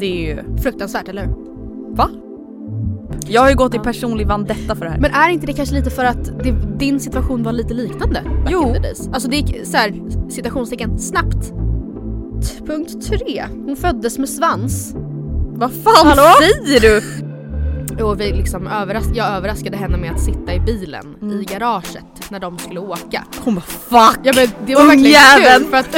Det 0.00 0.06
är 0.06 0.34
ju... 0.34 0.58
Fruktansvärt, 0.62 1.08
eller 1.08 1.22
hur? 1.26 1.34
Va? 1.96 2.08
Jag 3.26 3.42
har 3.42 3.50
ju 3.50 3.56
gått 3.56 3.74
i 3.74 3.78
personlig 3.78 4.26
vandetta 4.26 4.76
för 4.76 4.84
det 4.84 4.90
här. 4.90 5.00
Men 5.00 5.10
är 5.14 5.28
inte 5.28 5.46
det 5.46 5.52
kanske 5.52 5.74
lite 5.74 5.90
för 5.90 6.04
att 6.04 6.24
det, 6.44 6.52
din 6.78 7.00
situation 7.00 7.42
var 7.42 7.52
lite 7.52 7.74
liknande? 7.74 8.22
back 8.24 8.48
Jo. 8.52 8.66
in 8.68 8.72
the 8.74 8.78
days? 8.78 9.08
Alltså 9.12 9.28
det 9.28 9.36
gick 9.36 9.66
så 9.66 9.76
här, 9.76 9.94
citationstecken, 10.30 10.98
snabbt. 10.98 11.52
Punkt 12.66 13.06
tre. 13.06 13.44
Hon 13.66 13.76
föddes 13.76 14.18
med 14.18 14.28
svans. 14.28 14.94
Vad 15.54 15.70
fan 15.72 16.06
Hallå? 16.06 16.22
säger 16.40 16.80
du? 16.80 17.02
Och 18.04 18.20
vi 18.20 18.32
liksom 18.32 18.66
överras- 18.68 19.12
jag 19.14 19.26
överraskade 19.36 19.76
henne 19.76 19.96
med 19.96 20.12
att 20.12 20.20
sitta 20.24 20.54
i 20.54 20.60
bilen 20.60 21.14
Mm. 21.22 21.40
i 21.40 21.44
garaget 21.44 22.30
när 22.30 22.40
de 22.40 22.58
skulle 22.58 22.80
åka. 22.80 23.24
Hon 23.44 23.54
bara 23.54 23.60
fuck! 23.60 24.20
Ja 24.24 24.32
men 24.36 24.48
det 24.66 24.74
var 24.74 24.86
verkligen 24.86 25.10
jäveln. 25.12 25.60
kul 25.64 25.70
för 25.70 25.76
att 25.76 25.92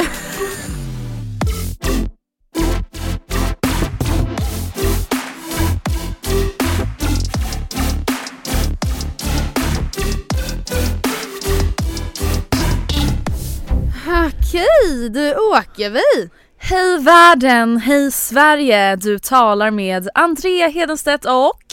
Då 15.09 15.19
åker 15.59 15.89
vi! 15.89 16.29
Hej 16.57 16.99
världen, 17.01 17.77
hej 17.77 18.11
Sverige! 18.11 18.95
Du 18.95 19.19
talar 19.19 19.71
med 19.71 20.09
Andrea 20.13 20.67
Hedenstedt 20.67 21.25
och... 21.25 21.63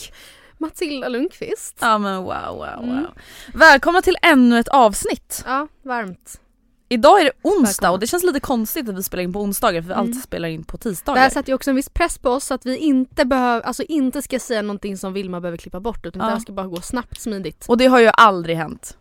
Matilda 0.57 1.07
Lundqvist. 1.07 1.77
Ja 1.81 1.97
men 1.97 2.15
wow, 2.17 2.25
wow, 2.25 2.57
wow. 2.57 2.83
Mm. 2.83 3.05
Välkomna 3.53 4.01
till 4.01 4.15
ännu 4.21 4.59
ett 4.59 4.67
avsnitt. 4.67 5.43
Ja, 5.45 5.67
varmt. 5.83 6.41
Idag 6.89 7.21
är 7.21 7.25
det 7.25 7.31
onsdag 7.41 7.65
Välkomna. 7.67 7.91
och 7.91 7.99
det 7.99 8.07
känns 8.07 8.23
lite 8.23 8.39
konstigt 8.39 8.89
att 8.89 8.95
vi 8.95 9.03
spelar 9.03 9.23
in 9.23 9.33
på 9.33 9.41
onsdagar 9.41 9.81
för 9.81 9.87
vi 9.87 9.93
Mm. 9.93 10.05
alltid 10.05 10.23
spelar 10.23 10.49
in 10.49 10.63
på 10.63 10.77
Det 10.77 10.83
tisdagar. 10.83 11.21
här 11.21 11.29
sätter 11.29 11.49
ju 11.49 11.55
också 11.55 11.69
en 11.69 11.75
viss 11.75 11.89
press 11.89 12.17
på 12.17 12.29
oss 12.29 12.51
att 12.51 12.65
vi 12.65 12.77
inte 12.77 13.25
behöver, 13.25 13.61
alltså 13.61 13.83
inte 13.83 14.21
ska 14.21 14.39
säga 14.39 14.61
någonting 14.61 14.97
som 14.97 15.13
Vilma 15.13 15.41
behöver 15.41 15.57
klippa 15.57 15.79
bort 15.79 16.05
utan 16.05 16.19
Ja. 16.19 16.25
det 16.25 16.31
här 16.33 16.39
ska 16.39 16.53
bara 16.53 16.67
gå 16.67 16.81
snabbt, 16.81 17.21
smidigt. 17.21 17.65
Och 17.67 17.77
det 17.77 17.85
har 17.85 17.99
ju 17.99 18.09
aldrig 18.13 18.57
hänt. 18.57 18.97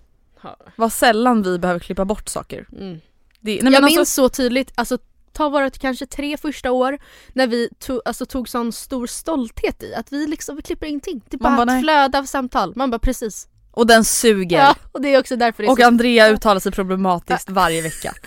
Vad 0.77 0.93
sällan 0.93 1.43
vi 1.43 1.59
behöver 1.59 1.81
klippa 1.81 2.05
bort 2.05 2.29
saker. 2.29 2.67
Mm. 2.79 3.01
Det, 3.41 3.55
nej, 3.55 3.63
men 3.63 3.73
jag 3.73 3.85
alltså, 3.85 3.99
minns 3.99 4.15
så 4.15 4.29
tydligt, 4.29 4.73
alltså 4.75 4.99
ta 5.33 5.49
våra 5.49 5.71
kanske 5.71 6.07
tre 6.07 6.37
första 6.37 6.71
år 6.71 6.99
när 7.33 7.47
vi 7.47 7.69
tog, 7.79 8.01
alltså, 8.05 8.27
tog 8.27 8.49
sån 8.49 8.73
stor 8.73 9.07
stolthet 9.07 9.83
i 9.83 9.95
att 9.95 10.13
vi 10.13 10.27
liksom 10.27 10.57
vi 10.57 10.63
klipper 10.63 10.87
ingenting. 10.87 11.23
Det 11.29 11.37
är 11.37 11.39
bara 11.39 11.57
bara, 11.57 11.63
ett 11.63 11.67
nej. 11.67 11.83
flöde 11.83 12.19
av 12.19 12.25
samtal. 12.25 12.73
Man 12.77 12.91
bara 12.91 12.99
precis. 12.99 13.49
Och 13.71 13.87
den 13.87 14.05
suger. 14.05 14.59
Ja, 14.59 14.75
och 14.93 15.03
det 15.03 15.09
är 15.15 15.21
också 15.21 15.37
därför 15.37 15.63
det 15.63 15.67
är 15.67 15.71
och 15.71 15.79
så... 15.79 15.87
Andrea 15.87 16.29
uttalar 16.29 16.61
sig 16.61 16.73
problematiskt 16.73 17.51
varje 17.51 17.83
vecka. 17.83 18.15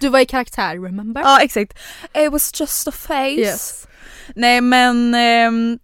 Du 0.00 0.08
var 0.08 0.20
i 0.20 0.26
karaktär, 0.26 0.74
remember? 0.74 1.20
Ja 1.20 1.40
exakt. 1.40 1.78
It 2.14 2.32
was 2.32 2.60
just 2.60 2.88
a 2.88 2.92
face. 2.92 3.30
Yes. 3.30 3.86
Nej 4.34 4.60
men, 4.60 5.14
ehm, 5.14 5.78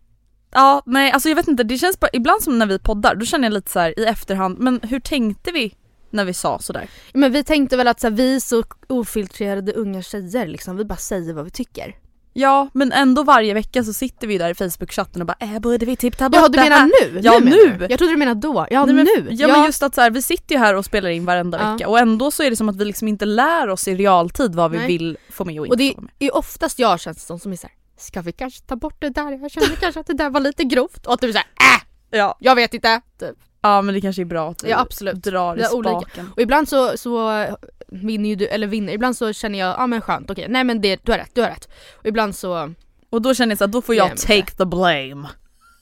ja 0.51 0.83
nej 0.87 1.13
alltså 1.13 1.29
jag 1.29 1.37
vet 1.37 1.49
inte, 1.49 1.63
det 1.63 1.79
känns 1.79 2.01
bara, 2.01 2.11
ibland 2.13 2.43
som 2.43 2.59
när 2.59 2.67
vi 2.67 2.79
poddar 2.79 3.15
då 3.15 3.27
känner 3.27 3.45
jag 3.45 3.53
lite 3.53 3.71
så 3.71 3.79
här 3.79 3.99
i 3.99 4.05
efterhand, 4.05 4.59
men 4.59 4.81
hur 4.83 5.01
tänkte 5.01 5.53
vi 5.53 5.75
när 6.13 6.25
vi 6.25 6.35
sa 6.35 6.59
sådär? 6.59 6.91
Men 7.13 7.33
vi 7.33 7.45
tänkte 7.45 7.77
väl 7.77 7.89
att 7.89 8.01
så 8.01 8.07
här, 8.07 8.15
vi 8.15 8.41
så 8.41 8.63
ofiltrerade 8.89 9.73
unga 9.73 10.03
tjejer 10.03 10.47
liksom, 10.47 10.77
vi 10.77 10.85
bara 10.85 10.97
säger 10.97 11.33
vad 11.35 11.45
vi 11.45 11.51
tycker. 11.51 11.97
Ja 12.33 12.69
men 12.75 12.93
ändå 12.93 13.23
varje 13.23 13.55
vecka 13.55 13.85
så 13.85 13.93
sitter 13.93 14.27
vi 14.27 14.39
där 14.39 14.51
i 14.51 14.55
Facebook-chatten 14.55 15.21
och 15.21 15.27
bara 15.27 15.37
äh, 15.41 15.59
borde 15.59 15.87
vi 15.87 15.97
typ 15.97 16.19
ta 16.19 16.29
bort 16.29 16.37
Jaha 16.41 16.49
du 16.49 16.53
det 16.57 16.61
här? 16.61 16.71
menar 16.71 16.91
nu? 17.13 17.21
Ja, 17.23 17.39
nu. 17.39 17.51
du? 17.79 17.87
Jag 17.91 17.99
trodde 17.99 18.13
du 18.13 18.17
menade 18.17 18.41
då. 18.41 18.67
Ja 18.71 18.85
Nej, 18.87 18.95
men, 18.95 19.05
nu. 19.17 19.29
Ja, 19.31 19.49
men 19.49 19.65
just 19.65 19.83
att 19.83 19.95
så 19.95 20.01
här, 20.01 20.11
vi 20.11 20.23
sitter 20.23 20.55
ju 20.55 20.59
här 20.59 20.75
och 20.75 20.85
spelar 20.85 21.09
in 21.11 21.25
varenda 21.25 21.59
Ja. 21.63 21.73
vecka 21.73 21.89
och 21.89 21.99
ändå 21.99 22.31
så 22.31 22.43
är 22.43 22.51
det 22.51 22.57
som 22.57 22.69
att 22.69 22.77
vi 22.77 22.85
liksom 22.85 23.09
inte 23.09 23.25
lär 23.25 23.69
oss 23.69 23.89
i 23.89 23.95
realtid 23.95 24.55
vad 24.55 24.71
vi 24.71 24.79
Nej. 24.79 24.87
vill 24.87 25.19
få 25.31 25.45
med 25.45 25.61
och 25.61 25.67
inte 25.67 25.73
Och 25.73 25.77
det 25.79 25.93
få 25.95 26.01
med. 26.01 26.11
är 26.19 26.37
oftast 26.37 26.79
jag 26.79 27.01
känns 27.01 27.17
det 27.17 27.23
som 27.27 27.39
som 27.39 27.53
är 27.53 27.57
såhär, 27.57 27.75
ska 27.99 28.23
vi 28.23 28.33
kanske 28.33 28.61
ta 28.63 28.77
bort 28.77 28.97
det 29.01 29.11
där? 29.11 29.33
Jag 29.43 29.51
känner 29.51 29.77
kanske 29.81 30.01
att 30.01 30.07
det 30.07 30.15
där 30.15 30.31
var 30.31 30.41
lite 30.41 30.65
grovt. 30.65 31.07
Och 31.07 31.15
att 31.15 31.21
du 31.21 31.29
är 31.29 31.33
såhär, 31.33 31.47
äh! 31.77 32.19
Ja. 32.19 32.37
Jag 32.41 32.55
vet 32.55 32.75
inte. 32.75 33.01
Typ. 33.21 33.37
Ja 33.61 33.83
men 33.83 33.95
det 33.95 34.01
kanske 34.01 34.23
är 34.23 34.27
bra 34.27 34.51
att 34.51 34.65
vi 34.65 34.71
Ja, 34.71 34.79
absolut. 34.79 35.15
drar 35.23 35.57
i 35.57 35.65
spaken. 35.65 36.31
Och 36.37 36.43
ibland 36.43 36.69
så, 36.69 36.97
så 36.97 37.47
vinner 37.89 38.29
ju 38.29 38.37
du, 38.37 38.47
eller 38.47 38.67
vinner, 38.67 38.93
ibland 38.93 39.17
så 39.17 39.33
känner 39.33 39.59
jag, 39.59 39.75
ja 39.79 39.87
men 39.87 40.01
skönt, 40.01 40.31
okej, 40.31 40.47
nej 40.49 40.65
men 40.65 40.81
det, 40.81 41.01
du 41.05 41.13
har 41.13 41.19
rätt, 41.19 41.31
du 41.35 41.43
har 41.43 41.49
rätt. 41.49 41.69
Och 41.99 42.07
ibland 42.07 42.37
så, 42.37 42.75
Och 43.11 43.23
då 43.23 43.35
känner 43.35 43.51
jag 43.51 43.59
så 43.59 43.65
att 43.65 43.73
då 43.73 43.83
får 43.83 43.95
jag 43.95 44.09
mig 44.09 44.17
take 44.17 44.57
the 44.57 44.65
blame. 44.65 45.29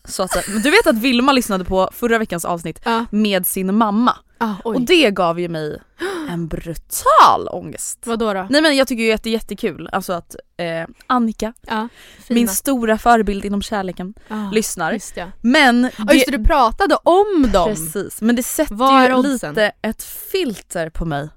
Så 0.05 0.23
att, 0.23 0.49
men 0.49 0.63
du 0.63 0.71
vet 0.71 0.87
att 0.87 0.99
Vilma 0.99 1.33
lyssnade 1.33 1.65
på 1.65 1.91
förra 1.93 2.19
veckans 2.19 2.45
avsnitt 2.45 2.81
ja, 2.85 3.05
med 3.11 3.47
sin 3.47 3.75
mamma 3.77 4.17
ah, 4.39 4.55
och 4.65 4.81
det 4.81 5.11
gav 5.11 5.41
ju 5.41 5.49
mig 5.49 5.81
en 6.29 6.49
brutal 6.49 7.49
ångest. 7.51 7.99
Vadå 8.07 8.33
då? 8.33 8.47
Nej 8.51 8.63
men 8.63 8.77
jag 8.77 8.89
tycker 8.89 9.05
ju 9.05 9.13
att 9.13 9.23
det 9.23 9.31
är 9.31 9.33
jättekul, 9.33 9.89
alltså 9.93 10.13
att 10.13 10.37
eh, 10.57 10.87
Annika, 11.07 11.53
Ja, 11.61 11.89
min 12.29 12.49
stora 12.49 12.99
förebild 12.99 13.45
inom 13.45 13.63
kärleken, 13.63 14.15
ah, 14.29 14.51
lyssnar. 14.53 14.93
Just 14.93 15.15
det. 15.15 15.33
Men 15.41 15.91
Ja 15.99 16.13
just 16.15 16.27
det, 16.27 16.37
du 16.37 16.45
pratade 16.45 16.97
om 17.03 17.51
dem! 17.53 17.69
Precis, 17.69 18.21
men 18.21 18.37
det 18.37 18.43
sätter 18.43 19.09
ju 19.09 19.23
lite 19.23 19.73
ett 19.83 20.03
filter 20.03 20.91
på 20.91 21.05
mig. 21.05 21.29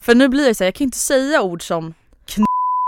För 0.00 0.14
nu 0.14 0.28
blir 0.28 0.44
det 0.48 0.54
så 0.54 0.64
här, 0.64 0.66
jag 0.66 0.74
kan 0.74 0.84
inte 0.84 0.98
säga 0.98 1.42
ord 1.42 1.66
som 1.66 1.94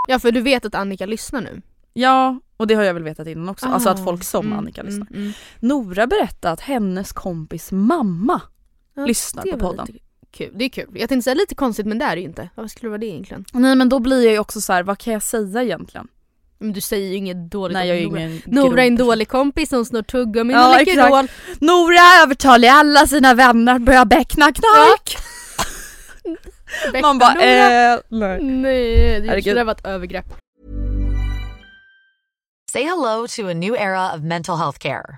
Ja 0.07 0.19
för 0.19 0.31
du 0.31 0.41
vet 0.41 0.65
att 0.65 0.75
Annika 0.75 1.05
lyssnar 1.05 1.41
nu. 1.41 1.61
ja, 1.93 2.39
och 2.57 2.67
det 2.67 2.73
har 2.75 2.83
jag 2.83 2.93
väl 2.93 3.03
vetat 3.03 3.27
innan 3.27 3.49
också, 3.49 3.65
alltså 3.67 3.89
att 3.89 3.99
Ah, 3.99 4.03
folk 4.03 4.23
som 4.23 4.45
mm, 4.45 4.57
Annika 4.59 4.83
lyssnar. 4.83 5.07
Mm, 5.09 5.21
mm. 5.21 5.33
Nora 5.59 6.07
berättade 6.07 6.51
att 6.53 6.59
hennes 6.59 7.11
kompis 7.13 7.71
mamma 7.71 8.41
Ja, 8.99 9.05
lyssnar 9.05 9.43
det 9.43 9.51
på 9.51 9.57
podden. 9.57 9.87
Kul. 10.31 10.51
Det 10.55 10.65
är 10.65 10.69
kul. 10.69 10.87
Jag 10.93 11.09
tänkte 11.09 11.23
säga 11.23 11.33
lite 11.33 11.55
konstigt 11.55 11.85
men 11.85 11.99
det 11.99 12.05
är 12.05 12.15
det 12.15 12.21
ju 12.21 12.27
inte. 12.27 12.49
Vad 12.55 12.71
skulle 12.71 12.87
det 12.87 12.89
vara 12.89 12.97
det 12.97 13.05
egentligen? 13.05 13.45
Nej 13.53 13.75
men 13.75 13.89
då 13.89 13.99
blir 13.99 14.23
jag 14.23 14.33
ju 14.33 14.39
också 14.39 14.61
så 14.61 14.73
här, 14.73 14.83
vad 14.83 14.97
kan 14.97 15.13
jag 15.13 15.23
säga 15.23 15.63
egentligen? 15.63 16.07
Men 16.59 16.73
du 16.73 16.81
säger 16.81 17.09
ju 17.09 17.15
inget 17.15 17.51
dåligt 17.51 17.73
Nej 17.73 17.87
jag 17.87 17.97
är 17.97 18.07
Nora. 18.07 18.19
ingen 18.19 18.41
Nora 18.45 18.83
är 18.83 18.87
en 18.87 18.95
dålig 18.95 19.27
kompis 19.29 19.69
som 19.69 19.85
snor 19.85 20.01
tuggummin 20.01 20.57
Ja, 20.57 20.69
och 20.69 20.85
Läkerol. 20.85 21.27
Nora 21.59 22.23
övertalar 22.23 22.69
alla 22.69 23.07
sina 23.07 23.33
vänner 23.33 23.75
att 23.75 23.81
börja 23.81 24.05
beckna 24.05 24.51
knark. 24.51 25.17
Man 27.01 27.17
bara 27.17 27.31
eh, 27.31 27.99
nej. 28.09 28.43
Nej, 28.43 29.21
det 29.21 29.41
skulle 29.41 29.59
ha 29.59 29.65
varit 29.65 29.85
övergrepp. 29.85 30.25
Say 32.71 32.83
hello 32.83 33.27
to 33.27 33.49
a 33.49 33.53
new 33.53 33.75
era 33.75 34.13
of 34.15 34.21
mental 34.21 34.57
health 34.57 34.79
care. 34.79 35.17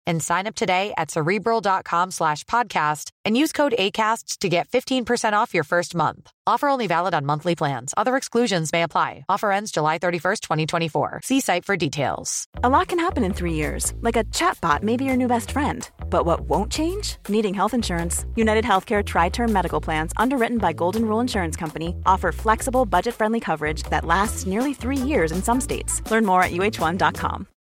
and 0.07 0.21
sign 0.21 0.47
up 0.47 0.55
today 0.55 0.93
at 0.97 1.11
cerebral.com 1.11 2.11
slash 2.11 2.43
podcast 2.45 3.11
and 3.23 3.37
use 3.37 3.51
code 3.51 3.75
ACAST 3.77 4.39
to 4.39 4.49
get 4.49 4.67
15% 4.69 5.33
off 5.33 5.53
your 5.53 5.63
first 5.63 5.95
month. 5.95 6.31
Offer 6.47 6.69
only 6.69 6.87
valid 6.87 7.13
on 7.13 7.25
monthly 7.25 7.55
plans. 7.55 7.93
Other 7.95 8.15
exclusions 8.17 8.71
may 8.73 8.83
apply. 8.83 9.25
Offer 9.29 9.51
ends 9.51 9.71
July 9.71 9.99
31st, 9.99 10.39
2024. 10.41 11.21
See 11.23 11.39
site 11.39 11.65
for 11.65 11.77
details. 11.77 12.47
A 12.63 12.69
lot 12.69 12.87
can 12.87 12.99
happen 12.99 13.23
in 13.23 13.33
three 13.33 13.53
years, 13.53 13.93
like 14.01 14.17
a 14.17 14.23
chatbot 14.25 14.83
may 14.83 14.97
be 14.97 15.05
your 15.05 15.15
new 15.17 15.27
best 15.27 15.51
friend. 15.51 15.89
But 16.09 16.25
what 16.25 16.41
won't 16.41 16.71
change? 16.71 17.17
Needing 17.29 17.53
health 17.53 17.73
insurance. 17.73 18.25
United 18.35 18.65
Healthcare 18.65 19.05
Tri 19.05 19.29
Term 19.29 19.53
Medical 19.53 19.79
Plans, 19.79 20.13
underwritten 20.17 20.57
by 20.57 20.73
Golden 20.73 21.05
Rule 21.05 21.19
Insurance 21.19 21.55
Company, 21.55 21.95
offer 22.05 22.31
flexible, 22.31 22.85
budget 22.85 23.15
friendly 23.15 23.39
coverage 23.39 23.83
that 23.83 24.05
lasts 24.05 24.45
nearly 24.45 24.73
three 24.73 24.97
years 24.97 25.31
in 25.31 25.41
some 25.43 25.61
states. 25.61 26.01
Learn 26.11 26.25
more 26.25 26.43
at 26.43 26.51
uh1.com. 26.51 27.47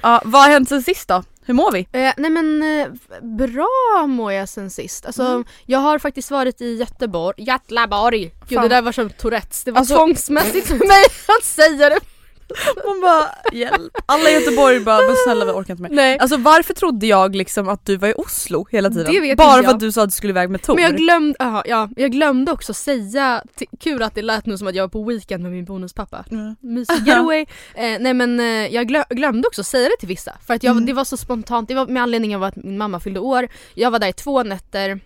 Ja, 0.00 0.22
vad 0.24 0.42
har 0.42 0.50
hänt 0.50 0.68
sen 0.68 0.82
sist 0.82 1.08
då? 1.08 1.22
Hur 1.46 1.54
mår 1.54 1.72
vi? 1.72 1.80
Eh, 1.92 2.12
nej 2.16 2.30
men 2.30 2.62
eh, 2.62 2.88
bra 3.22 4.06
mår 4.06 4.32
jag 4.32 4.48
sen 4.48 4.70
sist. 4.70 5.06
Alltså 5.06 5.22
Mm. 5.22 5.44
jag 5.66 5.78
har 5.78 5.98
faktiskt 5.98 6.30
varit 6.30 6.60
i 6.60 6.74
Göteborg. 6.76 7.42
Götlaborg! 7.44 8.34
Gud 8.48 8.58
Fan. 8.58 8.68
det 8.68 8.74
där 8.74 8.82
var 8.82 8.92
som 8.92 9.10
Tourettes. 9.10 9.64
Det 9.64 9.70
var 9.70 9.78
Alltså- 9.78 9.94
tvångsmässigt 9.96 10.66
för 10.66 10.74
mig 10.76 11.04
att 11.38 11.44
säga 11.44 11.88
det. 11.88 12.00
Man 12.86 13.00
bara 13.00 13.24
hjälp. 13.52 13.92
Alla 14.06 14.30
i 14.30 14.32
Göteborg 14.32 14.80
bara 14.80 15.06
men 15.06 15.16
snälla 15.24 15.44
vi 15.44 15.50
orkar 15.50 15.72
inte 15.74 15.82
mer. 15.82 15.90
Nej. 15.90 16.18
Alltså 16.18 16.36
varför 16.36 16.74
trodde 16.74 17.06
jag 17.06 17.36
liksom 17.36 17.68
att 17.68 17.86
du 17.86 17.96
var 17.96 18.08
i 18.08 18.14
Oslo 18.16 18.66
hela 18.70 18.90
tiden? 18.90 19.36
Bara 19.36 19.62
för 19.62 19.70
att 19.70 19.80
du 19.80 19.92
sa 19.92 20.02
att 20.02 20.08
du 20.08 20.12
skulle 20.14 20.30
iväg 20.30 20.50
med 20.50 20.62
Tor. 20.62 20.74
Men 20.74 20.84
jag 20.84 20.96
glömde, 20.96 21.36
aha, 21.40 21.62
ja, 21.66 21.88
jag 21.96 22.12
glömde 22.12 22.52
också 22.52 22.74
säga, 22.74 23.42
kul 23.80 24.02
att 24.02 24.14
det 24.14 24.22
lät 24.22 24.46
nu 24.46 24.58
som 24.58 24.66
att 24.66 24.74
jag 24.74 24.82
var 24.82 24.88
på 24.88 25.04
weekend 25.04 25.42
med 25.42 25.52
min 25.52 25.64
bonuspappa. 25.64 26.24
Mm. 26.30 26.56
Mysig 26.60 27.02
getaway. 27.06 27.40
eh, 27.74 27.96
nej 28.00 28.14
men 28.14 28.40
eh, 28.40 28.46
jag 28.46 28.88
glö, 28.88 29.04
glömde 29.10 29.48
också 29.48 29.64
säga 29.64 29.88
det 29.88 29.96
till 29.98 30.08
vissa. 30.08 30.32
För 30.46 30.54
att 30.54 30.62
jag, 30.62 30.70
Mm. 30.74 30.86
det 30.86 30.92
var 30.92 31.04
så 31.04 31.16
spontant, 31.16 31.68
det 31.68 31.74
var 31.74 31.86
med 31.86 32.02
anledning 32.02 32.36
av 32.36 32.42
att 32.42 32.56
min 32.56 32.78
mamma 32.78 33.00
fyllde 33.00 33.20
år. 33.20 33.48
Jag 33.74 33.90
var 33.90 33.98
där 33.98 34.08
i 34.08 34.12
två 34.12 34.42
nätter. 34.42 35.00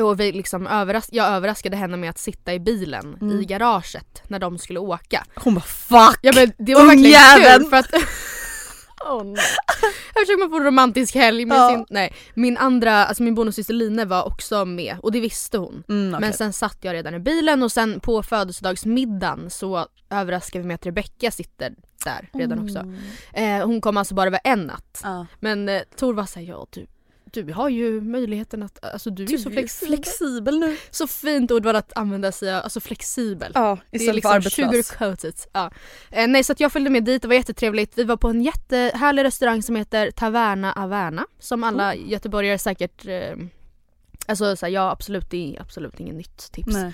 Och 0.00 0.20
vi 0.20 0.32
liksom 0.32 0.66
överras- 0.66 1.08
jag 1.12 1.26
överraskade 1.26 1.76
henne 1.76 1.96
med 1.96 2.10
att 2.10 2.18
sitta 2.18 2.54
i 2.54 2.60
bilen 2.60 3.16
Mm. 3.20 3.40
i 3.40 3.44
garaget 3.44 4.22
när 4.28 4.38
de 4.38 4.58
skulle 4.58 4.78
åka. 4.80 5.24
Hon 5.34 5.54
bara 5.54 5.60
fuck! 5.60 6.18
Ja 6.22 6.32
men 6.34 6.52
det 6.58 6.74
var 6.74 6.84
verkligen 6.86 7.58
kul 7.60 7.70
för 7.70 7.76
att 7.76 7.86
Åh 9.08 9.24
nej. 9.24 9.44
Jag 10.14 10.22
försöker 10.22 10.38
man 10.38 10.50
få 10.50 10.56
en 10.56 10.64
romantisk 10.64 11.14
helg 11.14 11.44
med 11.44 11.56
Ja. 11.58 11.68
sin, 11.70 11.84
nej. 11.90 12.12
Min 12.34 12.56
andra, 12.56 13.06
alltså 13.06 13.22
min 13.22 13.34
bonussyster 13.34 13.74
Line 13.74 14.08
var 14.08 14.26
också 14.26 14.64
med 14.64 14.96
och 15.02 15.12
det 15.12 15.20
visste 15.20 15.58
hon. 15.58 15.82
Mm, 15.88 16.14
okej. 16.14 16.20
Men 16.20 16.32
sen 16.32 16.52
satt 16.52 16.78
jag 16.80 16.92
redan 16.94 17.14
i 17.14 17.18
bilen 17.18 17.62
och 17.62 17.72
sen 17.72 18.00
på 18.00 18.22
födelsedagsmiddagen 18.22 19.50
så 19.50 19.86
överraskade 20.10 20.62
vi 20.62 20.68
med 20.68 20.74
att 20.74 20.86
Rebecca 20.86 21.30
sitter 21.30 21.74
där 22.04 22.28
redan 22.32 22.64
också. 22.64 22.78
Eh, 23.32 23.66
hon 23.66 23.80
kom 23.80 23.96
alltså 23.96 24.14
bara 24.14 24.26
över 24.26 24.40
en 24.44 24.60
natt. 24.66 25.00
Ja. 25.04 25.26
Men 25.40 25.68
eh, 25.68 25.80
Tor 25.96 26.14
var 26.14 26.26
såhär, 26.26 26.46
ja 26.46 26.66
du, 26.70 26.86
du 27.32 27.52
har 27.52 27.68
ju 27.68 28.00
möjligheten 28.00 28.62
att, 28.62 28.84
alltså 28.84 29.10
du 29.10 29.22
är 29.22 29.38
så 29.38 29.50
flexibel. 29.50 29.96
flexibel 29.96 30.58
nu. 30.58 30.76
Så 30.90 31.06
fint 31.06 31.50
ord 31.50 31.64
var 31.64 31.74
att 31.74 31.92
använda 31.96 32.32
sig 32.32 32.54
av, 32.54 32.62
alltså 32.62 32.80
flexibel. 32.80 33.52
Ja, 33.54 33.78
Det 33.90 33.96
är 33.96 34.00
istället 34.00 34.22
för 34.22 34.40
liksom 34.40 34.64
arbetslös. 34.64 35.48
Ja. 35.52 35.70
Eh, 36.10 36.28
nej 36.28 36.44
så 36.44 36.52
att 36.52 36.60
jag 36.60 36.72
följde 36.72 36.90
med 36.90 37.04
dit, 37.04 37.22
det 37.22 37.28
var 37.28 37.34
jättetrevligt. 37.34 37.98
Vi 37.98 38.04
var 38.04 38.16
på 38.16 38.28
en 38.28 38.42
jättehärlig 38.42 39.24
restaurang 39.24 39.62
som 39.62 39.76
heter 39.76 40.10
Taverna 40.10 40.72
Averna. 40.72 41.26
Som 41.38 41.64
alla 41.64 41.94
Mm. 41.94 42.08
göteborgare 42.08 42.58
säkert 42.58 43.06
eh, 43.06 43.36
Alltså 44.26 44.56
så 44.56 44.66
här, 44.66 44.72
ja 44.72 44.90
absolut, 44.90 45.30
det 45.30 45.56
är 45.56 45.60
absolut 45.60 46.00
ingen 46.00 46.16
nytt 46.16 46.52
tips. 46.52 46.72
Nej. 46.74 46.92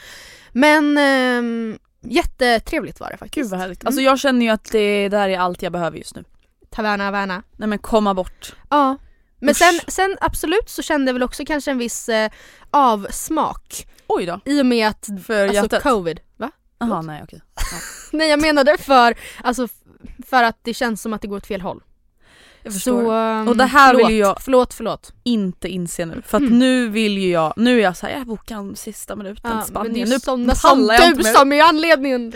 Men 0.53 0.99
ehm, 0.99 1.79
jättetrevligt 2.00 3.00
var 3.00 3.11
det 3.11 3.17
faktiskt. 3.17 3.35
Gud 3.35 3.50
vad 3.50 3.61
härligt. 3.61 3.83
Mm. 3.83 3.88
Alltså 3.88 4.00
jag 4.03 4.19
känner 4.19 4.47
ju 4.47 4.53
att 4.53 4.73
det 4.73 5.09
där 5.09 5.29
är 5.29 5.38
allt 5.38 5.62
jag 5.62 5.73
behöver 5.73 5.99
just 5.99 6.17
nu. 6.17 6.25
Taverna 6.71 7.09
Averna. 7.09 7.43
Nej 7.56 7.69
men 7.69 7.79
komma 7.79 8.15
bort. 8.15 8.56
Ja. 8.71 8.97
Men 9.38 9.50
Usch. 9.50 9.56
sen, 9.56 9.81
sen 9.88 10.17
absolut 10.21 10.71
så 10.71 10.83
kände 10.83 11.09
jag 11.09 11.15
väl 11.15 11.23
också 11.23 11.44
kanske 11.47 11.71
en 11.71 11.79
viss 11.79 12.09
eh, 12.09 12.31
avsmak 12.71 13.87
Oj 14.06 14.27
då. 14.27 14.41
i 14.44 14.61
och 14.62 14.67
med 14.67 14.88
att 14.88 15.09
För 15.27 15.43
alltså 15.49 15.62
hjärtat? 15.62 15.83
covid, 15.83 16.21
va? 16.37 16.50
Jaha 16.79 17.03
nej 17.03 17.21
okej. 17.25 17.41
Nej 18.12 18.29
jag 18.31 18.41
menade 18.43 18.79
för, 18.79 19.15
alltså, 19.44 19.69
för 20.27 20.43
att 20.43 20.59
det 20.62 20.75
känns 20.75 21.03
som 21.03 21.12
att 21.12 21.23
det 21.23 21.29
går 21.29 21.37
åt 21.37 21.47
fel 21.47 21.61
håll. 21.61 21.83
Jag 22.62 22.73
förstår. 22.75 23.03
Så, 23.03 23.11
ehm, 23.12 23.49
Och 23.49 23.56
det 23.56 23.65
här 23.65 23.94
vill 23.94 23.99
förlåt, 24.05 24.12
ju 24.12 24.17
jag- 24.19 24.43
Förlåt, 24.43 24.75
förlåt. 24.75 25.12
inte 25.23 25.69
inse 25.69 26.05
nu. 26.05 26.23
För 26.27 26.37
att 26.37 26.43
Mm. 26.43 26.59
nu 26.59 26.88
vill 26.88 27.19
ju 27.19 27.31
jag, 27.31 27.53
nu 27.56 27.79
är 27.79 27.83
jag 27.83 27.97
såhär 27.97 28.12
jag 28.19 28.27
bokar 28.27 28.56
en 28.56 28.77
sista 28.77 29.17
minuten 29.17 29.41
Ja, 29.44 29.62
till 29.62 29.75
men 29.75 29.83
det 29.83 29.88
Spanien. 29.91 30.09
är 30.09 30.12
ju 30.12 30.21
sådana 30.21 30.55
som 30.55 30.87
du 31.17 31.25
som 31.25 31.53
är 31.53 31.62
anledningen. 31.62 32.33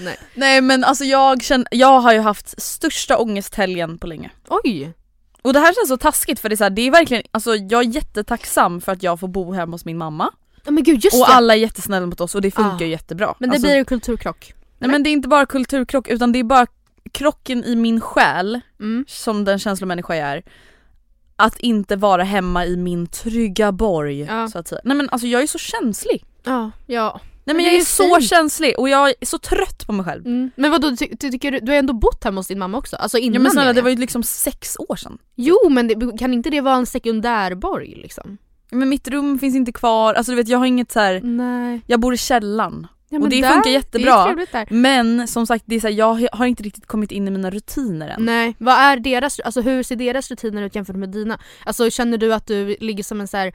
Nej. 0.00 0.16
Nej 0.34 0.60
men 0.60 0.84
alltså 0.84 1.04
jag 1.04 1.42
känner, 1.42 1.66
jag 1.70 2.00
har 2.00 2.12
ju 2.12 2.20
haft 2.20 2.62
största 2.62 3.16
ångesthelgen 3.18 3.98
på 3.98 4.06
länge. 4.06 4.30
Oj! 4.48 4.92
Och 5.44 5.52
det 5.52 5.58
här 5.60 5.74
känns 5.74 5.88
så 5.88 5.96
taskigt 5.96 6.40
för 6.40 6.48
det 6.48 6.54
är, 6.54 6.56
så 6.56 6.64
här, 6.64 6.70
det 6.70 6.82
är 6.82 6.90
verkligen, 6.90 7.22
alltså 7.30 7.56
jag 7.56 7.80
är 7.80 7.88
jättetacksam 7.88 8.80
för 8.80 8.92
att 8.92 9.02
jag 9.02 9.20
får 9.20 9.28
bo 9.28 9.52
hemma 9.52 9.74
hos 9.74 9.84
min 9.84 9.98
mamma. 9.98 10.30
Ja, 10.64 10.70
men 10.70 10.84
gud 10.84 11.04
just 11.04 11.14
och 11.22 11.26
det. 11.28 11.34
alla 11.34 11.54
är 11.54 11.58
jättesnälla 11.58 12.06
mot 12.06 12.20
oss 12.20 12.34
och 12.34 12.40
det 12.42 12.50
funkar 12.50 12.76
Ja. 12.80 12.84
ju 12.84 12.90
jättebra. 12.90 13.34
Men 13.38 13.48
det 13.48 13.54
alltså, 13.54 13.66
blir 13.68 13.76
en 13.78 13.84
kulturkrock. 13.84 14.54
Nej 14.78 14.90
men 14.90 15.02
det 15.02 15.10
är 15.10 15.12
inte 15.12 15.28
bara 15.28 15.46
kulturkrock 15.46 16.08
utan 16.08 16.32
det 16.32 16.38
är 16.38 16.44
bara 16.44 16.66
krocken 17.12 17.64
i 17.64 17.76
min 17.76 18.00
själ, 18.00 18.60
Mm. 18.80 19.04
som 19.08 19.44
den 19.44 19.58
känslomänniska 19.58 20.16
jag 20.16 20.28
är. 20.28 20.42
Att 21.36 21.58
inte 21.60 21.96
vara 21.96 22.22
hemma 22.22 22.66
i 22.66 22.76
min 22.76 23.06
trygga 23.06 23.72
borg 23.72 24.20
Ja. 24.20 24.48
så 24.48 24.58
att 24.58 24.68
säga. 24.68 24.80
Nej 24.84 24.96
men 24.96 25.08
alltså 25.10 25.26
jag 25.26 25.42
är 25.42 25.46
så 25.46 25.58
känslig. 25.58 26.24
Ja, 26.44 26.70
ja. 26.86 27.20
Nej 27.44 27.56
men, 27.56 27.64
jag 27.64 27.74
är, 27.74 27.80
är 27.80 27.84
så 27.84 28.16
fint. 28.16 28.28
känslig 28.28 28.78
och 28.78 28.88
jag 28.88 29.08
är 29.08 29.26
så 29.26 29.38
trött 29.38 29.86
på 29.86 29.92
mig 29.92 30.04
själv. 30.04 30.26
Mm. 30.26 30.50
Men 30.56 30.70
vadå, 30.70 30.96
ty, 30.96 31.16
ty, 31.16 31.30
tycker 31.30 31.50
du, 31.50 31.60
du 31.60 31.72
har 31.72 31.78
ändå 31.78 31.92
bott 31.92 32.24
hemma 32.24 32.38
hos 32.38 32.46
din 32.46 32.58
mamma 32.58 32.78
också? 32.78 32.96
Alltså 32.96 33.18
innan 33.18 33.34
Ja 33.34 33.40
men 33.40 33.52
snälla 33.52 33.72
det 33.72 33.82
var 33.82 33.90
ju 33.90 33.96
liksom 33.96 34.22
sex 34.22 34.76
år 34.88 34.96
sedan. 34.96 35.18
Jo 35.34 35.68
men 35.70 35.88
det, 35.88 36.18
kan 36.18 36.34
inte 36.34 36.50
det 36.50 36.60
vara 36.60 36.76
en 36.76 36.86
sekundärborg 36.86 37.94
liksom? 37.94 38.38
Men 38.70 38.88
mitt 38.88 39.08
rum 39.08 39.38
finns 39.38 39.54
inte 39.54 39.72
kvar, 39.72 40.14
alltså 40.14 40.32
du 40.32 40.36
vet 40.36 40.48
jag 40.48 40.58
har 40.58 40.66
inget 40.66 40.92
så 40.92 41.00
här. 41.00 41.20
Nej. 41.20 41.80
jag 41.86 42.00
bor 42.00 42.14
i 42.14 42.16
källaren. 42.16 42.86
Ja, 43.14 43.24
Och 43.24 43.28
det 43.28 43.40
där, 43.40 43.48
funkar 43.52 43.70
Det 43.70 43.74
jättebra. 43.74 44.36
där. 44.52 44.66
Men 44.70 45.28
som 45.28 45.46
sagt, 45.46 45.64
det 45.66 45.74
är 45.76 45.80
så 45.80 45.86
här, 45.86 45.94
jag 45.94 46.28
har 46.32 46.46
inte 46.46 46.62
riktigt 46.62 46.86
kommit 46.86 47.12
in 47.12 47.28
i 47.28 47.30
mina 47.30 47.50
rutiner 47.50 48.08
än. 48.08 48.24
Nej, 48.24 48.54
vad 48.58 48.74
är 48.74 48.96
deras, 48.96 49.40
alltså 49.40 49.60
hur 49.60 49.82
ser 49.82 49.96
deras 49.96 50.30
rutiner 50.30 50.62
ut 50.62 50.74
jämfört 50.74 50.96
med 50.96 51.08
dina? 51.08 51.38
Alltså 51.64 51.90
känner 51.90 52.18
du 52.18 52.34
att 52.34 52.46
du 52.46 52.76
ligger 52.80 53.04
som 53.04 53.20
en 53.20 53.28
så 53.28 53.36
här 53.36 53.52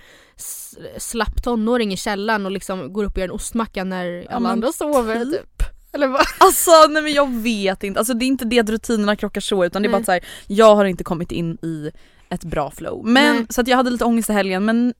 slapp 0.98 1.44
tonåring 1.44 1.94
i 1.94 1.98
källaren 1.98 2.46
och 2.46 2.52
liksom 2.52 2.94
går 2.94 3.04
upp 3.04 3.12
och 3.12 3.18
gör 3.18 3.26
en 3.26 3.32
ostmacka 3.32 3.84
när 3.84 4.06
Ja, 4.06 4.26
alla 4.36 4.50
andra 4.50 4.72
sover 4.72 5.26
typ. 5.26 5.32
typ? 5.32 5.64
Eller 5.94 6.08
vad? 6.08 6.22
Alltså 6.40 6.72
nej 6.90 7.04
men 7.04 7.14
jag 7.14 7.30
vet 7.34 7.84
inte, 7.84 8.00
alltså 8.00 8.14
det 8.14 8.26
är 8.26 8.28
inte 8.28 8.46
det 8.46 8.60
att 8.60 8.70
rutinerna 8.70 9.16
krockar 9.16 9.42
så 9.42 9.66
utan 9.66 9.82
det 9.82 9.88
är 9.88 9.92
bara 9.92 9.98
Nej. 9.98 10.02
att 10.02 10.06
så 10.06 10.12
här, 10.12 10.24
jag 10.48 10.76
har 10.76 10.86
inte 10.86 11.04
kommit 11.04 11.32
in 11.32 11.58
i 11.62 11.92
ett 12.30 12.44
bra 12.44 12.72
flow. 12.72 13.06
Men 13.06 13.36
Nej. 13.36 13.46
så 13.50 13.62
att 13.62 13.68
jag 13.68 13.78
hade 13.78 13.90
lite 13.90 14.06
ångest 14.06 14.30
i 14.30 14.34
helgen 14.34 14.66
men 14.66 14.94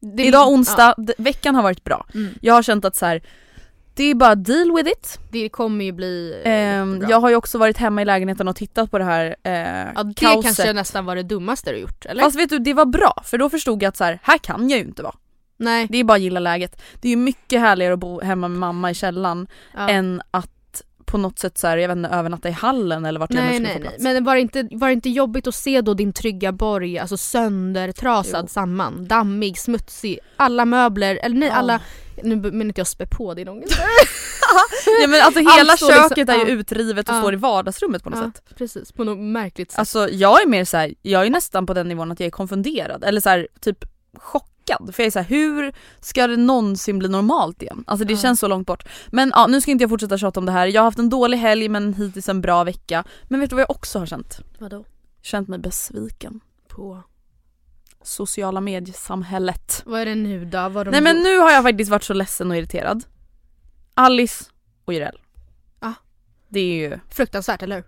Det- 0.00 0.24
idag 0.24 0.48
onsdag, 0.48 0.94
d- 0.98 1.14
veckan 1.18 1.54
har 1.54 1.62
varit 1.62 1.84
bra. 1.84 2.06
Ja, 2.12 2.18
mm. 2.20 2.34
Jag 2.40 2.54
har 2.54 2.62
känt 2.62 2.84
att 2.84 2.96
så 2.96 3.06
här, 3.06 3.22
det 3.94 4.04
är 4.04 4.14
bara 4.14 4.34
deal 4.34 4.72
with 4.76 4.90
it. 4.90 5.18
Det 5.30 5.48
kommer 5.48 5.84
ju 5.84 5.92
bli 5.92 6.42
eh, 6.44 6.52
Ehm, 6.52 7.04
jag 7.08 7.20
har 7.20 7.28
ju 7.30 7.36
också 7.36 7.58
varit 7.58 7.76
hemma 7.78 8.02
i 8.02 8.04
lägenheten 8.04 8.48
och 8.48 8.56
tittat 8.56 8.90
på 8.90 8.98
det 8.98 9.04
här 9.04 9.36
eh, 9.42 9.52
ja, 9.94 10.02
det 10.02 10.14
kaoset. 10.14 10.44
kanske 10.44 10.72
nästan 10.72 11.04
var 11.04 11.16
det 11.16 11.22
dummaste 11.22 11.72
du 11.72 11.78
gjort 11.78 12.06
eller? 12.06 12.22
Fast 12.22 12.36
vet 12.38 12.50
du, 12.50 12.58
det 12.58 12.74
var 12.74 12.84
bra 12.86 13.22
för 13.24 13.38
då 13.38 13.50
förstod 13.50 13.82
jag 13.82 13.88
att 13.88 13.96
så 13.96 14.04
här, 14.04 14.18
här 14.22 14.38
kan 14.38 14.68
jag 14.70 14.78
ju 14.78 14.84
inte 14.84 15.02
vara. 15.02 15.14
Nej. 15.56 15.86
Det 15.90 15.98
är 15.98 16.04
bara 16.04 16.14
att 16.14 16.20
gilla 16.20 16.40
läget. 16.40 16.82
Det 17.00 17.08
är 17.08 17.10
ju 17.10 17.16
mycket 17.16 17.60
härligare 17.60 17.94
att 17.94 18.00
bo 18.00 18.20
hemma 18.20 18.48
med 18.48 18.58
mamma 18.58 18.90
i 18.90 18.94
källaren 18.94 19.46
Ja. 19.74 19.88
än 19.88 20.22
att 20.30 20.50
på 21.14 21.18
något 21.18 21.38
sätt 21.38 21.58
så 21.58 21.66
här, 21.66 21.76
jag 21.76 21.88
vet 21.88 21.96
inte, 21.96 22.08
övernatta 22.08 22.48
i 22.48 22.52
hallen 22.52 23.04
eller 23.06 23.20
vart 23.20 23.34
jag 23.34 23.40
nu 23.44 23.46
Nej 23.46 23.54
skulle 23.54 23.68
nej 23.68 23.74
få 23.76 23.80
nej, 23.80 23.88
plats. 23.88 24.02
men 24.04 24.24
var 24.24 24.34
det, 24.34 24.40
inte, 24.40 24.68
var 24.72 24.86
det 24.88 24.92
inte 24.92 25.10
jobbigt 25.10 25.46
att 25.46 25.54
se 25.54 25.80
då 25.80 25.94
din 25.94 26.12
trygga 26.12 26.52
borg 26.52 26.98
alltså 26.98 27.16
söndertrasad 27.16 28.44
Jo. 28.44 28.48
samman? 28.48 29.08
Dammig, 29.08 29.58
smutsig, 29.58 30.18
alla 30.36 30.64
möbler, 30.64 31.18
eller 31.22 31.36
nej 31.36 31.48
Ja. 31.48 31.54
alla, 31.54 31.80
nu 32.22 32.36
menar 32.36 32.64
inte 32.64 32.80
jag 32.80 32.86
spä 32.86 33.06
på 33.06 33.34
din 33.34 33.48
ångest. 33.48 33.72
Ja 35.00 35.06
men 35.08 35.20
alltså 35.22 35.40
Allt 35.40 35.58
hela 35.58 35.72
liksom- 35.72 35.88
köket 35.88 36.28
är 36.28 36.34
ju 36.46 36.52
utrivet 36.52 37.08
och 37.08 37.14
Ja. 37.14 37.20
står 37.20 37.32
i 37.32 37.36
vardagsrummet 37.36 38.04
på 38.04 38.10
något 38.10 38.18
Ja, 38.18 38.24
sätt. 38.32 38.56
precis, 38.58 38.92
på 38.92 39.04
något 39.04 39.18
märkligt 39.18 39.70
sätt. 39.70 39.78
Alltså 39.78 40.08
jag 40.10 40.42
är 40.42 40.46
mer 40.46 40.64
så 40.64 40.76
här, 40.76 40.94
jag 41.02 41.26
är 41.26 41.30
nästan 41.30 41.66
på 41.66 41.74
den 41.74 41.88
nivån 41.88 42.12
att 42.12 42.20
jag 42.20 42.26
är 42.26 42.30
konfunderad 42.30 43.04
eller 43.04 43.20
så 43.20 43.28
här, 43.28 43.48
typ 43.60 43.84
chockad. 44.68 44.94
För 44.94 45.02
jag 45.02 45.06
är 45.06 45.10
så 45.10 45.18
här, 45.18 45.26
hur 45.26 45.72
ska 46.00 46.26
det 46.26 46.36
någonsin 46.36 46.98
bli 46.98 47.08
normalt 47.08 47.62
igen? 47.62 47.84
Alltså 47.86 48.04
det 48.06 48.12
Ja. 48.12 48.18
känns 48.18 48.40
så 48.40 48.48
långt 48.48 48.66
bort. 48.66 48.84
Men 49.12 49.32
ja, 49.34 49.46
nu 49.46 49.60
ska 49.60 49.70
inte 49.70 49.82
jag 49.82 49.90
fortsätta 49.90 50.18
tjata 50.18 50.40
om 50.40 50.46
det 50.46 50.52
här. 50.52 50.66
Jag 50.66 50.80
har 50.80 50.84
haft 50.84 50.98
en 50.98 51.08
dålig 51.10 51.38
helg 51.38 51.68
men 51.68 51.94
hittills 51.94 52.28
en 52.28 52.40
bra 52.40 52.64
vecka. 52.64 53.04
Men 53.28 53.40
vet 53.40 53.50
du 53.50 53.56
vad 53.56 53.60
jag 53.62 53.70
också 53.70 53.98
har 53.98 54.06
känt? 54.06 54.40
Vadå? 54.58 54.84
känt 55.22 55.48
mig 55.48 55.58
besviken. 55.58 56.40
På. 56.68 57.02
Sociala 58.02 58.60
mediesamhället. 58.60 59.82
Vad 59.86 60.00
är 60.00 60.06
det 60.06 60.14
nu 60.14 60.44
då? 60.44 60.68
Vad 60.68 60.90
Nej 60.90 61.00
men 61.00 61.16
gjort? 61.16 61.24
nu 61.24 61.38
har 61.38 61.50
jag 61.50 61.62
faktiskt 61.62 61.90
varit 61.90 62.02
så 62.04 62.14
ledsen 62.14 62.50
och 62.50 62.56
irriterad. 62.56 63.04
Alice 63.94 64.44
och 64.84 64.92
Jireel. 64.94 65.18
Ah. 65.80 65.92
Det 66.48 66.60
är 66.60 66.74
ju... 66.90 66.98
Fruktansvärt 67.10 67.62
eller 67.62 67.76
hur? 67.76 67.84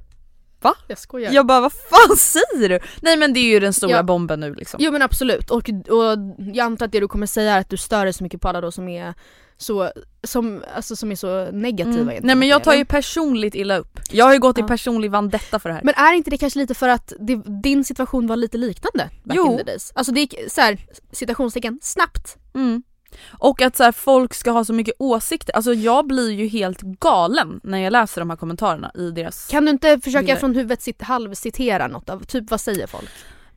Va? 0.61 0.75
Jag 0.89 0.99
skojar. 0.99 1.33
Jag 1.33 1.47
bara 1.47 1.61
vad 1.61 1.73
fan 1.73 2.17
säger 2.17 2.69
du? 2.69 2.79
Nej 3.01 3.17
men 3.17 3.33
det 3.33 3.41
är 3.41 3.51
ju 3.51 3.61
den 3.61 3.73
stora 3.73 3.91
Ja. 3.91 4.03
bomben 4.03 4.41
nu 4.41 4.55
liksom. 4.55 4.81
Jo 4.83 4.93
men 4.93 5.03
absolut 5.03 5.51
och, 5.51 5.69
och 5.69 6.19
jag 6.55 6.59
antar 6.59 6.87
att 6.87 6.93
det 6.93 7.01
du 7.01 7.09
kommer 7.09 7.27
säga 7.27 7.55
är 7.55 7.61
att 7.61 7.71
du 7.71 7.77
stör 7.77 8.05
dig 8.05 8.13
så 8.13 8.25
mycket 8.25 8.41
på 8.41 8.49
alla 8.49 8.61
då 8.61 8.73
som 8.73 8.89
är 8.89 9.15
så, 9.59 9.91
som, 10.25 10.65
alltså, 10.77 10.97
som 10.97 11.13
är 11.13 11.17
så 11.17 11.49
negativa 11.53 12.13
Mm. 12.13 12.21
Nej 12.23 12.35
men 12.37 12.49
jag 12.49 12.65
tar 12.65 12.75
ju 12.75 12.85
personligt 12.85 13.55
illa 13.55 13.77
upp. 13.77 14.01
Jag 14.11 14.25
har 14.25 14.33
ju 14.33 14.39
gått 14.39 14.59
i 14.59 14.61
Ja. 14.61 14.67
personlig 14.67 15.11
vandetta 15.11 15.59
för 15.59 15.69
det 15.69 15.75
här. 15.75 15.83
Men 15.85 15.95
är 15.95 16.13
inte 16.15 16.31
det 16.31 16.39
kanske 16.39 16.59
lite 16.59 16.75
för 16.75 16.89
att 16.89 17.13
det, 17.21 17.37
din 17.63 17.85
situation 17.85 18.27
var 18.27 18.37
lite 18.37 18.59
liknande 18.59 19.11
back 19.25 19.37
Jo. 19.37 19.53
in 19.53 19.59
the 19.59 19.63
days? 19.65 19.93
Alltså 19.95 20.13
det 20.13 20.21
gick 20.21 20.35
så 20.49 20.61
här, 20.61 20.79
citationstecken, 21.13 21.79
snabbt. 21.83 22.37
Mm. 22.55 22.83
Och 23.31 23.63
att 23.63 23.77
så 23.77 23.85
här, 23.85 23.93
folk 23.93 24.35
ska 24.35 24.51
ha 24.51 24.65
så 24.65 24.73
mycket 24.73 24.95
åsikter. 24.99 25.57
Alltså 25.57 25.75
jag 25.75 26.07
blir 26.07 26.31
ju 26.31 26.47
helt 26.47 26.81
galen 26.81 27.61
när 27.63 27.79
jag 27.79 27.91
läser 27.91 28.21
de 28.21 28.31
här 28.31 28.37
kommentarerna 28.37 28.93
i 28.95 29.11
deras... 29.11 29.47
Kan 29.47 29.65
du 29.65 29.71
inte 29.71 30.01
försöka 30.01 30.21
Bilder. 30.21 30.37
från 30.37 30.55
huvudet 30.55 30.83
sitt, 30.83 31.03
halvcitera 31.03 31.89
något 31.89 32.11
av, 32.11 32.25
typ 32.25 32.51
vad 32.51 32.61
säger 32.61 32.87
folk? 32.87 33.09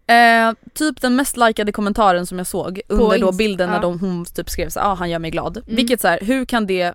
Eh, 0.08 0.54
typ 0.74 1.02
den 1.02 1.16
mest 1.16 1.38
likade 1.38 1.72
kommentaren 1.72 2.26
som 2.26 2.38
jag 2.38 2.48
såg 2.48 2.82
under 2.88 3.20
då 3.20 3.32
bilden 3.32 3.70
när 3.70 3.76
ja. 3.76 3.82
de, 3.82 4.00
hon 4.00 4.26
typ 4.26 4.50
skrev 4.50 4.70
så 4.70 4.80
ah, 4.80 4.94
han 4.94 5.10
gör 5.10 5.20
mig 5.20 5.32
glad. 5.32 5.64
Vilket 5.68 6.02
så 6.02 6.08
här, 6.08 6.20
hur 6.22 6.46
kan 6.46 6.68
det 6.68 6.94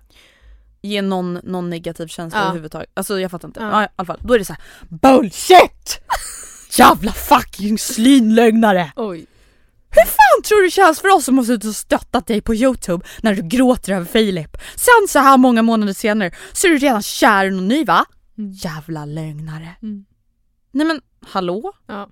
ge 0.81 1.01
någon, 1.01 1.33
någon 1.33 1.69
negativ 1.69 2.07
känsla 2.07 2.39
Ja. 2.39 2.45
överhuvudtaget? 2.45 2.89
Alltså 2.93 3.19
jag 3.19 3.31
fattar 3.31 3.47
inte. 3.47 3.59
Ja. 3.59 3.69
Ja. 3.71 3.83
i 3.83 3.87
alla 3.95 4.05
fall, 4.05 4.19
då 4.21 4.33
är 4.33 4.39
det 4.39 4.45
så 4.45 4.53
här: 4.53 4.61
BULLSHIT! 4.89 6.01
Jävla 6.77 7.11
fucking 7.11 7.77
slinlögnare! 7.77 8.91
Oj. 8.95 9.25
Hur 9.95 10.05
fan 10.05 10.43
tror 10.43 10.57
du 10.57 10.63
det 10.65 10.71
känns 10.71 10.99
för 10.99 11.07
oss 11.15 11.25
som 11.25 11.37
har 11.37 11.45
suttit 11.45 11.69
och 11.69 11.75
stöttat 11.75 12.27
dig 12.27 12.41
på 12.41 12.55
youtube 12.55 13.05
när 13.21 13.35
du 13.35 13.41
gråter 13.41 13.93
över 13.93 14.05
Filip? 14.05 14.57
Sen 14.75 15.07
så 15.09 15.19
här 15.19 15.37
många 15.37 15.61
månader 15.61 15.93
senare 15.93 16.31
så 16.53 16.67
är 16.67 16.71
du 16.71 16.77
redan 16.77 17.01
kär 17.01 17.45
i 17.45 17.51
någon 17.51 17.67
ny 17.67 17.85
va? 17.85 18.05
Jävla 18.63 19.05
lögnare. 19.05 19.69
Mm. 19.81 20.05
Nej 20.71 20.87
men 20.87 21.01
hallå? 21.27 21.73
Ja. 21.87 22.09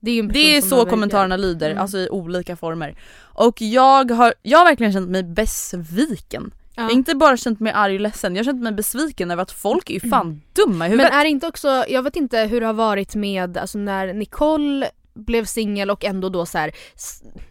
Det 0.00 0.10
är, 0.18 0.22
Det 0.22 0.56
är 0.56 0.60
så 0.62 0.86
kommentarerna 0.86 1.36
lyder, 1.36 1.70
Mm. 1.70 1.82
alltså 1.82 1.98
i 1.98 2.08
olika 2.10 2.56
former. 2.56 2.98
Och 3.20 3.60
jag 3.62 4.10
har, 4.10 4.34
jag 4.42 4.58
har 4.58 4.64
verkligen 4.64 4.92
känt 4.92 5.10
mig 5.10 5.22
besviken. 5.22 6.54
Jag 6.74 6.82
Ja. 6.82 6.86
har 6.86 6.90
inte 6.92 7.14
bara 7.14 7.36
känt 7.36 7.60
mig 7.60 7.72
arg 7.72 7.94
och 7.94 8.00
ledsen, 8.00 8.36
jag 8.36 8.40
har 8.40 8.44
känt 8.44 8.62
mig 8.62 8.72
besviken 8.72 9.30
över 9.30 9.42
att 9.42 9.52
folk 9.52 9.90
är 9.90 9.94
ju 9.94 10.10
fan 10.10 10.42
dumma 10.52 10.86
i 10.86 10.90
huvudet. 10.90 11.10
Men 11.12 11.20
är 11.20 11.24
det 11.24 11.30
inte 11.30 11.46
också, 11.46 11.84
jag 11.88 12.02
vet 12.02 12.16
inte 12.16 12.38
hur 12.38 12.60
det 12.60 12.66
har 12.66 12.72
varit 12.74 13.14
med, 13.14 13.56
alltså 13.56 13.78
när 13.78 14.12
Nicole 14.14 14.90
blev 15.14 15.44
singel 15.44 15.90
och 15.90 16.04
ändå 16.04 16.28
då 16.28 16.46
så 16.46 16.58
här 16.58 16.72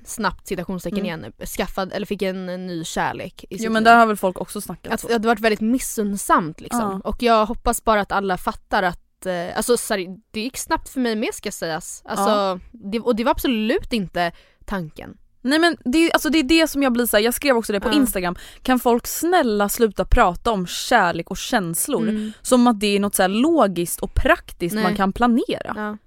snabbt 0.05 0.47
citationstecken 0.47 0.99
Mm. 0.99 1.05
igen 1.21 1.33
skaffad 1.57 1.93
eller 1.93 2.05
fick 2.05 2.21
en, 2.21 2.49
en 2.49 2.67
ny 2.67 2.83
kärlek 2.83 3.43
i 3.49 3.55
jo 3.59 3.71
men 3.71 3.83
där 3.83 3.95
har 3.95 4.05
väl 4.05 4.17
folk 4.17 4.41
också 4.41 4.61
snackat 4.61 4.93
Att 4.93 4.99
så. 4.99 5.07
det 5.07 5.13
hade 5.13 5.27
varit 5.27 5.39
väldigt 5.39 5.61
missunnsamt 5.61 6.61
liksom. 6.61 7.01
Ja. 7.03 7.09
Och 7.09 7.23
jag 7.23 7.45
hoppas 7.45 7.83
bara 7.83 8.01
att 8.01 8.11
alla 8.11 8.37
fattar 8.37 8.83
att 8.83 9.25
eh, 9.25 9.57
Alltså 9.57 9.77
sorry, 9.77 10.07
det 10.31 10.39
gick 10.41 10.57
snabbt 10.57 10.89
för 10.89 10.99
mig 10.99 11.15
med 11.15 11.33
ska 11.33 11.51
sägas. 11.51 12.01
Alltså, 12.05 12.29
Ja. 12.29 12.59
det, 12.71 12.99
och 12.99 13.15
det 13.15 13.23
var 13.23 13.31
absolut 13.31 13.93
inte 13.93 14.31
tanken. 14.65 15.17
Nej 15.43 15.59
men 15.59 15.77
det, 15.85 15.97
är- 15.97 16.13
alltså 16.13 16.29
det 16.29 16.37
är 16.39 16.43
det 16.43 16.67
som 16.67 16.83
jag 16.83 16.93
blir 16.93 17.05
såhär, 17.05 17.23
jag 17.23 17.33
skrev 17.33 17.57
också 17.57 17.73
det 17.73 17.79
på 17.79 17.89
Ja. 17.89 17.93
instagram, 17.93 18.35
kan 18.61 18.79
folk 18.79 19.07
snälla 19.07 19.69
sluta 19.69 20.05
prata 20.05 20.51
om 20.51 20.67
kärlek 20.67 21.31
och 21.31 21.37
känslor 21.37 22.09
Mm. 22.09 22.31
som 22.41 22.67
att 22.67 22.79
det 22.79 22.87
är 22.95 22.99
något 22.99 23.15
så 23.15 23.27
logiskt 23.27 23.99
och 24.01 24.13
praktiskt 24.13 24.75
Nej. 24.75 24.83
man 24.83 24.95
kan 24.95 25.13
planera. 25.13 25.73
Ja. 25.75 25.97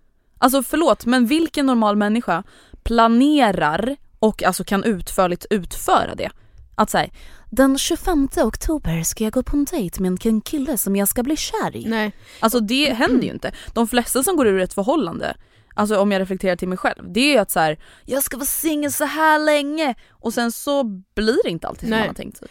Alltså 0.44 0.62
förlåt 0.62 1.06
men 1.06 1.26
vilken 1.26 1.66
normal 1.66 1.96
människa 1.96 2.42
planerar 2.82 3.96
och 4.18 4.42
alltså 4.42 4.64
kan 4.64 4.84
utförligt 4.84 5.46
utföra 5.50 6.14
det? 6.14 6.30
Att 6.74 6.90
säga 6.90 7.10
den 7.50 7.78
25 7.78 8.28
oktober 8.36 9.02
ska 9.02 9.24
jag 9.24 9.32
gå 9.32 9.42
på 9.42 9.56
en 9.56 9.64
dejt 9.64 10.02
med 10.02 10.26
en 10.26 10.40
kille 10.40 10.78
som 10.78 10.96
jag 10.96 11.08
ska 11.08 11.22
bli 11.22 11.36
kär 11.36 11.76
i. 11.76 11.84
Nej. 11.88 12.12
Alltså 12.40 12.60
det 12.60 12.92
händer 12.92 13.24
ju 13.26 13.30
inte. 13.32 13.52
De 13.74 13.88
flesta 13.88 14.22
som 14.22 14.36
går 14.36 14.46
ur 14.46 14.60
ett 14.60 14.74
förhållande, 14.74 15.36
alltså 15.74 15.98
om 15.98 16.12
jag 16.12 16.20
reflekterar 16.20 16.56
till 16.56 16.68
mig 16.68 16.78
själv, 16.78 17.12
det 17.12 17.20
är 17.20 17.32
ju 17.32 17.38
att 17.38 17.50
så 17.50 17.60
här, 17.60 17.78
jag 18.04 18.22
ska 18.22 18.36
vara 18.36 18.46
singel 18.46 18.92
så 18.92 19.04
här 19.04 19.38
länge 19.38 19.94
och 20.10 20.34
sen 20.34 20.52
så 20.52 20.84
blir 21.14 21.38
det 21.44 21.50
inte 21.50 21.68
alltid 21.68 21.80
som 21.80 21.90
Nej. 21.90 21.98
man 21.98 22.08
har 22.08 22.14
tänkt 22.14 22.36
sig. 22.36 22.48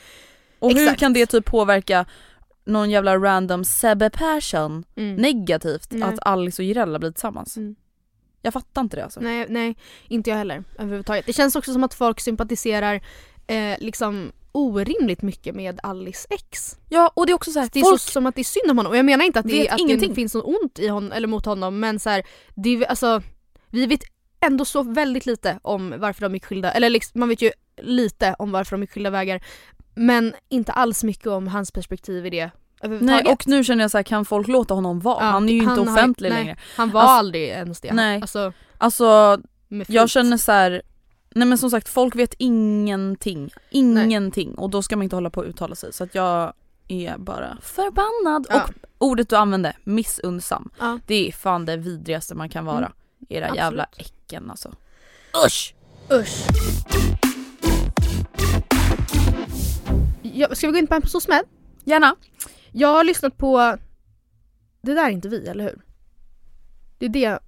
Och 0.59 0.71
hur 0.71 0.83
Exakt. 0.83 0.99
kan 0.99 1.13
det 1.13 1.25
typ 1.25 1.45
påverka 1.45 2.05
någon 2.65 2.89
jävla 2.89 3.17
random 3.17 3.65
Sebbe 3.65 4.09
Persson 4.09 4.83
Mm. 4.95 5.15
negativt 5.15 5.87
Nej. 5.91 6.03
att 6.03 6.19
Alice 6.21 6.61
och 6.61 6.65
Jireel 6.65 6.99
blir 6.99 7.11
tillsammans? 7.11 7.57
Mm. 7.57 7.75
Jag 8.45 8.53
fattar 8.53 8.81
inte 8.81 8.95
det 8.95 9.03
alltså. 9.03 9.19
Nej, 9.19 9.45
nej, 9.49 9.75
inte 10.07 10.29
jag 10.29 10.37
heller 10.37 10.63
överhuvudtaget. 10.79 11.25
Det 11.25 11.33
känns 11.33 11.55
också 11.55 11.73
som 11.73 11.83
att 11.83 11.93
folk 11.93 12.19
sympatiserar 12.19 13.01
eh, 13.47 13.77
liksom 13.79 14.31
orimligt 14.51 15.21
mycket 15.21 15.55
med 15.55 15.79
Alice 15.83 16.27
ex. 16.29 16.77
Ja 16.89 17.11
och 17.13 17.25
det 17.25 17.31
är 17.31 17.35
också 17.35 17.51
så 17.51 17.59
här, 17.59 17.69
Det 17.73 17.79
är 17.79 17.83
folk 17.83 18.01
så, 18.01 18.11
som 18.11 18.25
att 18.25 18.35
det 18.35 18.41
är 18.41 18.43
synd 18.43 18.71
om 18.71 18.77
honom 18.77 18.91
och 18.91 18.97
jag 18.97 19.05
menar 19.05 19.25
inte 19.25 19.39
att 19.39 19.47
det, 19.47 19.59
vet 19.59 19.71
att 19.71 19.99
det 19.99 20.15
finns 20.15 20.33
något 20.33 20.45
ont 20.45 20.79
i 20.79 20.87
honom, 20.87 21.11
eller 21.11 21.27
mot 21.27 21.45
honom 21.45 21.79
men 21.79 21.99
så 21.99 22.09
här, 22.09 22.23
det 22.55 22.69
är, 22.69 22.85
alltså, 22.85 23.21
vi 23.69 23.85
vet 23.85 24.03
ändå 24.45 24.65
så 24.65 24.83
väldigt 24.83 25.25
lite 25.25 25.59
om 25.61 25.93
varför 25.97 26.21
de 26.21 26.33
gick 26.33 26.45
skilda, 26.45 26.71
eller 26.71 26.89
liksom, 26.89 27.19
man 27.19 27.29
vet 27.29 27.41
ju 27.41 27.51
lite 27.81 28.35
om 28.39 28.51
varför 28.51 28.77
de 28.77 28.81
gick 28.81 28.91
skilda 28.91 29.09
vägar 29.09 29.43
men 29.95 30.33
inte 30.49 30.71
alls 30.71 31.03
mycket 31.03 31.27
om 31.27 31.47
hans 31.47 31.71
perspektiv 31.71 32.25
i 32.25 32.29
det. 32.29 32.51
Nej 32.87 33.23
och 33.25 33.47
nu 33.47 33.63
känner 33.63 33.83
jag 33.83 33.91
så 33.91 33.97
här, 33.97 34.03
kan 34.03 34.25
folk 34.25 34.47
låta 34.47 34.73
honom 34.73 34.99
vara? 34.99 35.23
Ja, 35.23 35.29
han 35.29 35.49
är 35.49 35.53
ju 35.53 35.59
inte 35.59 35.69
han 35.69 35.87
har- 35.87 35.93
offentlig 35.95 36.29
nej, 36.29 36.39
längre. 36.43 36.57
Han 36.75 36.91
var 36.91 37.01
Alltså- 37.01 37.13
aldrig 37.13 37.43
ens 37.49 37.81
det. 37.81 37.93
Nej. 37.93 38.21
Alltså, 38.21 38.53
Alltså 38.77 39.37
jag 39.87 40.09
känner 40.09 40.37
så 40.37 40.51
här. 40.51 40.81
nej 41.35 41.47
men 41.47 41.57
som 41.57 41.69
sagt 41.69 41.89
folk 41.89 42.15
vet 42.15 42.33
ingenting. 42.37 43.49
Ingenting 43.69 44.55
och 44.55 44.69
då 44.69 44.81
ska 44.81 44.95
man 44.95 45.03
inte 45.03 45.15
hålla 45.15 45.29
på 45.29 45.41
och 45.41 45.47
uttala 45.47 45.75
sig 45.75 45.93
så 45.93 46.03
att 46.03 46.15
jag 46.15 46.53
är 46.87 47.17
bara 47.17 47.57
förbannad. 47.61 48.47
Ja. 48.49 48.61
Och 48.97 49.07
ordet 49.07 49.29
du 49.29 49.35
använde, 49.35 49.75
missunnsam. 49.83 50.69
Ja. 50.79 50.99
Det 51.07 51.27
är 51.27 51.31
fan 51.31 51.65
det 51.65 51.77
vidrigaste 51.77 52.35
man 52.35 52.49
kan 52.49 52.65
vara. 52.65 52.77
Mm. 52.77 52.91
Era 53.29 53.45
Absolut. 53.45 53.57
jävla 53.63 53.85
äcken 53.97 54.49
alltså. 54.51 54.71
Usch! 55.45 55.73
Usch. 56.11 56.47
Ja, 60.21 60.47
ska 60.55 60.67
vi 60.67 60.73
gå 60.73 60.79
in 60.79 60.87
på 60.87 60.95
en 60.95 61.01
på 61.01 61.07
SOSMED? 61.09 61.43
Gärna. 61.83 62.15
Jag 62.73 62.87
har 62.93 63.03
lyssnat 63.03 63.37
på... 63.37 63.77
Det 64.81 64.93
där 64.93 65.05
är 65.05 65.09
inte 65.09 65.29
vi, 65.29 65.47
eller 65.47 65.63
hur? 65.63 65.81
Det 66.97 67.05
är 67.05 67.09
det, 67.09 67.39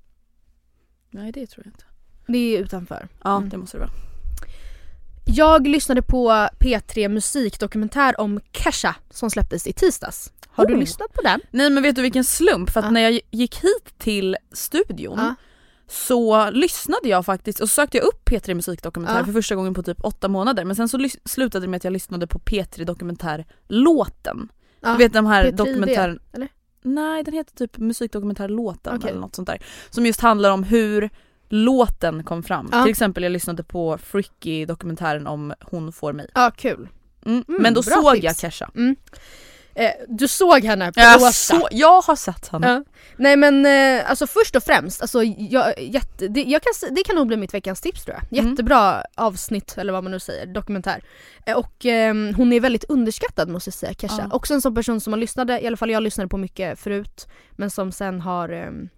Nej 1.09 1.31
det 1.31 1.47
tror 1.47 1.65
jag 1.65 1.73
inte. 1.73 1.85
det 2.27 2.37
är 2.37 2.59
utanför. 2.59 3.07
Ja 3.23 3.37
Mm. 3.37 3.49
det 3.49 3.57
måste 3.57 3.77
det 3.77 3.81
vara. 3.81 3.91
Jag 5.27 5.67
lyssnade 5.67 6.01
på 6.01 6.29
P3 6.59 7.07
musikdokumentär 7.09 8.19
om 8.21 8.39
Kesha 8.51 8.95
som 9.09 9.29
släpptes 9.29 9.67
i 9.67 9.73
tisdags. 9.73 10.31
Har 10.47 10.65
du 10.65 10.73
Oh. 10.73 10.79
lyssnat 10.79 11.13
på 11.13 11.21
den? 11.21 11.41
Nej 11.51 11.69
men 11.69 11.83
vet 11.83 11.95
du 11.95 12.01
vilken 12.01 12.23
slump? 12.23 12.69
För 12.69 12.79
att 12.79 12.85
Ja. 12.85 12.91
när 12.91 13.01
jag 13.01 13.19
gick 13.31 13.55
hit 13.55 13.93
till 13.97 14.37
studion 14.51 15.17
Ja. 15.19 15.35
så 15.87 16.49
lyssnade 16.49 17.09
jag 17.09 17.25
faktiskt 17.25 17.59
och 17.59 17.69
så 17.69 17.73
sökte 17.73 17.97
jag 17.97 18.05
upp 18.05 18.29
P3 18.29 18.53
musikdokumentär 18.53 19.17
Ja. 19.19 19.25
för 19.25 19.33
första 19.33 19.55
gången 19.55 19.73
på 19.73 19.83
typ 19.83 20.05
åtta 20.05 20.27
månader 20.27 20.65
men 20.65 20.75
sen 20.75 20.89
så 20.89 21.09
slutade 21.25 21.65
det 21.65 21.69
med 21.69 21.77
att 21.77 21.83
jag 21.83 21.93
lyssnade 21.93 22.27
på 22.27 22.39
P3 22.39 22.83
dokumentär-låten. 22.85 24.49
Ja. 24.85 24.91
Du 24.91 24.97
vet 24.97 25.13
de 25.13 25.25
här 25.25 25.45
P3 25.45 25.51
dokumentären... 25.51 26.19
eller? 26.33 26.47
Nej 26.81 27.23
den 27.23 27.33
heter 27.33 27.55
typ 27.55 27.77
musikdokumentär-låten 27.77 28.95
Okej. 28.97 29.09
eller 29.09 29.19
något 29.19 29.35
sånt 29.35 29.47
där. 29.47 29.61
Som 29.89 30.05
just 30.05 30.21
handlar 30.21 30.51
om 30.51 30.63
hur 30.63 31.09
låten 31.49 32.23
kom 32.23 32.43
fram. 32.43 32.69
Ja. 32.71 32.83
Till 32.83 32.91
exempel 32.91 33.23
jag 33.23 33.31
lyssnade 33.31 33.63
på 33.63 33.97
Fricky 33.97 34.65
dokumentären 34.65 35.27
om 35.27 35.53
Hon 35.61 35.91
får 35.91 36.13
mig. 36.13 36.27
Ja, 36.33 36.51
kul. 36.57 36.89
Mm. 37.25 37.43
Mm, 37.47 37.61
men 37.61 37.73
då 37.73 37.83
såg 37.83 38.13
tips. 38.13 38.23
jag 38.23 38.37
Kesha. 38.37 38.71
Mm. 38.75 38.95
Eh, 39.75 39.91
du 40.07 40.27
såg 40.27 40.63
henne 40.63 40.91
på 40.91 40.99
Jag, 40.99 41.15
Åsa. 41.15 41.31
så, 41.31 41.67
jag 41.71 42.01
har 42.01 42.15
sett 42.15 42.47
henne. 42.47 42.67
Ja. 42.67 42.83
Nej 43.17 43.35
men 43.35 43.65
eh, 43.65 44.09
alltså 44.09 44.27
först 44.27 44.55
och 44.55 44.63
främst, 44.63 45.01
alltså, 45.01 45.23
jag, 45.23 45.81
jätte, 45.81 46.27
det, 46.27 46.43
jag 46.43 46.61
kan, 46.61 46.95
det 46.95 47.03
kan 47.03 47.15
nog 47.15 47.27
bli 47.27 47.37
mitt 47.37 47.53
veckans 47.53 47.81
tips 47.81 48.05
tror 48.05 48.17
jag. 48.17 48.39
Mm. 48.39 48.51
Jättebra 48.51 49.03
avsnitt 49.15 49.77
eller 49.77 49.93
vad 49.93 50.03
man 50.03 50.11
nu 50.11 50.19
säger, 50.19 50.45
dokumentär. 50.45 51.03
Eh, 51.45 51.57
och 51.57 51.85
ehm, 51.85 52.33
hon 52.37 52.53
är 52.53 52.59
väldigt 52.59 52.83
underskattad 52.83 53.49
måste 53.49 53.67
jag 53.67 53.73
säga, 53.73 53.93
Kesha. 53.93 54.27
Ja. 54.29 54.35
Också 54.35 54.53
en 54.53 54.61
sån 54.61 54.75
person 54.75 54.99
som 54.99 55.11
man 55.11 55.19
lyssnade, 55.19 55.61
i 55.61 55.67
alla 55.67 55.77
fall 55.77 55.91
jag 55.91 56.03
lyssnade 56.03 56.27
på 56.27 56.37
mycket 56.37 56.79
förut, 56.79 57.27
men 57.51 57.69
som 57.69 57.91
sen 57.91 58.21
har, 58.21 58.49
ehm, 58.49 58.89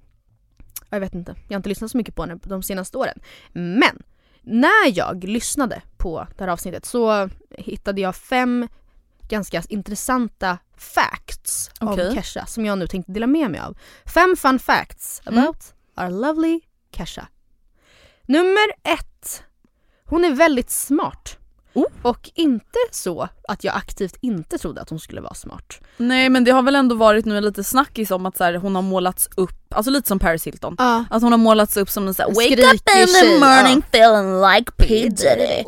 jag 0.89 0.99
vet 0.99 1.13
inte, 1.13 1.35
jag 1.47 1.55
har 1.55 1.59
inte 1.59 1.69
lyssnat 1.69 1.91
så 1.91 1.97
mycket 1.97 2.15
på 2.15 2.21
henne 2.21 2.39
de 2.43 2.63
senaste 2.63 2.97
åren. 2.97 3.19
Men 3.53 4.03
när 4.41 4.97
jag 4.97 5.23
lyssnade 5.23 5.81
på 5.97 6.27
det 6.37 6.43
här 6.43 6.51
avsnittet 6.51 6.85
så 6.85 7.29
hittade 7.49 8.01
jag 8.01 8.15
fem 8.15 8.67
ganska 9.29 9.63
intressanta 9.69 10.57
facts 10.77 11.69
Okej. 11.79 12.07
om 12.07 12.15
Kesha 12.15 12.45
som 12.45 12.65
jag 12.65 12.77
nu 12.77 12.87
tänkte 12.87 13.11
dela 13.11 13.27
med 13.27 13.51
mig 13.51 13.59
av. 13.59 13.77
Fem 14.05 14.35
fun 14.37 14.59
facts 14.59 15.21
Mm. 15.25 15.43
about 15.43 15.73
our 15.97 16.09
lovely 16.09 16.59
Kesha. 16.97 17.27
Nummer 18.25 18.67
ett. 18.83 19.43
Hon 20.05 20.25
är 20.25 20.31
väldigt 20.31 20.69
smart. 20.69 21.37
Oh. 21.73 21.85
Och 22.01 22.29
inte 22.35 22.79
så 22.91 23.29
att 23.47 23.63
jag 23.63 23.75
aktivt 23.75 24.15
inte 24.21 24.57
trodde 24.57 24.81
att 24.81 24.89
hon 24.89 24.99
skulle 24.99 25.21
vara 25.21 25.33
smart. 25.33 25.79
Nej 25.97 26.29
men 26.29 26.43
det 26.43 26.51
har 26.51 26.61
väl 26.61 26.75
ändå 26.75 26.95
varit 26.95 27.25
nu 27.25 27.37
en 27.37 27.43
lite 27.45 27.63
snackis 27.63 28.11
om 28.11 28.25
att 28.25 28.37
så 28.37 28.43
här, 28.43 28.53
hon 28.55 28.75
har 28.75 28.81
målats 28.81 29.29
upp, 29.35 29.73
alltså 29.73 29.91
lite 29.91 30.07
som 30.07 30.19
Paris 30.19 30.47
Hilton. 30.47 30.75
Ja. 30.77 31.05
Att 31.09 31.21
hon 31.21 31.31
har 31.31 31.37
målats 31.37 31.77
upp 31.77 31.89
som 31.89 32.07
en 32.07 32.13
såhär 32.13 32.29
wake 32.29 32.41
Skrikig 32.41 32.63
up 32.65 32.73
in 32.97 33.07
the 33.07 33.39
morning 33.39 33.83
feeling 33.91 34.41
like 34.41 34.71
P 34.77 35.09
Diddy. 35.09 35.63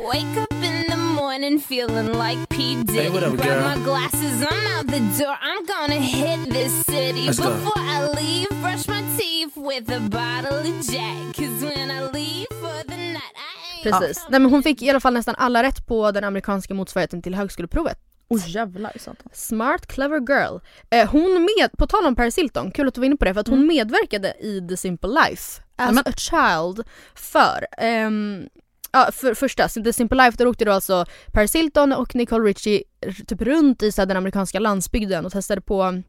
Morning 1.30 1.60
feeling 1.60 2.14
like 2.14 2.50
P. 2.50 2.84
Diddy. 2.84 3.10
what 3.12 3.22
up, 3.22 3.36
Grab 3.36 3.46
girl? 3.46 3.62
my 3.62 3.78
glasses, 3.84 4.42
I'm 4.42 4.68
out 4.74 4.88
the 4.88 5.00
door. 5.20 5.36
I'm 5.40 5.64
gonna 5.66 6.02
hit 6.02 6.50
this 6.50 6.84
city. 6.86 7.26
Let's 7.28 7.40
go. 7.40 7.50
Before 7.54 7.84
I 7.96 8.08
leave, 8.20 8.50
brush 8.62 8.88
my 8.88 9.04
teeth 9.18 9.56
with 9.56 9.92
a 9.92 10.00
bottle 10.00 10.58
of 10.58 10.92
Jack. 10.92 11.36
Cause 11.36 11.64
when 11.64 11.92
I 11.92 12.10
leave 12.12 12.48
for 12.50 12.84
the 12.84 12.98
night, 12.98 13.36
I 13.36 13.76
ain't 13.76 13.84
Precis. 13.84 14.26
Nej, 14.30 14.40
men 14.40 14.52
hon 14.52 14.64
fick 14.64 14.82
i 14.82 14.90
alla 14.90 15.00
fall 15.00 15.14
nästan 15.14 15.36
alla 15.38 15.64
rätt 15.64 15.88
på 15.88 16.12
den 16.12 16.24
amerikanska 16.24 16.74
motsvarigheten 16.74 17.22
till 17.22 17.36
högskoleprovet. 17.36 17.98
Oj 18.30 18.42
jävlar 18.48 18.94
satan. 18.96 19.30
Smart 19.34 19.88
clever 19.88 20.20
girl. 20.20 20.60
Eh, 20.90 21.10
hon 21.10 21.48
med, 21.58 21.72
på 21.78 21.88
tal 21.88 22.06
om 22.06 22.16
Paris 22.16 22.38
Hilton, 22.38 22.72
kul 22.72 22.88
att 22.88 22.94
du 22.94 23.02
var 23.02 23.06
inne 23.06 23.18
på 23.18 23.26
det 23.26 23.34
för 23.34 23.42
att 23.42 23.48
hon 23.48 23.68
medverkade 23.68 24.34
i 24.40 24.68
The 24.70 24.78
Simple 24.78 25.10
Life 25.10 25.62
as 25.76 25.88
Nämen. 25.90 26.04
a 26.06 26.12
child 26.18 26.84
för 27.16 27.68
ehm, 27.78 28.50
Ja, 28.92 29.10
för 29.14 29.34
första, 29.34 29.68
The 29.68 29.94
Simple 29.94 30.24
Life, 30.26 30.38
där 30.38 30.48
åkte 30.48 30.66
då 30.66 30.72
alltså 30.72 31.06
Paris 31.32 31.56
Hilton 31.56 31.94
och 31.94 32.16
Nicole 32.16 32.50
Richie 32.50 32.84
typ 33.28 33.42
runt 33.42 33.84
i 33.84 33.92
så 33.92 34.06
den 34.06 34.18
amerikanska 34.18 34.60
landsbygden 34.60 35.26
och 35.26 35.32
testade 35.32 35.62
på 35.62 36.02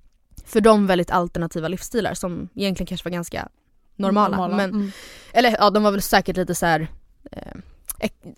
för 0.44 0.60
dem 0.60 0.86
väldigt 0.86 1.10
alternativa 1.10 1.68
livsstilar 1.68 2.14
som 2.14 2.48
egentligen 2.54 2.86
kanske 2.86 3.04
var 3.04 3.12
ganska 3.12 3.48
normala. 3.96 4.48
Men, 4.48 4.70
Mm. 4.70 4.92
Eller 5.32 5.56
ja, 5.58 5.70
de 5.70 5.82
var 5.82 5.90
väl 5.90 6.02
säkert 6.02 6.36
lite 6.36 6.54
så 6.54 6.66
här 6.66 6.88
eh, 7.32 7.52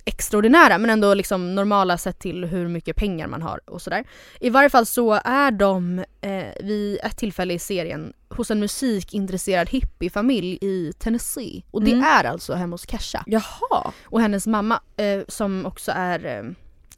extraordinära 0.05 0.79
men 0.79 0.91
ändå 0.91 1.15
liksom 1.15 1.55
normala 1.55 1.99
sett 1.99 2.19
till 2.19 2.45
hur 2.45 2.69
mycket 2.69 2.97
pengar 2.97 3.27
man 3.27 3.43
har 3.43 3.61
och 3.67 3.83
sådär. 3.83 4.05
I 4.41 4.51
varje 4.51 4.71
fall 4.71 4.87
så 4.87 5.13
är 5.25 5.51
de 5.51 5.99
eh, 6.21 6.45
vid 6.65 6.99
ett 7.03 7.17
tillfälle 7.17 7.55
i 7.55 7.59
serien 7.59 8.13
hos 8.29 8.51
en 8.51 8.61
musikintresserad 8.61 9.69
hippiefamilj 9.71 10.59
i 10.61 10.93
Tennessee. 10.99 11.63
Och 11.71 11.83
det 11.85 11.93
Mm. 11.93 12.05
är 12.05 12.25
alltså 12.25 12.55
hemma 12.55 12.75
hos 12.75 12.91
Kesha. 12.91 13.25
Jaha. 13.27 13.93
Och 14.05 14.21
hennes 14.21 14.47
mamma 14.47 14.81
eh, 14.97 15.21
som 15.29 15.67
också 15.67 15.93
är, 15.95 16.25
eh, 16.25 16.45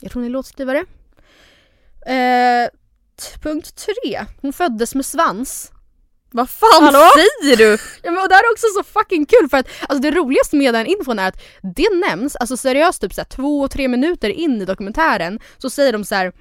jag 0.00 0.10
tror 0.12 0.14
hon 0.22 0.24
är 0.24 0.28
låtskrivare. 0.30 0.84
Eh, 2.06 2.68
punkt 3.42 3.76
tre, 3.76 4.24
hon 4.40 4.52
föddes 4.52 4.94
med 4.94 5.06
svans. 5.06 5.72
Vad 6.36 6.50
fan 6.50 6.82
Hallå? 6.82 7.10
säger 7.14 7.56
du? 7.56 7.78
Ja, 8.02 8.10
men 8.10 8.22
och 8.22 8.28
det 8.28 8.34
här 8.34 8.42
är 8.42 8.52
också 8.52 8.66
så 8.76 8.82
fucking 8.98 9.26
kul 9.26 9.48
för 9.48 9.56
att 9.58 9.68
alltså, 9.80 9.98
det 9.98 10.10
roligaste 10.10 10.56
med 10.56 10.74
den 10.74 10.86
infon 10.86 11.18
är 11.18 11.28
att 11.28 11.42
det 11.62 11.88
nämns, 12.08 12.36
alltså 12.36 12.56
seriöst 12.56 13.00
typ 13.00 13.14
såhär, 13.14 13.26
två, 13.28 13.68
tre 13.68 13.88
minuter 13.88 14.28
in 14.28 14.62
i 14.62 14.64
dokumentären 14.64 15.40
så 15.58 15.70
säger 15.70 15.92
de 15.92 16.04
så 16.04 16.14
här. 16.14 16.32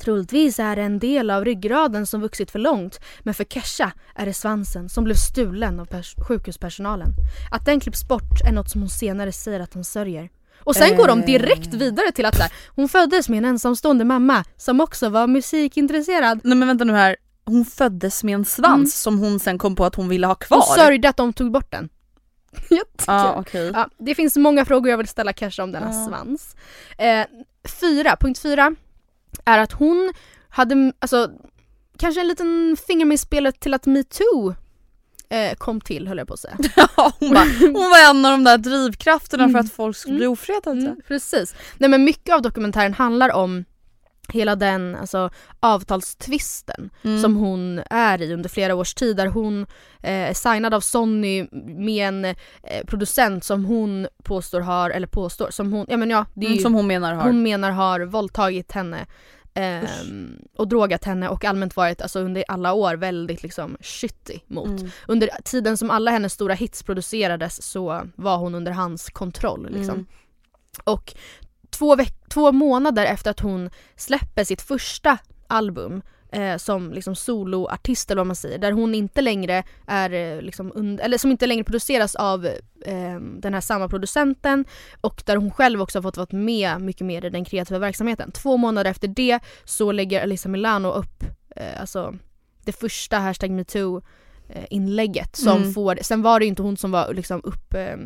Troligtvis 0.00 0.58
är 0.58 0.76
det 0.76 0.82
en 0.82 0.98
del 0.98 1.30
av 1.30 1.44
ryggraden 1.44 2.06
som 2.06 2.20
vuxit 2.20 2.50
för 2.50 2.58
långt 2.58 3.00
men 3.20 3.34
för 3.34 3.44
Kesha 3.44 3.92
är 4.16 4.26
det 4.26 4.34
svansen 4.34 4.88
som 4.88 5.04
blev 5.04 5.14
stulen 5.14 5.80
av 5.80 5.86
pers- 5.86 6.28
sjukhuspersonalen. 6.28 7.08
Att 7.50 7.64
den 7.66 7.80
klipps 7.80 8.08
bort 8.08 8.40
är 8.48 8.52
något 8.52 8.70
som 8.70 8.80
hon 8.80 8.90
senare 8.90 9.32
säger 9.32 9.60
att 9.60 9.74
hon 9.74 9.84
sörjer. 9.84 10.28
Och 10.64 10.76
sen 10.76 10.96
går 10.96 11.06
de 11.06 11.20
direkt 11.20 11.74
vidare 11.74 12.12
till 12.12 12.24
att 12.24 12.36
så 12.36 12.42
här, 12.42 12.52
hon 12.76 12.88
föddes 12.88 13.28
med 13.28 13.38
en 13.38 13.44
ensamstående 13.44 14.04
mamma 14.04 14.44
som 14.56 14.80
också 14.80 15.08
var 15.08 15.26
musikintresserad. 15.26 16.40
Nej 16.44 16.58
men 16.58 16.68
vänta 16.68 16.84
nu 16.84 16.92
här, 16.92 17.16
hon 17.44 17.64
föddes 17.64 18.24
med 18.24 18.34
en 18.34 18.44
svans 18.44 18.74
Mm. 18.74 18.86
som 18.86 19.18
hon 19.18 19.38
sen 19.40 19.58
kom 19.58 19.76
på 19.76 19.84
att 19.84 19.94
hon 19.94 20.08
ville 20.08 20.26
ha 20.26 20.34
kvar. 20.34 20.56
Hon 20.58 20.76
sörjde 20.76 21.08
att 21.08 21.16
de 21.16 21.32
tog 21.32 21.52
bort 21.52 21.70
den. 21.72 21.88
Ja 23.06 23.34
okej. 23.38 23.70
Ja, 23.74 23.88
det 23.98 24.14
finns 24.14 24.36
många 24.36 24.64
frågor 24.64 24.90
jag 24.90 24.98
vill 24.98 25.08
ställa 25.08 25.32
Kesha 25.32 25.62
om 25.62 25.72
denna 25.72 25.86
Ja. 25.92 26.06
svans. 26.08 26.56
Eh, 26.98 27.26
fyra, 27.80 28.16
punkt 28.20 28.38
fyra 28.38 28.74
är 29.44 29.58
att 29.58 29.72
hon 29.72 30.12
hade, 30.48 30.92
alltså 30.98 31.30
kanske 31.98 32.20
en 32.20 32.28
liten 32.28 32.76
finger 32.86 33.04
med 33.06 33.14
i 33.14 33.18
spelet 33.18 33.60
till 33.60 33.74
att 33.74 33.86
metoo 33.86 34.54
eh, 35.28 35.54
kom 35.58 35.80
till 35.80 36.08
höll 36.08 36.18
jag 36.18 36.28
på 36.28 36.34
att 36.34 36.40
säga. 36.40 36.56
Ja, 36.96 37.12
hon, 37.20 37.30
bara, 37.34 37.44
hon 37.60 37.90
var 37.90 38.10
en 38.10 38.24
av 38.24 38.30
de 38.32 38.44
där 38.44 38.58
drivkrafterna 38.58 39.44
för 39.44 39.50
Mm. 39.50 39.60
att 39.66 39.72
folk 39.72 39.96
skulle 39.96 40.16
bli 40.16 40.26
ofredade. 40.26 40.80
Mm, 40.80 40.96
precis. 41.08 41.54
Nej 41.78 41.90
men 41.90 42.04
mycket 42.04 42.34
av 42.34 42.42
dokumentären 42.42 42.94
handlar 42.94 43.32
om 43.32 43.64
hela 44.28 44.56
den 44.56 44.96
alltså, 44.96 45.30
avtalstvisten 45.60 46.90
Mm. 47.02 47.22
som 47.22 47.36
hon 47.36 47.82
är 47.90 48.22
i 48.22 48.32
under 48.34 48.48
flera 48.48 48.74
års 48.74 48.94
tid 48.94 49.16
där 49.16 49.26
hon 49.26 49.62
eh, 50.02 50.10
är 50.30 50.34
signad 50.34 50.74
av 50.74 50.80
Sony 50.80 51.46
med 51.76 52.08
en 52.08 52.24
eh, 52.24 52.34
producent 52.86 53.44
som 53.44 53.64
hon 53.64 54.06
påstår 54.22 54.60
har, 54.60 54.90
eller 54.90 55.06
påstår, 55.06 55.50
som 55.50 55.72
hon, 55.72 55.86
ja 55.88 55.96
men 55.96 56.10
ja 56.10 56.26
det 56.34 56.40
är 56.46 56.46
Mm, 56.46 56.56
ju, 56.56 56.62
som 56.62 56.74
hon 56.74 56.86
menar 56.86 57.14
har. 57.14 57.22
hon 57.24 57.42
menar 57.42 57.70
har 57.70 58.00
våldtagit 58.00 58.72
henne 58.72 59.06
ehm, 59.54 60.38
och 60.56 60.68
drogat 60.68 61.04
henne 61.04 61.28
och 61.28 61.44
allmänt 61.44 61.76
varit 61.76 62.02
alltså, 62.02 62.20
under 62.20 62.44
alla 62.48 62.72
år 62.72 62.94
väldigt 62.96 63.42
liksom 63.42 63.76
shitty 63.80 64.38
mot. 64.46 64.68
Mm. 64.80 64.90
Under 65.08 65.28
tiden 65.44 65.76
som 65.76 65.90
alla 65.90 66.10
hennes 66.10 66.32
stora 66.32 66.54
hits 66.54 66.82
producerades 66.82 67.62
så 67.62 68.08
var 68.16 68.36
hon 68.36 68.54
under 68.54 68.72
hans 68.72 69.10
kontroll. 69.10 69.68
Liksom. 69.70 69.94
Mm. 69.94 70.06
Och 70.84 71.14
två, 71.72 71.96
veck- 71.96 72.28
två 72.28 72.52
månader 72.52 73.04
efter 73.06 73.30
att 73.30 73.40
hon 73.40 73.70
släpper 73.96 74.44
sitt 74.44 74.62
första 74.62 75.18
album 75.46 76.02
eh, 76.32 76.56
som 76.56 76.92
liksom 76.92 77.14
soloartist 77.16 78.10
eller 78.10 78.20
vad 78.20 78.26
man 78.26 78.36
säger, 78.36 78.58
där 78.58 78.72
hon 78.72 78.94
inte 78.94 79.20
längre 79.20 79.62
är 79.86 80.10
eh, 80.12 80.42
liksom 80.42 80.98
eller 81.02 81.18
som 81.18 81.30
inte 81.30 81.46
längre 81.46 81.64
produceras 81.64 82.14
av 82.14 82.46
eh, 82.84 83.20
den 83.38 83.54
här 83.54 83.60
samma 83.60 83.88
producenten 83.88 84.64
och 85.00 85.22
där 85.26 85.36
hon 85.36 85.50
själv 85.50 85.82
också 85.82 85.98
har 85.98 86.02
fått 86.02 86.16
vara 86.16 86.26
med 86.30 86.80
mycket 86.80 87.06
mer 87.06 87.24
i 87.24 87.30
den 87.30 87.44
kreativa 87.44 87.78
verksamheten. 87.78 88.32
Två 88.32 88.56
månader 88.56 88.90
efter 88.90 89.08
det 89.08 89.40
så 89.64 89.92
lägger 89.92 90.22
Alissa 90.22 90.48
Milano 90.48 90.88
upp 90.88 91.24
eh, 91.56 91.80
alltså 91.80 92.14
det 92.64 92.72
första 92.72 93.18
hashtag 93.18 93.50
metoo 93.50 94.02
eh, 94.48 94.64
inlägget 94.70 95.36
som 95.36 95.56
Mm. 95.56 95.72
får, 95.74 95.98
sen 96.02 96.22
var 96.22 96.40
det 96.40 96.46
inte 96.46 96.62
hon 96.62 96.76
som 96.76 96.90
var 96.90 97.14
liksom 97.14 97.40
upp 97.44 97.74
eh, 97.74 97.96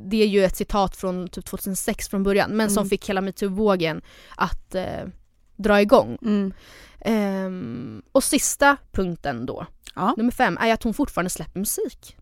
det 0.00 0.22
är 0.22 0.26
ju 0.26 0.44
ett 0.44 0.56
citat 0.56 0.96
från 0.96 1.28
typ 1.28 1.44
2006 1.44 2.08
från 2.08 2.22
början 2.22 2.50
men 2.56 2.70
som 2.70 2.80
Mm. 2.80 2.90
fick 2.90 3.08
hela 3.08 3.20
metoo-vågen 3.20 4.02
att 4.36 4.74
eh, 4.74 5.04
dra 5.56 5.80
igång. 5.80 6.18
Mm. 6.22 6.52
Ehm, 7.00 8.02
och 8.12 8.24
sista 8.24 8.76
punkten 8.92 9.46
då, 9.46 9.66
Ja. 9.94 10.14
nummer 10.16 10.30
fem, 10.32 10.58
är 10.60 10.72
att 10.72 10.82
hon 10.82 10.94
fortfarande 10.94 11.30
släpper 11.30 11.58
musik. 11.60 12.16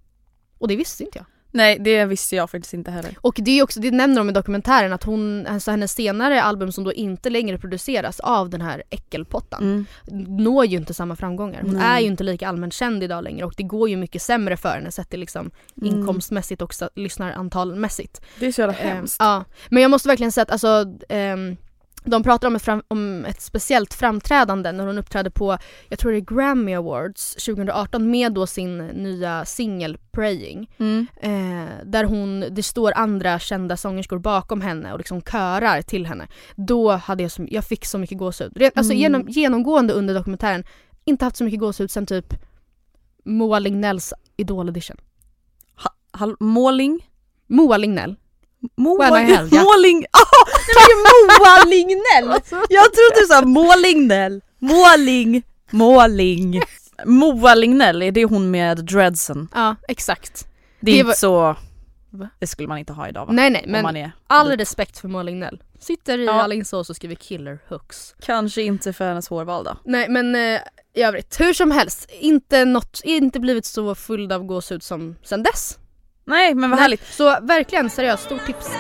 Och 0.59 0.69
det 0.69 0.77
visste 0.77 1.05
inte 1.05 1.19
jag. 1.19 1.27
Nej 1.55 1.79
det 1.81 2.05
visste 2.05 2.37
jag 2.37 2.51
faktiskt 2.51 2.75
inte 2.75 2.91
heller. 2.91 3.15
Och 3.21 3.35
det 3.39 3.59
är 3.59 3.63
också, 3.63 3.81
det 3.81 3.91
nämner 3.91 4.17
de 4.17 4.29
i 4.29 4.33
dokumentären 4.33 4.93
att 4.93 5.05
hon, 5.05 5.47
alltså 5.47 5.71
hennes 5.71 5.93
senare 5.93 6.43
album 6.43 6.73
som 6.73 6.85
då 6.85 6.93
inte 6.93 7.31
längre 7.31 7.59
produceras 7.59 8.21
av 8.21 8.51
den 8.51 8.61
här 8.61 8.83
äckelpottan 8.91 9.63
Mm. 9.63 9.87
når 10.47 10.65
ju 10.67 10.77
inte 10.77 10.95
samma 10.95 11.17
framgångar. 11.17 11.61
Hon 11.63 11.71
Nej. 11.77 11.87
är 11.97 12.01
ju 12.01 12.07
inte 12.07 12.25
lika 12.25 12.49
allmänt 12.49 12.75
känd 12.75 13.03
idag 13.03 13.25
längre 13.25 13.45
och 13.47 13.55
det 13.57 13.63
går 13.63 13.89
ju 13.89 13.97
mycket 13.97 14.23
sämre 14.23 14.57
för 14.57 14.69
henne 14.69 14.91
sett 14.93 15.11
till 15.11 15.21
liksom 15.21 15.51
Mm. 15.83 15.95
inkomstmässigt 15.95 16.63
och 16.63 16.75
lyssnarantalmässigt. 16.95 18.21
Det 18.41 18.47
är 18.47 18.53
så 18.53 18.61
jävla 18.61 18.77
Ehm, 18.79 18.97
hemskt. 18.97 19.17
ja. 19.19 19.45
Men 19.71 19.83
jag 19.83 19.91
måste 19.91 20.09
verkligen 20.09 20.33
säga 20.33 20.43
att 20.43 20.51
alltså, 20.51 20.85
ehm, 21.09 21.57
de 22.05 22.23
pratar 22.23 22.49
om 22.49 22.57
ett, 22.57 22.63
fram, 22.63 22.83
om 22.89 23.25
ett 23.25 23.41
speciellt 23.41 23.95
framträdande 23.95 24.73
när 24.73 24.87
hon 24.87 24.99
uppträdde 24.99 25.31
på, 25.31 25.59
jag 25.89 25.99
tror 25.99 26.13
det 26.13 26.19
är 26.19 26.35
Grammy 26.37 26.75
Awards 26.75 27.35
2018 27.35 28.11
med 28.11 28.33
då 28.33 28.47
sin 28.47 28.79
nya 28.79 29.45
singel 29.45 29.99
Praying. 30.13 30.71
Mm. 30.79 31.07
Eh, 31.21 31.75
där 31.85 32.05
hon, 32.05 32.45
det 32.51 32.63
står 32.63 32.93
andra 32.97 33.39
kända 33.39 33.77
sångerskor 33.77 34.19
bakom 34.19 34.61
henne 34.61 34.93
och 34.93 34.99
liksom 34.99 35.23
körar 35.23 35.83
till 35.83 36.07
henne. 36.07 36.29
Då 36.57 36.91
hade 36.93 37.23
jag, 37.23 37.33
så, 37.33 37.47
jag 37.51 37.65
fick 37.65 37.85
så 37.87 37.99
mycket 37.99 38.19
gåshud. 38.19 38.63
Alltså 38.75 38.93
Mm. 38.93 39.03
genom, 39.03 39.29
genomgående 39.29 39.93
under 39.93 40.15
dokumentären, 40.15 40.65
inte 41.05 41.25
haft 41.25 41.37
så 41.37 41.45
mycket 41.45 41.61
gåshud 41.61 41.91
sen 41.91 42.07
typ 42.07 42.35
Moa 43.25 43.59
Lignells 43.59 44.13
Idol 44.37 44.69
edition. 44.69 44.97
Ha- 45.77 45.95
hall- 46.19 46.37
måling? 46.41 47.09
Moa 47.47 47.77
Lignell. 47.77 48.17
Moa! 48.77 49.07
Ah, 49.09 49.11
det 49.49 50.75
var 50.75 50.89
ju 50.91 51.27
Moa 51.39 51.65
Lignell! 51.65 52.41
Jag 52.69 52.85
trodde 52.93 53.21
du 53.21 53.27
sa 53.27 53.43
Moa 53.43 53.77
Lignell. 53.77 54.41
Måling, 54.59 55.43
måling. 55.71 56.63
Moa 57.05 57.55
Lignell, 57.55 58.03
är 58.03 58.13
det 58.13 58.25
hon 58.25 58.51
med 58.51 58.85
dreadsen? 58.85 59.49
Ja, 59.55 59.77
exakt. 59.89 60.47
Det 60.81 60.91
är 60.91 60.95
Det 60.95 60.99
inte 60.99 61.07
var- 61.07 61.15
så... 61.15 61.57
Va? 62.11 62.29
Det 62.39 62.47
skulle 62.47 62.69
man 62.69 62.79
inte 62.79 62.93
ha 62.93 63.09
idag 63.09 63.27
va? 63.27 63.33
Nej 63.33 63.51
nej 63.51 63.65
men 63.69 63.83
man 63.83 63.97
är... 63.97 64.13
all 64.27 64.51
respekt 64.57 64.99
för 64.99 65.09
Moa 65.09 65.23
Lignell. 65.23 65.63
Sitter 65.81 66.19
i 66.19 66.25
Ja. 66.25 66.43
Alingsås 66.43 66.91
och 66.91 66.97
skriver 66.97 67.15
killer 67.15 67.59
hooks. 67.69 68.15
Kanske 68.23 68.63
inte 68.63 68.93
för 68.93 69.09
hennes 69.09 69.29
hårval 69.29 69.65
då. 69.65 69.77
Nej 69.85 70.09
men 70.09 70.35
eh, 70.35 70.61
i 70.95 71.03
övrigt, 71.03 71.41
hur 71.41 71.53
som 71.53 71.71
helst, 71.71 72.11
inte, 72.21 72.65
något, 72.65 73.01
inte 73.05 73.41
blivit 73.41 73.65
så 73.67 73.95
full 73.95 74.33
av 74.33 74.45
gåshud 74.45 74.83
som 74.83 75.17
sen 75.25 75.43
dess. 75.43 75.79
Nej 76.27 76.55
men 76.55 76.71
vad 76.71 76.79
Nej, 76.79 76.83
härligt. 76.83 77.15
Så 77.15 77.25
verkligen 77.43 77.91
seriöst, 77.91 78.25
stort 78.25 78.47
tips. 78.47 78.71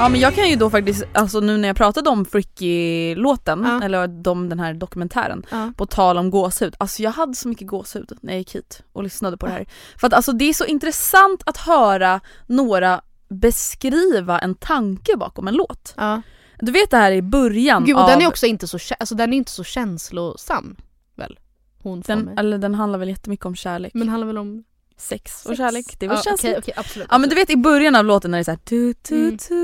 Ja 0.00 0.08
men 0.08 0.20
jag 0.20 0.34
kan 0.34 0.48
ju 0.50 0.56
då 0.56 0.70
faktiskt, 0.70 1.04
alltså 1.12 1.40
nu 1.40 1.56
när 1.58 1.68
jag 1.68 1.76
pratade 1.76 2.10
om 2.10 2.24
Fricky-låten, 2.24 3.62
Ja. 3.64 3.84
eller 3.84 4.08
de, 4.08 4.48
den 4.48 4.60
här 4.60 4.74
dokumentären, 4.74 5.46
Ja. 5.50 5.72
på 5.76 5.86
tal 5.86 6.18
om 6.18 6.30
gåshud, 6.30 6.74
alltså 6.78 7.02
jag 7.02 7.10
hade 7.10 7.34
så 7.34 7.48
mycket 7.48 7.66
gåshud 7.66 8.12
när 8.20 8.32
jag 8.32 8.38
gick 8.38 8.54
hit 8.54 8.82
och 8.92 9.02
lyssnade 9.02 9.36
på 9.36 9.46
det 9.46 9.52
här. 9.52 9.66
För 9.96 10.06
att 10.06 10.12
alltså 10.12 10.32
det 10.32 10.44
är 10.44 10.52
så 10.52 10.64
intressant 10.64 11.42
att 11.46 11.56
höra 11.56 12.20
några 12.46 13.00
beskriva 13.28 14.38
en 14.38 14.54
tanke 14.54 15.16
bakom 15.16 15.48
en 15.48 15.54
låt. 15.54 15.94
Ja. 15.96 16.22
Du 16.58 16.72
vet 16.72 16.90
det 16.90 16.96
här 16.96 17.12
i 17.12 17.22
början 17.22 17.84
Gud, 17.84 17.96
och 17.96 18.02
av... 18.02 18.08
den 18.08 18.22
är 18.22 18.26
också 18.26 18.46
inte 18.46 18.68
så, 18.68 18.78
alltså, 18.98 19.14
den 19.14 19.32
är 19.32 19.36
inte 19.36 19.50
så 19.50 19.64
känslosam 19.64 20.76
väl? 21.16 21.38
Hon 21.82 22.00
den, 22.00 22.20
mig. 22.20 22.34
eller 22.38 22.58
den 22.58 22.74
handlar 22.74 22.98
väl 22.98 23.08
jättemycket 23.08 23.46
om 23.46 23.54
kärlek. 23.56 23.94
Men 23.94 24.08
handlar 24.08 24.26
väl 24.26 24.38
om 24.38 24.64
sex 25.00 25.46
och 25.46 25.56
kärlek, 25.56 25.86
det 25.98 26.08
väl 26.08 26.16
ja, 26.16 26.22
känsligt. 26.22 26.58
Okej, 26.58 26.62
okej, 26.62 26.74
absolut. 26.76 27.08
Ja 27.10 27.18
men 27.18 27.28
du 27.28 27.34
vet 27.34 27.50
i 27.50 27.56
början 27.56 27.96
av 27.96 28.04
låten 28.04 28.30
när 28.30 28.38
det 28.38 28.42
är 28.42 28.44
såhär 28.44 28.58
tu 28.58 28.94
tu 28.94 29.14
Mm. 29.14 29.38
tu 29.38 29.60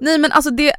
Nej 0.00 0.18
men 0.18 0.32
alltså 0.32 0.50
det, 0.50 0.72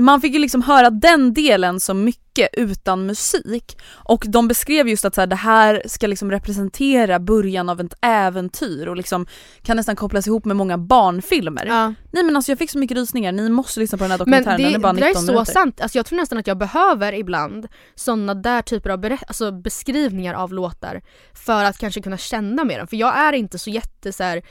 man 0.00 0.20
fick 0.20 0.32
ju 0.32 0.38
liksom 0.38 0.62
höra 0.62 0.90
den 0.90 1.34
delen 1.34 1.80
så 1.80 1.94
mycket 1.94 2.48
utan 2.52 3.06
musik 3.06 3.78
och 3.92 4.24
de 4.28 4.48
beskrev 4.48 4.88
just 4.88 5.04
att 5.04 5.14
så 5.14 5.20
här, 5.20 5.26
det 5.26 5.36
här 5.36 5.82
ska 5.86 6.06
liksom 6.06 6.30
representera 6.30 7.18
början 7.18 7.68
av 7.68 7.80
ett 7.80 7.94
äventyr 8.00 8.86
och 8.86 8.96
liksom 8.96 9.26
kan 9.62 9.76
nästan 9.76 9.96
kopplas 9.96 10.26
ihop 10.26 10.44
med 10.44 10.56
många 10.56 10.78
barnfilmer. 10.78 11.66
Ja. 11.66 11.94
Nej 12.10 12.24
men 12.24 12.36
alltså 12.36 12.52
jag 12.52 12.58
fick 12.58 12.70
så 12.70 12.78
mycket 12.78 12.96
rysningar, 12.96 13.32
ni 13.32 13.48
måste 13.48 13.80
lyssna 13.80 13.98
på 13.98 14.04
den 14.04 14.10
här 14.10 14.18
Men 14.18 14.18
dokumentären, 14.18 14.56
det, 14.56 14.64
den 14.64 14.74
är 14.74 14.78
bara 14.78 14.92
det 14.92 15.00
där 15.00 15.08
19 15.08 15.22
är 15.22 15.26
så 15.26 15.32
minuter. 15.32 15.52
sant, 15.52 15.80
alltså 15.80 15.98
jag 15.98 16.06
tror 16.06 16.18
nästan 16.18 16.38
att 16.38 16.46
jag 16.46 16.58
behöver 16.58 17.12
ibland 17.12 17.68
sådana 17.94 18.34
där 18.34 18.62
typer 18.62 18.90
av 18.90 19.18
alltså 19.26 19.52
beskrivningar 19.52 20.34
av 20.34 20.52
låtar 20.52 21.02
för 21.32 21.64
att 21.64 21.78
kanske 21.78 22.02
kunna 22.02 22.16
känna 22.16 22.64
med 22.64 22.80
dem. 22.80 22.86
För 22.86 22.96
jag 22.96 23.18
är 23.18 23.32
inte 23.32 23.58
så 23.58 23.70
jätte 23.70 24.12
så 24.12 24.22
här, 24.22 24.42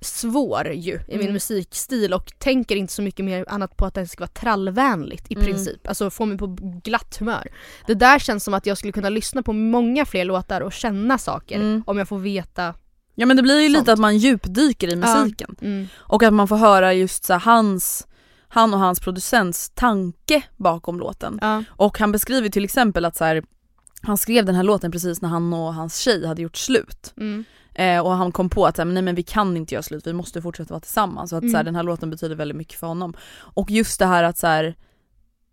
svår 0.00 0.68
ju 0.72 0.92
i 0.94 1.02
min 1.08 1.20
Mm. 1.20 1.32
musikstil 1.32 2.14
och 2.14 2.32
tänker 2.38 2.76
inte 2.76 2.92
så 2.92 3.02
mycket 3.02 3.24
mer 3.24 3.44
annat 3.48 3.76
på 3.76 3.86
att 3.86 3.94
den 3.94 4.08
ska 4.08 4.20
vara 4.22 4.28
trallvänligt 4.30 5.30
i 5.30 5.34
Mm. 5.34 5.46
princip. 5.46 5.88
Alltså 5.88 6.10
få 6.10 6.26
mig 6.26 6.38
på 6.38 6.46
glatt 6.84 7.16
humör. 7.16 7.48
Det 7.86 7.94
där 7.94 8.18
känns 8.18 8.44
som 8.44 8.54
att 8.54 8.66
jag 8.66 8.78
skulle 8.78 8.92
kunna 8.92 9.08
lyssna 9.08 9.42
på 9.42 9.52
många 9.52 10.04
fler 10.04 10.24
låtar 10.24 10.60
och 10.60 10.72
känna 10.72 11.18
saker 11.18 11.56
Mm. 11.56 11.82
om 11.86 11.98
jag 11.98 12.08
får 12.08 12.18
veta. 12.18 12.74
Ja 13.14 13.26
men 13.26 13.36
det 13.36 13.42
blir 13.42 13.60
ju 13.60 13.68
Sånt. 13.68 13.78
lite 13.78 13.92
att 13.92 13.98
man 13.98 14.18
djupdyker 14.18 14.88
i 14.92 14.96
musiken. 14.96 15.56
Mm. 15.60 15.88
Och 15.96 16.22
att 16.22 16.32
man 16.34 16.48
får 16.48 16.56
höra 16.56 16.92
just 16.92 17.24
så 17.24 17.34
hans, 17.34 18.06
han 18.48 18.74
och 18.74 18.80
hans 18.80 19.00
producents 19.00 19.70
tanke 19.74 20.42
bakom 20.56 20.98
låten. 20.98 21.38
Ja. 21.42 21.64
Och 21.68 21.98
han 21.98 22.12
beskriver 22.12 22.48
till 22.48 22.64
exempel 22.64 23.04
att 23.04 23.16
så 23.16 23.24
här, 23.24 23.42
han 24.02 24.18
skrev 24.18 24.44
den 24.44 24.54
här 24.54 24.62
låten 24.62 24.92
precis 24.92 25.22
när 25.22 25.28
han 25.28 25.52
och 25.52 25.74
hans 25.74 25.98
tjej 25.98 26.26
hade 26.26 26.42
gjort 26.42 26.56
slut. 26.56 27.14
Eh, 27.78 28.00
och 28.00 28.10
han 28.12 28.32
kom 28.32 28.48
på 28.50 28.66
att 28.66 28.76
så 28.76 28.82
här, 28.82 28.90
nej 28.90 29.02
men 29.02 29.14
vi 29.14 29.22
kan 29.22 29.56
inte 29.56 29.74
göra 29.74 29.82
slut, 29.82 30.06
vi 30.06 30.12
måste 30.12 30.42
fortsätta 30.42 30.74
vara 30.74 30.80
tillsammans. 30.80 31.30
Så 31.30 31.36
att 31.36 31.42
så 31.42 31.46
här, 31.48 31.54
Mm. 31.54 31.64
den 31.64 31.74
här 31.76 31.82
låten 31.82 32.10
betyder 32.10 32.34
väldigt 32.36 32.56
mycket 32.56 32.78
för 32.80 32.86
honom. 32.86 33.14
Och 33.38 33.70
just 33.70 33.98
det 33.98 34.06
här 34.06 34.24
att 34.24 34.38
så 34.38 34.46
här, 34.46 34.74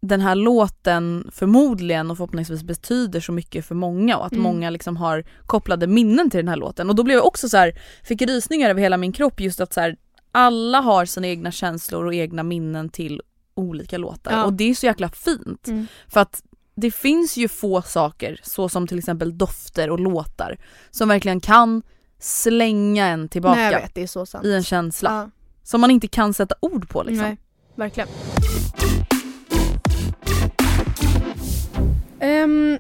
den 0.02 0.22
här 0.22 0.36
låten 0.36 1.30
förmodligen 1.32 2.12
och 2.12 2.18
förhoppningsvis 2.18 2.64
betyder 2.64 3.20
så 3.20 3.32
mycket 3.32 3.66
för 3.66 3.76
många 3.76 4.18
och 4.18 4.26
att 4.26 4.32
Mm. 4.32 4.44
många 4.44 4.70
liksom 4.70 4.98
har 4.98 5.24
kopplade 5.46 5.88
minnen 5.88 6.30
till 6.30 6.38
den 6.38 6.48
här 6.48 6.56
låten. 6.56 6.90
Och 6.90 6.96
då 6.96 7.04
blev 7.04 7.18
jag 7.18 7.26
också 7.26 7.50
så 7.50 7.58
här, 7.58 7.80
fick 8.04 8.22
rysningar 8.22 8.70
över 8.70 8.82
hela 8.82 8.98
min 8.98 9.12
kropp 9.12 9.40
just 9.40 9.62
att 9.62 9.74
så 9.74 9.82
här, 9.82 9.98
alla 10.32 10.80
har 10.82 11.06
sina 11.06 11.28
egna 11.28 11.52
känslor 11.52 12.06
och 12.06 12.14
egna 12.14 12.44
minnen 12.44 12.90
till 12.90 13.22
olika 13.56 13.98
låtar. 13.98 14.32
Ja. 14.32 14.44
Och 14.46 14.54
det 14.54 14.64
är 14.64 14.76
så 14.76 14.86
jäkla 14.86 15.10
fint. 15.10 15.68
Mm. 15.68 15.88
För 16.08 16.20
att 16.20 16.44
det 16.76 16.92
finns 16.92 17.38
ju 17.38 17.48
få 17.48 17.82
saker, 17.82 18.40
så 18.44 18.70
som 18.70 18.88
till 18.88 18.98
exempel 19.00 19.38
dofter 19.38 19.90
och 19.90 20.00
låtar, 20.00 20.58
som 20.92 21.10
verkligen 21.10 21.40
kan 21.40 21.82
slänga 22.24 23.08
en 23.08 23.30
tillbaka 23.30 23.56
Nej 23.56 23.72
jag 23.74 23.82
vet, 23.82 23.96
det 23.96 24.04
är 24.04 24.08
så 24.08 24.26
sant. 24.26 24.46
i 24.46 24.54
en 24.54 24.64
känsla. 24.64 25.10
Ja. 25.10 25.30
Som 25.64 25.82
man 25.82 25.92
inte 25.92 26.08
kan 26.08 26.34
sätta 26.34 26.56
ord 26.60 26.90
på 26.90 27.04
liksom. 27.04 27.28
Nej, 27.28 27.38
verkligen. 27.76 28.10
Ehm, 32.20 32.80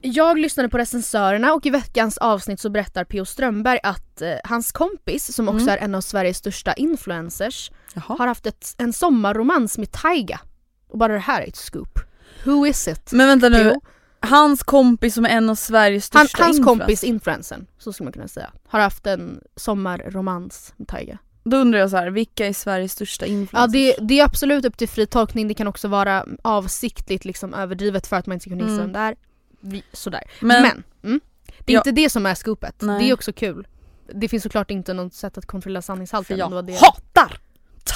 jag 0.00 0.38
lyssnade 0.38 0.68
på 0.68 0.78
recensörerna 0.78 1.52
och 1.54 1.66
i 1.66 1.70
veckans 1.70 2.18
avsnitt 2.18 2.60
så 2.60 2.70
berättar 2.70 3.04
P.O. 3.04 3.24
Strömberg 3.24 3.78
att 3.82 4.22
eh, 4.22 4.34
hans 4.44 4.72
kompis, 4.72 5.34
som 5.34 5.48
också 5.48 5.62
Mm. 5.62 5.74
är 5.74 5.78
en 5.78 5.94
av 5.94 6.00
Sveriges 6.00 6.36
största 6.38 6.72
influencers, 6.72 7.70
Jaha. 7.94 8.16
har 8.18 8.26
haft 8.26 8.46
ett, 8.46 8.74
en 8.78 8.92
sommarromans 8.92 9.78
med 9.78 9.92
Taiga. 9.92 10.40
Och 10.88 10.98
bara 10.98 11.12
det 11.12 11.18
här 11.18 11.42
är 11.42 11.46
ett 11.48 11.56
scoop. 11.56 11.98
Who 12.44 12.66
is 12.66 12.88
it? 12.88 13.12
Men 13.12 13.26
vänta 13.26 13.48
nu, 13.48 13.64
P.O.? 13.64 13.80
Hans 14.22 14.62
kompis 14.62 15.14
som 15.14 15.24
är 15.24 15.28
en 15.28 15.50
av 15.50 15.54
Sveriges 15.54 16.10
Han, 16.12 16.26
största 16.28 16.44
hans 16.44 16.58
influencers. 16.58 16.80
kompis, 16.86 17.04
influencern, 17.04 17.66
så 17.78 17.92
skulle 17.92 18.04
man 18.04 18.12
kunna 18.12 18.28
säga, 18.28 18.50
har 18.68 18.80
haft 18.80 19.06
en 19.06 19.40
sommarromans 19.56 20.74
med 20.76 20.88
Taiga. 20.88 21.18
Då 21.44 21.56
undrar 21.56 21.78
jag 21.80 21.90
så 21.90 21.96
här, 21.96 22.10
vilka 22.10 22.46
är 22.46 22.52
Sveriges 22.52 22.92
största 22.92 23.26
Ja 23.26 23.32
influencers? 23.32 23.72
det, 23.72 23.96
det 24.00 24.20
är 24.20 24.24
absolut 24.24 24.64
upp 24.64 24.76
till 24.76 24.88
fri 24.88 25.06
tolkning, 25.06 25.48
det 25.48 25.54
kan 25.54 25.66
också 25.66 25.88
vara 25.88 26.26
avsiktligt 26.42 27.24
liksom 27.24 27.54
överdrivet 27.54 28.06
för 28.06 28.16
att 28.16 28.26
man 28.26 28.34
inte 28.34 28.42
ska 28.42 28.50
kunna 28.50 28.62
gissa 28.62 28.82
Mm. 28.82 28.92
vem 28.92 28.92
det 28.92 28.98
är. 28.98 29.16
Vi- 29.60 29.82
Sådär. 29.92 30.22
Men- 30.40 30.62
Men, 30.62 30.82
mm, 31.04 31.20
det 31.58 31.72
är 31.72 31.74
Ja. 31.74 31.80
inte 31.80 31.92
det 31.92 32.10
som 32.10 32.26
är 32.26 32.34
scoopet. 32.34 32.74
Nej. 32.82 32.98
Det 33.04 33.10
är 33.10 33.14
också 33.14 33.32
kul. 33.32 33.66
Det 34.14 34.28
finns 34.28 34.42
såklart 34.42 34.70
inte 34.70 34.94
något 34.94 35.14
sätt 35.14 35.38
att 35.38 35.46
kontrollera 35.46 35.82
För 35.82 35.86
sanningshalten. 35.86 36.38
jag 36.38 36.50
det 36.52 36.62
det. 36.62 36.78
hatar 36.80 37.38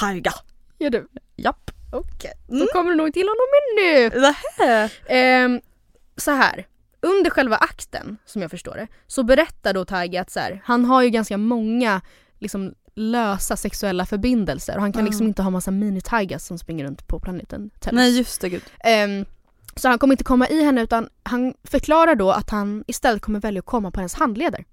Tyga! 0.01 0.31
Gör 0.79 0.89
du? 0.89 1.07
Japp. 1.35 1.71
Okej. 1.91 2.31
Mm. 2.49 2.59
Då 2.59 2.65
kommer 2.73 2.89
du 2.91 2.97
nog 2.97 3.13
till 3.13 3.27
honom 3.27 3.47
nu. 3.77 4.09
Nähä. 4.59 4.89
Ehm, 5.07 5.61
så 6.17 6.31
här. 6.31 6.67
Under 7.01 7.29
själva 7.29 7.55
akten, 7.57 8.17
som 8.25 8.41
jag 8.41 8.51
förstår 8.51 8.75
det, 8.75 8.87
så 9.07 9.23
berättar 9.23 9.73
då 9.73 9.85
Tiger 9.85 10.21
att 10.21 10.29
så 10.31 10.39
här, 10.39 10.61
han 10.65 10.85
har 10.85 11.01
ju 11.01 11.09
ganska 11.09 11.37
många 11.37 12.01
liksom, 12.39 12.73
lösa 12.95 13.57
sexuella 13.57 14.05
förbindelser 14.05 14.75
och 14.75 14.81
han 14.81 14.93
kan 14.93 14.99
Mm. 14.99 15.09
liksom 15.11 15.27
inte 15.27 15.41
ha 15.41 15.49
massa 15.49 15.71
mini-tigers 15.71 16.39
som 16.41 16.57
springer 16.59 16.85
runt 16.85 17.07
på 17.07 17.19
planeten 17.19 17.69
Tellus. 17.79 17.95
Nej 17.95 18.17
just 18.17 18.41
det, 18.41 18.49
gud. 18.49 18.63
Ehm, 18.79 19.25
så 19.75 19.87
han 19.87 19.99
kommer 19.99 20.13
inte 20.13 20.23
komma 20.23 20.47
i 20.47 20.63
henne 20.63 20.81
utan 20.81 21.09
han 21.23 21.53
förklarar 21.63 22.15
då 22.15 22.31
att 22.31 22.49
han 22.49 22.83
istället 22.87 23.21
kommer 23.21 23.39
välja 23.39 23.59
att 23.59 23.65
komma 23.65 23.91
på 23.91 23.99
hennes 23.99 24.13
handleder. 24.13 24.65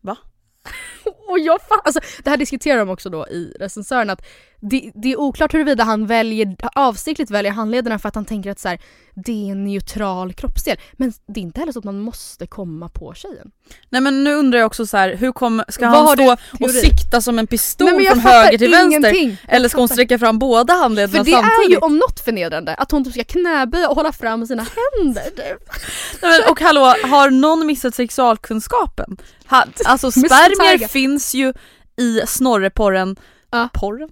Va? 0.00 0.16
Och 1.28 1.38
jag 1.38 1.60
alltså, 1.84 2.00
det 2.24 2.30
här 2.30 2.36
diskuterar 2.36 2.78
de 2.78 2.90
också 2.90 3.10
då 3.10 3.28
i 3.28 3.52
recensören 3.60 4.10
att 4.10 4.26
det, 4.62 4.90
det 4.94 5.12
är 5.12 5.20
oklart 5.20 5.54
huruvida 5.54 5.84
han 5.84 6.06
väljer, 6.06 6.56
avsiktligt 6.74 7.30
väljer 7.30 7.52
handlederna 7.52 7.98
för 7.98 8.08
att 8.08 8.14
han 8.14 8.24
tänker 8.24 8.50
att 8.50 8.58
så 8.60 8.68
här, 8.68 8.80
det 9.14 9.48
är 9.48 9.52
en 9.52 9.64
neutral 9.64 10.32
kroppsdel. 10.32 10.76
Men 10.92 11.12
det 11.26 11.40
är 11.40 11.42
inte 11.42 11.60
heller 11.60 11.72
så 11.72 11.78
att 11.78 11.84
man 11.84 12.00
måste 12.00 12.46
komma 12.46 12.88
på 12.88 13.14
tjejen. 13.14 13.50
Nej 13.88 14.00
men 14.00 14.24
nu 14.24 14.34
undrar 14.34 14.58
jag 14.58 14.66
också 14.66 14.86
så 14.86 14.96
här, 14.96 15.14
hur 15.14 15.32
kommer, 15.32 15.64
ska 15.68 15.90
Vad 15.90 16.06
han 16.06 16.16
stå 16.16 16.64
och 16.64 16.70
sikta 16.70 17.20
som 17.20 17.38
en 17.38 17.46
pistol 17.46 17.92
Nej, 17.92 18.06
från 18.06 18.18
höger 18.18 18.58
till 18.58 18.70
vänster? 18.70 18.98
ingenting. 18.98 19.36
Jag 19.46 19.56
Eller 19.56 19.68
ska 19.68 19.78
hon 19.80 19.88
sträcka 19.88 20.18
fram 20.18 20.38
båda 20.38 20.74
handlederna 20.74 21.24
För 21.24 21.30
det 21.30 21.36
samtidigt? 21.36 21.68
är 21.68 21.70
ju 21.70 21.76
om 21.76 21.98
något 21.98 22.20
förnedrande, 22.20 22.74
att 22.74 22.90
hon 22.90 23.04
typ 23.04 23.12
ska 23.12 23.24
knäböja 23.24 23.88
och 23.88 23.96
hålla 23.96 24.12
fram 24.12 24.46
sina 24.46 24.62
händer. 24.62 25.24
typ. 25.24 25.36
Nej, 26.22 26.40
men, 26.40 26.50
och 26.50 26.60
hallå, 26.60 26.80
har 27.04 27.30
någon 27.30 27.66
missat 27.66 27.94
sexualkunskapen? 27.94 29.16
Ha, 29.50 29.64
alltså 29.84 30.10
spermier 30.10 30.72
Tiger. 30.72 30.88
Finns 31.00 31.34
ju 31.34 31.52
i 31.96 32.20
snorreporren, 32.26 33.16
Ja. 33.50 33.68
porren? 33.74 34.08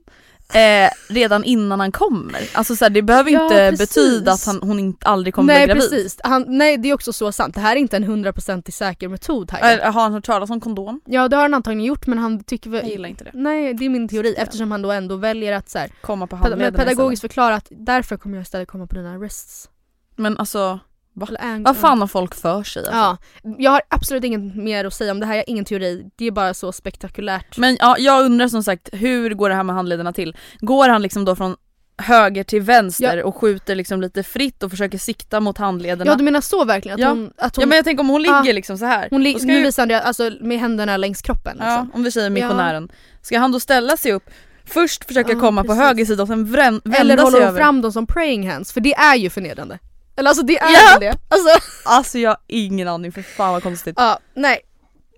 Eh, 0.54 0.90
redan 1.08 1.44
innan 1.44 1.80
han 1.80 1.92
kommer. 1.92 2.40
Alltså 2.54 2.76
så 2.76 2.84
här, 2.84 2.90
det 2.90 3.02
behöver 3.02 3.30
Ja, 3.30 3.42
inte 3.42 3.70
precis. 3.70 3.94
betyda 3.94 4.32
att 4.32 4.46
han, 4.46 4.58
hon 4.62 4.78
inte 4.78 5.06
aldrig 5.06 5.34
kommer 5.34 5.54
Nej 5.54 5.66
bli 5.66 5.74
gravid. 5.74 5.90
precis, 5.90 6.16
han, 6.24 6.44
nej 6.48 6.76
det 6.78 6.90
är 6.90 6.94
också 6.94 7.12
så 7.12 7.32
sant. 7.32 7.54
Det 7.54 7.60
här 7.60 7.76
är 7.76 7.80
inte 7.80 7.96
en 7.96 8.04
hundraprocentig 8.04 8.74
säker 8.74 9.08
metod 9.08 9.50
här. 9.52 9.78
Eh, 9.86 9.92
Har 9.92 10.02
han 10.02 10.12
hört 10.12 10.24
talas 10.26 10.50
om 10.50 10.60
kondom? 10.60 11.00
Ja 11.04 11.28
det 11.28 11.36
har 11.36 11.42
han 11.42 11.54
antagligen 11.54 11.84
gjort 11.86 12.06
men 12.06 12.18
han 12.18 12.44
tycker 12.44 12.70
väl... 12.70 12.80
Jag 12.82 12.90
gillar 12.90 13.08
inte 13.08 13.24
det. 13.24 13.30
Nej 13.34 13.74
det 13.74 13.84
är 13.84 13.88
min 13.88 14.08
teori 14.08 14.34
eftersom 14.38 14.70
han 14.70 14.82
då 14.82 14.90
ändå 14.92 15.16
väljer 15.16 15.52
att 15.52 15.68
så 15.70 15.78
här, 15.78 15.90
Komma 16.02 16.26
på 16.26 16.36
ped- 16.36 16.76
pedagogiskt 16.76 17.20
förklara 17.20 17.54
att 17.54 17.66
därför 17.70 18.16
kommer 18.16 18.36
jag 18.36 18.42
istället 18.42 18.68
komma 18.68 18.86
på 18.86 18.94
dina 18.94 19.18
wrists. 19.18 19.68
Men 20.16 20.38
alltså, 20.38 20.80
Eller 21.28 21.40
ang- 21.40 21.62
vad 21.64 21.76
fan 21.76 22.00
har 22.00 22.06
folk 22.06 22.34
för 22.34 22.62
sig 22.62 22.80
alltså? 22.80 22.92
Ja, 22.96 23.16
jag 23.58 23.70
har 23.70 23.80
absolut 23.88 24.24
inget 24.24 24.56
mer 24.56 24.84
att 24.84 24.94
säga 24.94 25.12
om 25.12 25.20
det 25.20 25.26
här, 25.26 25.34
jag 25.34 25.40
har 25.42 25.50
ingen 25.50 25.64
teori. 25.64 26.10
Det 26.16 26.24
är 26.26 26.30
bara 26.30 26.54
så 26.54 26.72
spektakulärt. 26.72 27.58
Men 27.58 27.76
ja, 27.80 27.96
jag 27.98 28.24
undrar 28.24 28.48
som 28.48 28.62
sagt, 28.62 28.88
hur 28.92 29.34
går 29.34 29.48
det 29.48 29.54
här 29.54 29.62
med 29.62 29.76
handlederna 29.76 30.12
till? 30.12 30.36
Går 30.60 30.88
han 30.88 31.02
liksom 31.02 31.24
då 31.24 31.36
från 31.36 31.56
höger 32.02 32.44
till 32.44 32.62
vänster 32.62 33.22
och 33.22 33.36
skjuter 33.36 33.74
liksom 33.74 34.00
lite 34.00 34.22
fritt 34.22 34.62
och 34.62 34.70
försöker 34.70 34.98
sikta 34.98 35.40
mot 35.40 35.58
handlederna? 35.58 36.10
ja 36.10 36.16
du 36.16 36.24
menar 36.24 36.40
så 36.40 36.64
verkligen? 36.64 36.94
Att 36.94 37.00
Ja. 37.00 37.08
hon, 37.08 37.32
att 37.38 37.56
hon, 37.56 37.62
Ja 37.62 37.66
men 37.66 37.76
jag 37.76 37.84
tänker 37.84 38.00
om 38.00 38.08
hon 38.08 38.22
ligger 38.22 38.44
Ja. 38.44 38.52
liksom 38.52 38.78
så 38.78 38.84
här. 38.84 39.08
hon 39.10 39.22
li- 39.22 39.34
ska 39.38 39.46
nu 39.46 39.52
ju, 39.58 39.62
visar 39.62 39.82
Andrea 39.82 40.00
alltså 40.00 40.30
med 40.40 40.58
händerna 40.60 40.96
längs 40.96 41.22
kroppen 41.22 41.56
ja, 41.60 41.64
liksom. 41.64 41.90
om 41.94 42.02
vi 42.04 42.10
säger 42.10 42.30
missionären. 42.30 42.88
Ska 43.22 43.38
han 43.38 43.52
då 43.52 43.60
ställa 43.60 43.96
sig 43.96 44.12
upp, 44.12 44.30
först 44.64 45.04
försöka 45.04 45.32
Ja, 45.32 45.40
komma 45.40 45.62
på 45.62 45.68
precis. 45.68 45.82
höger 45.82 46.04
sida 46.04 46.22
och 46.22 46.28
sen 46.28 46.44
vrän, 46.52 46.80
vända 46.84 46.98
Eller 46.98 47.16
sig 47.16 47.24
håller 47.24 47.38
hon 47.38 47.48
över? 47.48 47.58
fram 47.60 47.80
dem 47.80 47.92
som 47.92 48.06
praying 48.06 48.50
hands? 48.50 48.72
För 48.72 48.80
det 48.80 48.94
är 48.94 49.14
ju 49.16 49.30
förnedrande. 49.30 49.78
Eller 50.18 50.28
alltså 50.30 50.44
det 50.44 50.58
är 50.58 50.72
Ja. 50.72 50.98
det? 50.98 51.18
Alltså, 51.28 51.48
Alltså 51.84 52.18
jag 52.18 52.30
har 52.30 52.38
ingen 52.46 52.88
aning, 52.88 53.12
för 53.12 53.22
fan 53.22 53.52
vad 53.52 53.62
konstigt. 53.62 53.94
ja, 53.98 54.18
nej. 54.34 54.60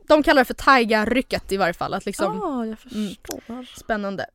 De 0.09 0.23
kallar 0.23 0.41
det 0.41 0.45
för 0.45 0.55
taiga-rycket 0.55 1.53
i 1.53 1.57
varje 1.57 1.73
fall. 1.75 1.95
Att 1.95 2.07
liksom, 2.07 2.41
Ja, 2.43 2.67
jag 2.67 2.77
Mm. 2.95 3.09
förstår. 3.09 3.67
Spännande. 3.81 4.27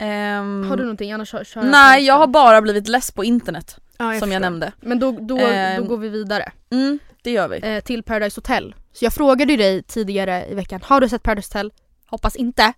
Ehm, 0.00 0.66
Har 0.70 0.76
du 0.76 0.82
någonting? 0.82 1.12
Annars 1.12 1.28
kör, 1.30 1.44
kör 1.44 1.62
Nej 1.62 2.04
jag 2.06 2.14
har 2.14 2.26
bara 2.26 2.62
blivit 2.62 2.88
less 2.88 3.10
på 3.12 3.24
internet. 3.24 3.76
Som 3.96 4.06
jag 4.06 4.20
förstår. 4.20 4.40
nämnde. 4.40 4.72
Men 4.80 4.98
då, 4.98 5.12
då, 5.12 5.36
då 5.78 5.82
går 5.84 5.96
vi 5.96 6.08
vidare 6.08 6.52
Mm, 6.70 6.98
det 7.22 7.30
gör 7.30 7.48
vi. 7.48 7.60
eh, 7.76 7.80
till 7.80 8.02
Paradise 8.02 8.38
Hotel. 8.38 8.74
Så 8.92 9.04
jag 9.04 9.12
frågade 9.12 9.52
ju 9.52 9.56
dig 9.56 9.82
tidigare 9.82 10.46
i 10.50 10.54
veckan, 10.54 10.80
har 10.84 11.00
du 11.00 11.08
sett 11.08 11.22
Paradise 11.22 11.48
Hotel? 11.58 11.72
Hoppas 12.06 12.36
inte. 12.36 12.72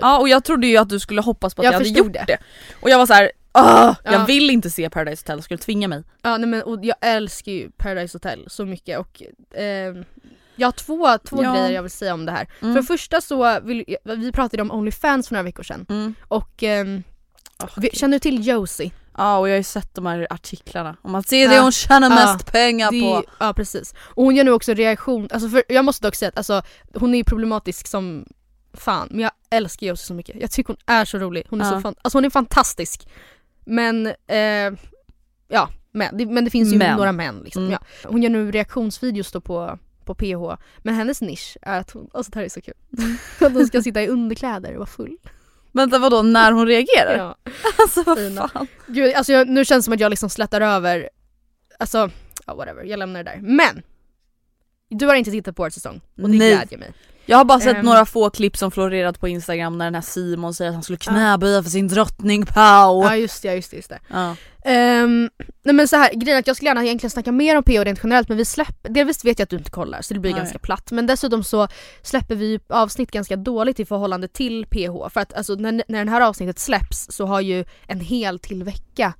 Ja 0.00 0.18
och 0.18 0.28
jag 0.28 0.44
trodde 0.44 0.66
ju 0.66 0.76
att 0.76 0.88
du 0.88 0.98
skulle 1.00 1.20
hoppas 1.20 1.54
på 1.54 1.62
att 1.62 1.64
Jag 1.64 1.72
jag, 1.74 1.78
hade 1.78 1.88
gjort 1.88 2.12
det. 2.12 2.24
det. 2.26 2.38
Och 2.82 2.90
jag 2.90 2.98
var 2.98 3.06
så 3.06 3.12
här, 3.14 3.30
"Åh, 3.54 3.94
Ja. 4.04 4.12
jag 4.12 4.26
vill 4.26 4.50
inte 4.50 4.70
se 4.70 4.90
Paradise 4.90 5.22
Hotel, 5.22 5.42
skulle 5.42 5.58
tvinga 5.58 5.88
mig. 5.88 6.02
Ja 6.22 6.36
nej 6.36 6.48
men 6.48 6.62
och 6.62 6.78
jag 6.84 6.96
älskar 7.00 7.52
ju 7.52 7.70
Paradise 7.70 8.14
Hotel 8.18 8.44
så 8.46 8.64
mycket 8.64 8.98
och 8.98 9.22
ehm, 9.54 10.04
jag 10.56 10.66
har 10.66 10.72
två, 10.72 11.18
två 11.28 11.42
Ja. 11.42 11.52
grejer 11.52 11.70
jag 11.70 11.82
vill 11.82 11.90
säga 11.90 12.14
om 12.14 12.26
det 12.26 12.32
här. 12.32 12.48
Mm. 12.62 12.74
För 12.74 12.80
det 12.80 12.86
första 12.86 13.20
så, 13.20 13.60
vill, 13.60 13.84
vi 14.04 14.32
pratade 14.32 14.62
om 14.62 14.70
Onlyfans 14.70 15.28
för 15.28 15.34
några 15.34 15.42
veckor 15.42 15.62
sedan 15.62 15.86
Mm. 15.88 16.14
och 16.28 16.64
Åh, 17.62 17.68
vi, 17.76 17.90
känner 17.92 18.16
du 18.16 18.18
till 18.20 18.46
Josie? 18.46 18.90
Ja 19.16 19.38
och 19.38 19.48
jag 19.48 19.52
har 19.52 19.56
ju 19.58 19.62
sett 19.62 19.94
de 19.94 20.06
här 20.06 20.26
artiklarna 20.30 20.96
om 21.02 21.14
att 21.14 21.28
det 21.28 21.36
Ja. 21.40 21.62
hon 21.62 21.72
tjänar 21.72 22.10
Ja. 22.10 22.14
mest 22.32 22.52
pengar 22.52 22.90
Det- 22.90 23.00
på. 23.00 23.22
Ja 23.40 23.52
precis. 23.54 23.94
Och 23.98 24.24
hon 24.24 24.36
gör 24.36 24.44
nu 24.44 24.50
också 24.50 24.74
reaktion, 24.74 25.28
alltså 25.32 25.48
för 25.48 25.62
jag 25.68 25.84
måste 25.84 26.06
dock 26.06 26.14
säga 26.14 26.28
att 26.28 26.36
alltså, 26.36 26.62
hon 26.94 27.14
är 27.14 27.24
problematisk 27.24 27.86
som 27.86 28.26
fan 28.74 29.08
men 29.10 29.20
jag 29.20 29.30
älskar 29.50 29.86
Josie 29.86 30.06
så 30.06 30.14
mycket. 30.14 30.36
Jag 30.40 30.50
tycker 30.50 30.68
hon 30.68 30.76
är 30.96 31.04
så 31.04 31.18
rolig, 31.18 31.46
hon 31.50 31.60
är, 31.60 31.64
Ja. 31.64 31.70
så 31.70 31.80
fan, 31.80 31.94
alltså 32.02 32.16
hon 32.18 32.24
är 32.24 32.30
fantastisk. 32.30 33.08
Men, 33.64 34.06
eh, 34.06 34.72
ja, 35.48 35.68
men 35.92 36.16
det, 36.16 36.26
men 36.26 36.44
det 36.44 36.50
finns 36.50 36.72
ju 36.72 36.78
Men. 36.78 36.96
några 36.96 37.12
män 37.12 37.40
liksom. 37.44 37.62
Mm. 37.62 37.72
Ja. 37.72 38.08
Hon 38.08 38.22
gör 38.22 38.30
nu 38.30 38.50
reaktionsvideos 38.50 39.32
då 39.32 39.40
på, 39.40 39.78
på 40.04 40.14
PH, 40.14 40.62
men 40.78 40.94
hennes 40.94 41.20
nisch 41.20 41.56
är 41.62 41.80
att 41.80 41.90
hon, 41.90 42.10
alltså 42.12 42.30
det 42.32 42.38
här 42.38 42.44
är 42.44 42.48
så 42.48 42.60
kul, 42.60 42.74
att 43.40 43.52
hon 43.52 43.66
ska 43.66 43.82
sitta 43.82 44.02
i 44.02 44.08
underkläder 44.08 44.72
och 44.72 44.78
vara 44.78 44.86
full. 44.86 45.16
Vänta 45.72 45.98
vadå, 45.98 46.22
när 46.22 46.52
hon 46.52 46.66
reagerar? 46.66 47.16
Ja. 47.16 47.36
Alltså 47.78 48.02
vad 48.02 48.18
Fina. 48.18 48.48
fan. 48.48 48.66
Gud, 48.86 49.14
alltså 49.14 49.32
jag, 49.32 49.48
nu 49.48 49.64
känns 49.64 49.82
det 49.82 49.84
som 49.84 49.94
att 49.94 50.00
jag 50.00 50.10
liksom 50.10 50.30
slätar 50.30 50.60
över, 50.60 51.08
alltså, 51.78 52.10
ja 52.46 52.54
whatever, 52.54 52.84
jag 52.84 52.98
lämnar 52.98 53.24
det 53.24 53.30
där. 53.30 53.40
Men! 53.40 53.82
Du 54.88 55.06
har 55.06 55.14
inte 55.14 55.30
tittat 55.30 55.56
på 55.56 55.62
årets 55.62 55.74
säsong 55.74 56.00
och 56.22 56.30
det 56.30 56.38
Nej. 56.38 56.54
glädjer 56.54 56.78
mig. 56.78 56.92
Jag 57.30 57.36
har 57.36 57.44
bara 57.44 57.60
sett 57.60 57.76
Ehm. 57.76 57.84
några 57.84 58.06
få 58.06 58.30
klipp 58.30 58.56
som 58.56 58.70
florerat 58.70 59.20
på 59.20 59.28
instagram 59.28 59.78
när 59.78 59.84
den 59.84 59.94
här 59.94 60.02
Simon 60.02 60.54
säger 60.54 60.68
att 60.68 60.74
han 60.74 60.82
skulle 60.82 60.98
knäböja 60.98 61.62
för 61.62 61.70
sin 61.70 61.88
drottning 61.88 62.46
Pau. 62.46 63.02
Ja 63.04 63.16
just 63.16 63.42
det, 63.42 63.48
ja, 63.48 63.54
just 63.54 63.70
det. 63.70 63.76
Just 63.76 63.88
det. 63.88 63.98
Ja. 64.08 64.36
Ehm, 64.64 65.30
nej 65.62 65.74
men 65.74 65.88
så 65.88 65.96
här, 65.96 66.12
grejen 66.14 66.36
är 66.36 66.40
att 66.40 66.46
jag 66.46 66.56
skulle 66.56 66.68
gärna 66.70 66.84
egentligen 66.84 67.10
snacka 67.10 67.32
mer 67.32 67.56
om 67.56 67.62
PO 67.64 67.84
rent 67.84 68.00
generellt 68.02 68.28
men 68.28 68.36
vi 68.38 68.44
släpper, 68.44 68.88
delvis 68.90 69.24
vet 69.24 69.38
jag 69.38 69.44
att 69.46 69.50
du 69.50 69.56
inte 69.56 69.70
kollar 69.70 70.02
så 70.02 70.14
det 70.14 70.20
blir 70.20 70.30
Nej. 70.32 70.40
ganska 70.40 70.58
platt 70.58 70.90
men 70.92 71.06
dessutom 71.06 71.44
så 71.44 71.68
släpper 72.02 72.34
vi 72.34 72.60
avsnitt 72.68 73.10
ganska 73.10 73.36
dåligt 73.36 73.80
i 73.80 73.84
förhållande 73.84 74.28
till 74.28 74.66
PH 74.66 75.08
för 75.12 75.20
att 75.20 75.34
alltså, 75.34 75.54
när, 75.54 75.82
när 75.88 76.04
det 76.04 76.10
här 76.10 76.20
avsnittet 76.20 76.58
släpps 76.58 77.06
så 77.10 77.26
har 77.26 77.40
ju 77.40 77.64
en 77.86 78.00
hel 78.00 78.38
till 78.38 78.64
vecka 78.64 79.12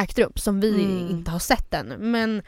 ägt 0.00 0.18
rum 0.18 0.32
som 0.34 0.60
vi 0.60 0.68
Mm. 0.74 1.08
inte 1.10 1.30
har 1.30 1.38
sett 1.38 1.74
än 1.74 1.86
men 1.98 2.42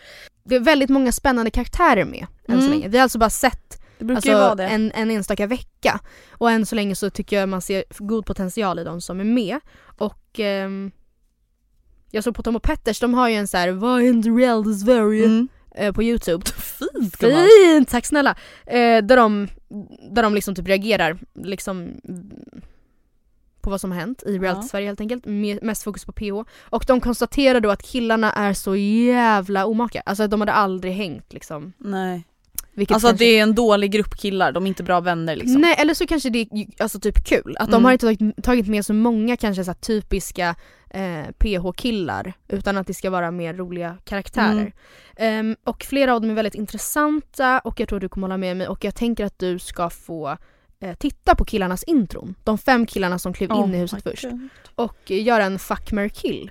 det 0.45 0.55
är 0.57 0.61
väldigt 0.61 0.91
många 0.91 1.13
spännande 1.13 1.51
karaktärer 1.51 2.05
med 2.05 2.27
än 2.49 2.59
så 2.61 2.67
Mm. 2.67 2.71
länge. 2.71 2.89
Vi 2.89 2.99
har 2.99 3.03
alltså 3.03 3.19
bara 3.19 3.31
sett 3.31 3.80
Det 4.01 4.05
brukar 4.05 4.17
alltså, 4.17 4.31
ju 4.31 4.37
vara 4.37 4.55
det. 4.55 4.67
En, 4.67 4.93
en 4.95 5.11
enstaka 5.11 5.47
vecka. 5.47 6.01
Och 6.31 6.51
än 6.51 6.67
så 6.67 6.75
länge 6.75 6.95
så 6.95 7.11
tycker 7.11 7.41
jag 7.41 7.49
man 7.49 7.63
ser 7.63 7.85
god 7.99 8.27
potential 8.27 8.79
i 8.79 8.85
de 8.85 9.01
som 9.01 9.21
är 9.21 9.25
med. 9.25 9.61
Och 9.99 10.41
ehm, 10.41 10.91
jag 12.11 12.25
såg 12.25 12.35
på 12.35 12.43
Tom 12.43 12.57
och 12.57 12.63
Petters, 12.63 13.01
de 13.01 13.15
har 13.15 13.29
ju 13.29 13.35
en 13.35 13.49
så 13.49 13.57
här 13.57 13.69
Vad 13.71 14.03
händer 14.03 14.31
i 14.31 14.33
reality 14.33 14.75
Sverige? 14.75 15.25
Mm. 15.25 15.49
Eh, 15.75 15.93
på 15.93 16.03
youtube. 16.03 16.47
Fint. 16.57 17.17
Fint! 17.17 17.89
Tack 17.89 18.07
snälla! 18.07 18.37
Eh, 18.67 19.05
där, 19.05 19.17
de, 19.17 19.49
där 20.11 20.23
de 20.23 20.35
liksom 20.35 20.55
typ 20.55 20.69
reagerar 20.69 21.19
liksom 21.35 22.01
på 23.61 23.71
vad 23.71 23.81
som 23.81 23.91
har 23.91 23.99
hänt 23.99 24.23
i 24.27 24.39
reality 24.39 24.65
Ja. 24.65 24.69
Sverige 24.69 24.87
helt 24.87 25.01
enkelt. 25.01 25.25
Me- 25.27 25.59
Mest 25.63 25.83
fokus 25.83 26.05
på 26.05 26.13
PH. 26.13 26.51
Och 26.61 26.85
de 26.87 27.01
konstaterar 27.01 27.61
då 27.61 27.71
att 27.71 27.83
killarna 27.83 28.33
är 28.33 28.53
så 28.53 28.77
jävla 28.77 29.67
omaka. 29.67 30.03
Alltså 30.07 30.27
de 30.27 30.41
hade 30.41 30.53
aldrig 30.53 30.93
hängt 30.93 31.33
liksom. 31.33 31.73
Nej. 31.79 32.25
Vilket 32.75 32.95
Alltså 32.95 33.09
kanske- 33.09 33.25
det 33.25 33.39
är 33.39 33.43
en 33.43 33.55
dålig 33.55 33.91
grupp 33.93 34.17
killar, 34.17 34.53
de 34.53 34.65
är 34.65 34.69
inte 34.69 34.83
bra 34.83 35.01
vänner 35.01 35.37
liksom. 35.37 35.61
Nej 35.61 35.75
eller 35.79 35.95
så 35.95 36.07
kanske 36.07 36.31
det 36.31 36.39
är 36.39 36.67
alltså, 36.79 37.01
typ 37.01 37.25
kul. 37.27 37.57
Att 37.61 37.69
de 37.71 37.75
Mm. 37.75 37.85
har 37.85 37.93
inte 37.93 38.07
tagit, 38.07 38.45
tagit 38.45 38.67
med 38.69 38.87
så 38.87 38.93
många 38.95 39.37
kanske 39.37 39.65
så 39.65 39.75
typiska 39.75 40.55
eh, 40.91 41.25
PH-killar 41.39 42.33
utan 42.49 42.77
att 42.77 42.87
det 42.87 42.95
ska 42.95 43.11
vara 43.11 43.31
mer 43.31 43.55
roliga 43.55 43.97
karaktärer. 44.05 44.53
Mm. 44.53 44.73
Ehm, 45.17 45.57
och 45.65 45.83
flera 45.83 46.15
av 46.15 46.21
dem 46.21 46.31
är 46.31 46.35
väldigt 46.35 46.55
intressanta 46.55 47.59
och 47.59 47.81
jag 47.81 47.89
tror 47.89 48.01
du 48.01 48.09
kommer 48.09 48.27
hålla 48.27 48.37
med 48.39 48.57
mig 48.57 48.69
och 48.69 48.85
jag 48.85 48.95
tänker 48.95 49.25
att 49.25 49.39
du 49.39 49.59
ska 49.59 49.91
få 49.91 50.37
eh, 50.83 50.95
titta 50.99 51.35
på 51.35 51.45
killarnas 51.45 51.83
intron. 51.85 52.35
De 52.45 52.59
fem 52.59 52.87
killarna 52.87 53.19
som 53.19 53.33
klev 53.33 53.51
in 53.51 53.57
Oh 53.57 53.75
i 53.75 53.79
huset 53.79 54.03
först. 54.03 54.23
God. 54.25 54.49
Och 54.75 55.11
göra 55.11 55.45
en 55.45 55.59
fuck, 55.59 55.93
marry, 55.93 56.11
kill. 56.11 56.51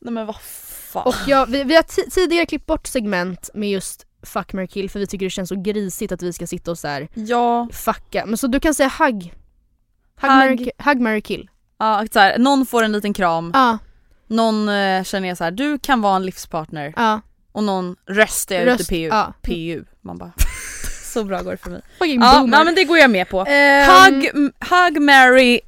Nej 0.00 0.12
men 0.14 0.26
vad 0.26 0.40
fan. 0.40 1.06
Och 1.06 1.14
jag, 1.26 1.46
vi, 1.46 1.64
vi 1.64 1.74
har 1.76 1.82
ti- 1.82 2.10
tidigare 2.10 2.46
klippt 2.46 2.66
bort 2.66 2.86
segment 2.86 3.50
med 3.54 3.70
just 3.70 4.06
fuck, 4.22 4.52
marry, 4.52 4.66
kill 4.66 4.90
för 4.90 4.98
vi 5.00 5.06
tycker 5.06 5.26
det 5.26 5.30
känns 5.30 5.48
så 5.48 5.56
grisigt 5.62 6.12
att 6.12 6.22
vi 6.22 6.32
ska 6.32 6.46
sitta 6.46 6.70
och 6.70 6.78
så 6.78 6.88
här 6.88 7.08
Ja, 7.14 7.68
fucka. 7.72 8.26
Men 8.26 8.36
så 8.38 8.46
du 8.46 8.60
kan 8.60 8.74
säga 8.74 8.92
hugg. 8.98 9.14
Hugg, 9.14 10.30
Hugg. 10.30 10.38
marry, 10.38 10.70
hugg 10.84 11.00
marry, 11.00 11.20
kill. 11.20 11.50
ja 11.78 12.04
så 12.12 12.18
här, 12.18 12.38
någon 12.38 12.66
får 12.66 12.82
en 12.82 12.92
liten 12.92 13.12
kram, 13.14 13.50
Ja, 13.54 13.78
någon 14.26 14.68
eh, 14.68 15.04
känner 15.04 15.28
jag 15.28 15.36
så 15.36 15.44
här, 15.44 15.50
du 15.50 15.78
kan 15.78 16.00
vara 16.00 16.16
en 16.16 16.26
livspartner 16.26 16.92
ja. 16.96 17.20
och 17.52 17.64
någon 17.64 17.96
röstar 18.06 18.54
jag 18.56 18.66
Röst, 18.66 18.80
ut 18.80 18.92
i 18.92 18.94
PU. 19.08 19.08
ja. 19.16 19.32
PU. 19.42 19.84
Man 20.00 20.18
bara, 20.18 20.32
så 21.12 21.24
bra 21.24 21.42
går 21.42 21.50
det 21.50 21.56
för 21.56 21.70
mig. 21.70 21.80
Fucking 21.98 22.20
Ja, 22.22 22.38
boomer. 22.40 22.64
men 22.64 22.74
det 22.74 22.84
går 22.84 22.98
jag 22.98 23.10
med 23.10 23.28
på. 23.28 23.44
Ehm, 23.48 24.14
Hug, 24.14 24.30
hug, 24.70 25.02
marry, 25.02 25.60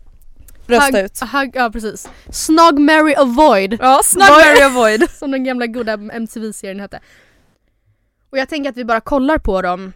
rösta 0.66 0.86
hugg- 0.98 1.04
ut. 1.04 1.20
Hugg, 1.20 1.50
ja 1.54 1.70
precis. 1.70 2.08
Snug, 2.30 2.78
marry, 2.78 3.14
avoid. 3.14 3.78
Ja, 3.80 4.00
snug, 4.04 4.28
Vad- 4.28 4.38
marry, 4.46 4.62
avoid. 4.62 5.10
Som 5.18 5.30
den 5.30 5.44
gamla 5.44 5.66
goda 5.66 5.92
MTV-serien 5.92 6.80
hette. 6.80 7.00
Och 8.32 8.38
jag 8.38 8.48
tänker 8.48 8.70
att 8.70 8.76
vi 8.76 8.84
bara 8.84 9.00
kollar 9.00 9.38
på 9.38 9.62
dem 9.62 9.92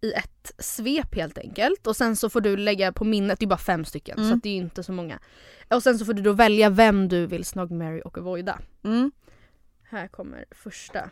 i 0.00 0.12
ett 0.12 0.52
svep 0.58 1.14
helt 1.14 1.38
enkelt. 1.38 1.86
Och 1.86 1.96
sen 1.96 2.16
så 2.16 2.30
får 2.30 2.40
du 2.40 2.56
lägga 2.56 2.92
på 2.92 3.04
minnet, 3.04 3.38
det 3.38 3.44
är 3.44 3.46
bara 3.48 3.58
fem 3.58 3.84
stycken 3.84 4.18
Mm. 4.18 4.30
så 4.30 4.36
att 4.36 4.42
det 4.42 4.48
är 4.48 4.56
inte 4.56 4.82
så 4.82 4.92
många. 4.92 5.18
Och 5.68 5.82
sen 5.82 5.98
så 5.98 6.04
får 6.04 6.12
du 6.14 6.22
då 6.22 6.32
välja 6.32 6.70
vem 6.70 7.08
du 7.08 7.26
vill 7.26 7.44
snug, 7.44 7.70
marry 7.70 8.02
och 8.04 8.18
avoida. 8.18 8.58
Mm. 8.84 9.12
Här 9.90 10.08
kommer 10.08 10.44
första. 10.50 11.10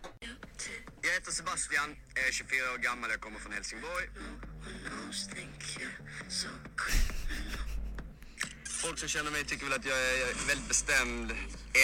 Jag 1.02 1.10
heter 1.10 1.30
Sebastian, 1.30 1.96
jag 2.14 2.28
är 2.28 2.32
24 2.32 2.56
år 2.74 2.78
gammal, 2.78 3.10
jag 3.10 3.20
kommer 3.20 3.38
från 3.38 3.52
Helsingborg. 3.52 4.04
Folk 8.84 8.98
som 8.98 9.08
känner 9.08 9.30
mig 9.30 9.44
tycker 9.44 9.64
väl 9.64 9.72
att 9.72 9.84
jag 9.86 9.98
är 9.98 10.20
jag 10.20 10.28
är 10.30 10.34
väldigt 10.48 10.68
bestämd, 10.68 11.32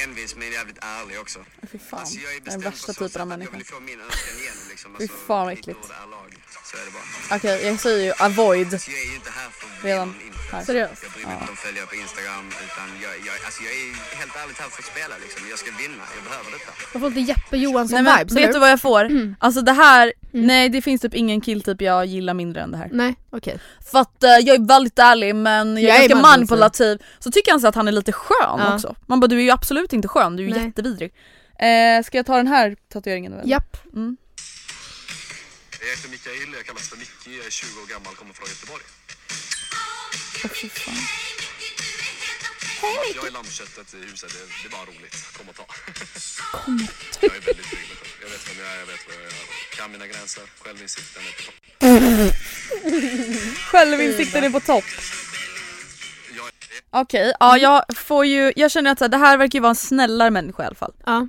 envis 0.04 0.36
men 0.36 0.52
jävligt 0.52 0.78
ärlig 0.80 1.20
också. 1.20 1.44
Fy 1.72 1.78
fan, 1.78 2.00
Alltså 2.00 2.18
jag 2.18 2.34
är 2.34 2.40
den 2.40 2.60
värsta 2.60 2.92
typen 2.92 3.04
av 3.04 3.10
att 3.10 3.14
jag 3.20 3.28
människa. 3.28 3.56
vill 3.56 3.66
få 3.66 3.80
min 3.80 4.00
önskan 4.00 4.34
igenom 4.40 4.64
liksom. 4.70 4.96
Fy 4.98 5.04
Alltså, 5.04 5.16
fan, 5.26 5.44
vad 5.46 5.52
äckligt. 5.52 5.78
Så 6.68 6.76
är 6.80 6.84
det 6.86 6.92
bara. 6.98 7.36
Okej, 7.36 7.66
jag 7.66 7.80
säger 7.80 8.04
ju 8.08 8.12
avoid. 8.26 8.70
Så 8.82 8.90
jag 8.90 9.00
är 9.04 9.08
ju 9.12 9.14
inte 9.20 9.30
här 9.38 9.48
för 9.58 9.66
att 9.66 9.84
Redan 9.84 10.14
här. 10.52 10.62
Seriöst? 10.64 11.02
Jag 11.02 11.12
bryr 11.12 11.26
mig 11.26 11.34
inte 11.40 11.50
om 11.50 11.56
följare 11.56 11.86
på 11.86 11.94
Instagram 12.04 12.44
utan 12.66 12.86
jag, 13.04 13.12
jag, 13.28 13.34
alltså 13.46 13.60
jag 13.66 13.72
är 13.82 13.88
helt 14.20 14.34
ärligt 14.42 14.58
här 14.62 14.68
för 14.74 14.82
att 14.82 14.90
spela 14.94 15.14
liksom. 15.24 15.40
Jag 15.52 15.58
ska 15.62 15.70
vinna, 15.82 16.02
jag 16.16 16.22
behöver 16.28 16.50
detta. 16.56 16.70
Jag 16.92 17.00
får 17.02 17.08
lite 17.08 17.20
Jeppe 17.32 17.56
Johansson 17.64 17.94
Nej 17.94 18.02
men 18.02 18.18
vibes, 18.18 18.36
vet 18.36 18.52
du 18.52 18.58
vad 18.58 18.70
jag 18.70 18.80
får? 18.80 19.04
Mm. 19.04 19.36
Alltså 19.40 19.60
det 19.70 19.72
här, 19.72 20.12
Mm. 20.32 20.46
nej 20.46 20.68
det 20.68 20.82
finns 20.82 21.00
typ 21.02 21.14
ingen 21.14 21.40
killtyp 21.40 21.80
jag 21.82 22.06
gillar 22.06 22.34
mindre 22.34 22.62
än 22.62 22.70
det 22.70 22.78
här. 22.78 22.88
Nej, 22.92 23.14
okej. 23.30 23.58
För 23.90 23.98
att 23.98 24.22
eh, 24.24 24.30
jag 24.30 24.54
är 24.56 24.66
väldigt 24.68 24.98
ärlig 24.98 25.34
men 25.34 25.76
jag 25.76 25.82
är 25.84 25.88
Jag 25.88 25.96
är 26.04 26.08
ganska 26.08 26.14
manipulativ. 26.28 26.86
manipulativ. 26.86 27.06
Så 27.18 27.30
tycker 27.30 27.50
jag 27.52 27.66
att 27.66 27.74
han 27.74 27.88
är 27.88 27.92
lite 27.92 28.12
skön 28.12 28.36
Ja. 28.58 28.74
också. 28.74 28.94
Man 29.06 29.20
bara 29.20 29.26
du 29.26 29.36
är 29.38 29.42
ju 29.42 29.50
absolut 29.50 29.92
inte 29.92 30.08
skön, 30.08 30.36
du 30.36 30.44
är 30.44 30.48
ju 30.58 30.64
jättevidrig. 30.64 31.12
Eh, 31.58 32.02
ska 32.04 32.16
jag 32.18 32.26
ta 32.26 32.36
den 32.36 32.46
här 32.46 32.76
tatueringen? 32.92 33.32
Eller? 33.32 33.46
Japp. 33.46 33.76
Mm. 33.92 34.16
Jag 35.80 35.88
heter 35.94 36.08
Mikael, 36.08 36.50
jag 36.56 36.64
kallas 36.66 36.88
för 36.88 36.96
Micke, 36.96 37.26
jag 37.38 37.46
är 37.46 37.50
20 37.50 37.80
år 37.82 37.86
gammal, 37.86 38.14
kommer 38.14 38.34
från 38.34 38.48
Göteborg. 38.48 38.84
Åh, 40.44 40.50
fy 40.60 40.68
fan. 40.68 40.94
Jag 43.14 43.26
är 43.26 43.30
lammköttet 43.30 43.94
i 43.94 43.96
huset, 43.96 44.30
det, 44.34 44.38
det 44.60 44.66
är 44.68 44.72
bara 44.78 44.86
roligt. 44.92 45.16
Kom 45.36 45.48
och 45.48 45.56
ta. 45.60 45.66
Jag 47.20 47.36
är 47.36 47.40
väldigt 47.40 47.68
trygg 47.70 47.86
med 47.90 47.98
själv. 48.00 48.14
Jag 48.22 48.28
vet 48.32 48.42
vem 48.48 48.58
jag 48.64 48.74
är, 48.74 48.78
jag 48.78 48.86
vet 48.86 49.02
vad 49.06 49.16
jag 49.16 49.22
gör. 49.22 49.32
Kan 49.76 49.92
mina 49.92 50.06
gränser, 50.06 50.42
självinsikten 50.62 51.22
är 51.28 51.32
på 51.38 51.42
topp. 51.46 51.58
Självinsikten 53.70 54.44
är 54.44 54.50
på 54.50 54.60
topp. 54.60 54.84
Okej, 56.90 57.32
ja 57.40 57.56
jag 57.58 57.84
får 57.96 58.26
ju, 58.26 58.52
jag 58.56 58.70
känner 58.70 58.90
att 58.90 58.98
så 58.98 59.04
här, 59.04 59.08
det 59.08 59.16
här 59.16 59.36
verkar 59.36 59.56
ju 59.56 59.60
vara 59.60 59.70
en 59.70 59.76
snällare 59.76 60.30
människa 60.30 60.62
i 60.62 60.66
alla 60.66 60.74
fall. 60.74 60.94
Ja. 61.06 61.28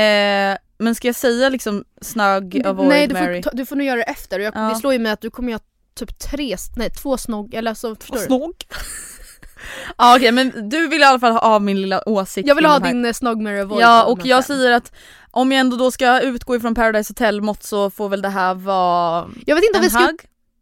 Eh, 0.00 0.58
men 0.78 0.94
ska 0.94 1.08
jag 1.08 1.14
säga 1.14 1.48
liksom 1.48 1.84
snug, 2.00 2.66
avoid, 2.66 2.88
Nej 2.88 3.06
du 3.06 3.14
får, 3.14 3.42
ta, 3.42 3.50
du 3.52 3.66
får 3.66 3.76
nog 3.76 3.86
göra 3.86 3.96
det 3.96 4.02
efter. 4.02 4.38
Jag, 4.40 4.56
Ja. 4.56 4.60
Det 4.60 4.74
slår 4.76 4.92
ju 4.92 4.98
mig 4.98 5.12
att 5.12 5.20
du 5.20 5.30
kommer 5.30 5.50
göra 5.52 5.62
typ 5.94 6.18
tre, 6.18 6.56
nej 6.76 6.90
två 6.90 7.16
snog, 7.18 7.54
eller 7.54 7.74
så 7.74 7.96
förstår 7.96 8.16
du? 8.16 8.22
Snog? 8.24 8.54
ja 9.98 10.16
okej 10.16 10.32
men 10.32 10.68
du 10.68 10.88
vill 10.88 11.00
i 11.00 11.04
alla 11.04 11.20
fall 11.20 11.32
ha 11.32 11.58
min 11.58 11.80
lilla 11.80 12.08
åsikt 12.08 12.48
Jag 12.48 12.54
vill 12.54 12.64
ha 12.66 12.78
din 12.78 13.04
eh, 13.04 13.12
snog, 13.12 13.42
marry, 13.42 13.60
avoid. 13.60 13.82
Ja 13.82 14.04
av 14.04 14.12
och 14.12 14.26
jag 14.26 14.46
fem. 14.46 14.56
säger 14.56 14.70
att 14.72 14.92
om 15.30 15.52
jag 15.52 15.60
ändå 15.60 15.76
då 15.76 15.90
ska 15.90 16.20
utgå 16.20 16.56
ifrån 16.56 16.74
Paradise 16.74 17.10
Hotel 17.10 17.40
mått 17.40 17.62
så 17.62 17.90
får 17.90 18.08
väl 18.08 18.22
det 18.22 18.28
här 18.28 18.54
vara 18.54 19.28
Jag 19.46 19.54
vet 19.54 19.64
inte 19.64 19.78
om 19.78 19.84
vi 19.84 19.90
ska... 19.90 20.12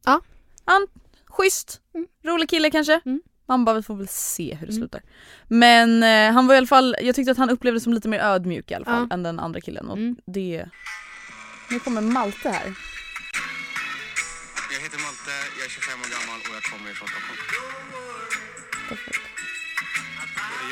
Ja. 0.04 0.20
En 0.66 0.86
schysst, 1.26 1.80
Mm. 1.94 2.06
rolig 2.26 2.48
kille 2.50 2.70
kanske. 2.70 3.00
Mm. 3.04 3.20
Man 3.48 3.64
bara, 3.64 3.76
vi 3.76 3.82
får 3.82 3.96
väl 3.96 4.08
se 4.08 4.54
hur 4.54 4.66
det 4.66 4.72
slutar. 4.72 5.02
Men 5.48 6.02
eh, 6.02 6.32
han 6.34 6.46
var 6.46 6.54
i 6.54 6.58
alla 6.58 6.66
fall, 6.66 6.96
jag 7.02 7.14
tyckte 7.14 7.30
att 7.32 7.38
han 7.38 7.50
upplevdes 7.50 7.82
som 7.84 7.92
lite 7.92 8.08
mer 8.08 8.20
ödmjuk 8.20 8.70
i 8.70 8.74
alla 8.74 8.84
fall 8.84 9.06
Ja. 9.10 9.14
än 9.14 9.22
den 9.22 9.40
andra 9.40 9.60
killen. 9.60 9.88
Och 9.88 9.96
Mm. 9.96 10.16
det... 10.26 10.64
Nu 11.70 11.78
kommer 11.78 12.00
Malte 12.00 12.50
här. 12.50 12.66
Jag 14.74 14.80
heter 14.84 14.98
Malte, 15.06 15.32
jag 15.58 15.64
är 15.66 15.70
25 15.70 16.00
år 16.04 16.08
gammal 16.16 16.38
och 16.48 16.54
jag 16.58 16.62
kommer 16.72 16.90
från 16.98 17.08
Stockholm. 17.08 17.38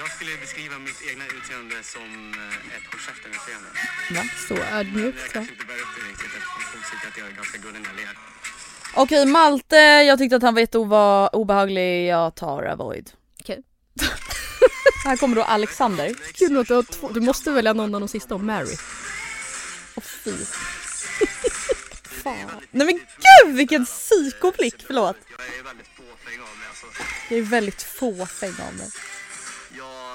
Jag 0.01 0.09
skulle 0.15 0.33
beskriva 0.45 0.77
mitt 0.89 1.01
egna 1.11 1.25
utseende 1.37 1.77
som 1.95 2.09
eh, 2.43 2.77
ett 2.77 2.87
håll 2.91 3.01
käften-utseende. 3.09 3.69
Va? 4.17 4.23
Så 4.49 4.55
Jag 4.63 4.69
ödmjukt. 4.81 5.33
kanske 5.33 5.53
inte 5.55 5.67
bär 5.71 5.79
upp 5.85 5.93
det 5.97 6.03
riktigt 6.11 6.33
eftersom 6.39 6.63
folk 6.73 6.85
tycker 6.91 7.07
att 7.11 7.19
jag 7.21 7.27
är 7.31 7.35
ganska 7.41 7.59
gullig 7.65 7.81
när 7.83 7.91
jag 7.93 7.99
ler. 8.03 8.15
Okej 8.94 9.27
Malte, 9.27 9.77
jag 9.77 10.18
tyckte 10.18 10.37
att 10.37 10.42
han 10.42 10.55
var 10.55 10.61
jätteobehaglig, 10.61 12.07
jag 12.07 12.35
tar 12.35 12.62
avoid. 12.62 13.11
Okej. 13.40 13.62
här 15.05 15.16
kommer 15.16 15.37
då 15.37 15.42
Alexander. 15.42 16.14
Kul 16.35 16.59
att 16.59 16.68
du 16.68 16.75
har 16.75 16.83
två. 16.83 17.09
Du 17.09 17.20
måste 17.20 17.51
välja 17.51 17.73
någon 17.73 17.94
av 17.94 18.01
de 18.01 18.09
sista 18.09 18.35
och 18.35 18.40
Mary. 18.40 18.77
Åh 19.97 20.03
fy. 20.03 20.33
Fan. 22.23 22.51
Nej 22.70 22.87
men 22.87 22.94
gud 22.97 23.57
vilken 23.57 23.85
psykoblick, 23.85 24.75
förlåt. 24.87 25.16
Jag 25.38 25.59
är 25.59 25.62
väldigt 25.64 25.87
fåfäng 25.97 26.40
av 26.40 26.59
mig 26.59 26.68
alltså. 26.68 26.87
Jag 27.31 27.38
är 27.38 27.42
väldigt 27.42 27.83
fåfäng 27.83 28.66
av 28.68 28.75
mig. 28.75 28.88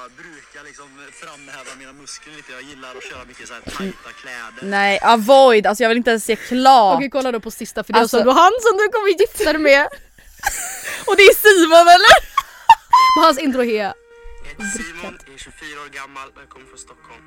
Jag 0.02 0.10
brukar 0.10 0.64
liksom 0.64 0.88
framhäva 1.12 1.70
mina 1.78 1.92
muskler 1.92 2.34
lite. 2.36 2.52
Jag 2.52 2.62
gillar 2.62 2.96
att 2.96 3.04
köra 3.04 3.24
mycket 3.24 3.48
så 3.48 3.54
här 3.54 3.60
tajta 3.60 4.10
kläder. 4.20 4.62
Nej, 4.62 4.98
avoid, 5.02 5.66
alltså 5.66 5.82
jag 5.84 5.88
vill 5.88 5.98
inte 5.98 6.10
ens 6.10 6.24
se 6.24 6.36
klart. 6.36 6.96
Okej 6.96 7.10
kolla 7.10 7.32
då 7.32 7.40
på 7.40 7.50
sista 7.50 7.84
för 7.84 7.92
det 7.92 7.98
är 7.98 8.00
Alltså- 8.00 8.16
alltså 8.16 8.30
då 8.30 8.40
han 8.40 8.52
som 8.62 8.76
du 8.76 8.88
kommer 8.88 9.08
gifta 9.08 9.52
dig 9.52 9.62
med. 9.62 9.86
Och 11.06 11.16
det 11.16 11.22
är 11.22 11.34
Simon 11.34 11.88
eller? 11.96 12.16
Men 13.16 13.24
hans 13.24 13.38
intro 13.38 13.62
är 13.64 13.82
Jag 13.84 13.94
heter 14.48 14.64
Simon, 14.78 15.18
jag 15.26 15.34
är 15.34 15.38
24 15.38 15.80
år 15.84 15.88
gammal 15.88 16.28
och 16.28 16.40
jag 16.42 16.48
kommer 16.48 16.66
från 16.66 16.78
Stockholm. 16.78 17.24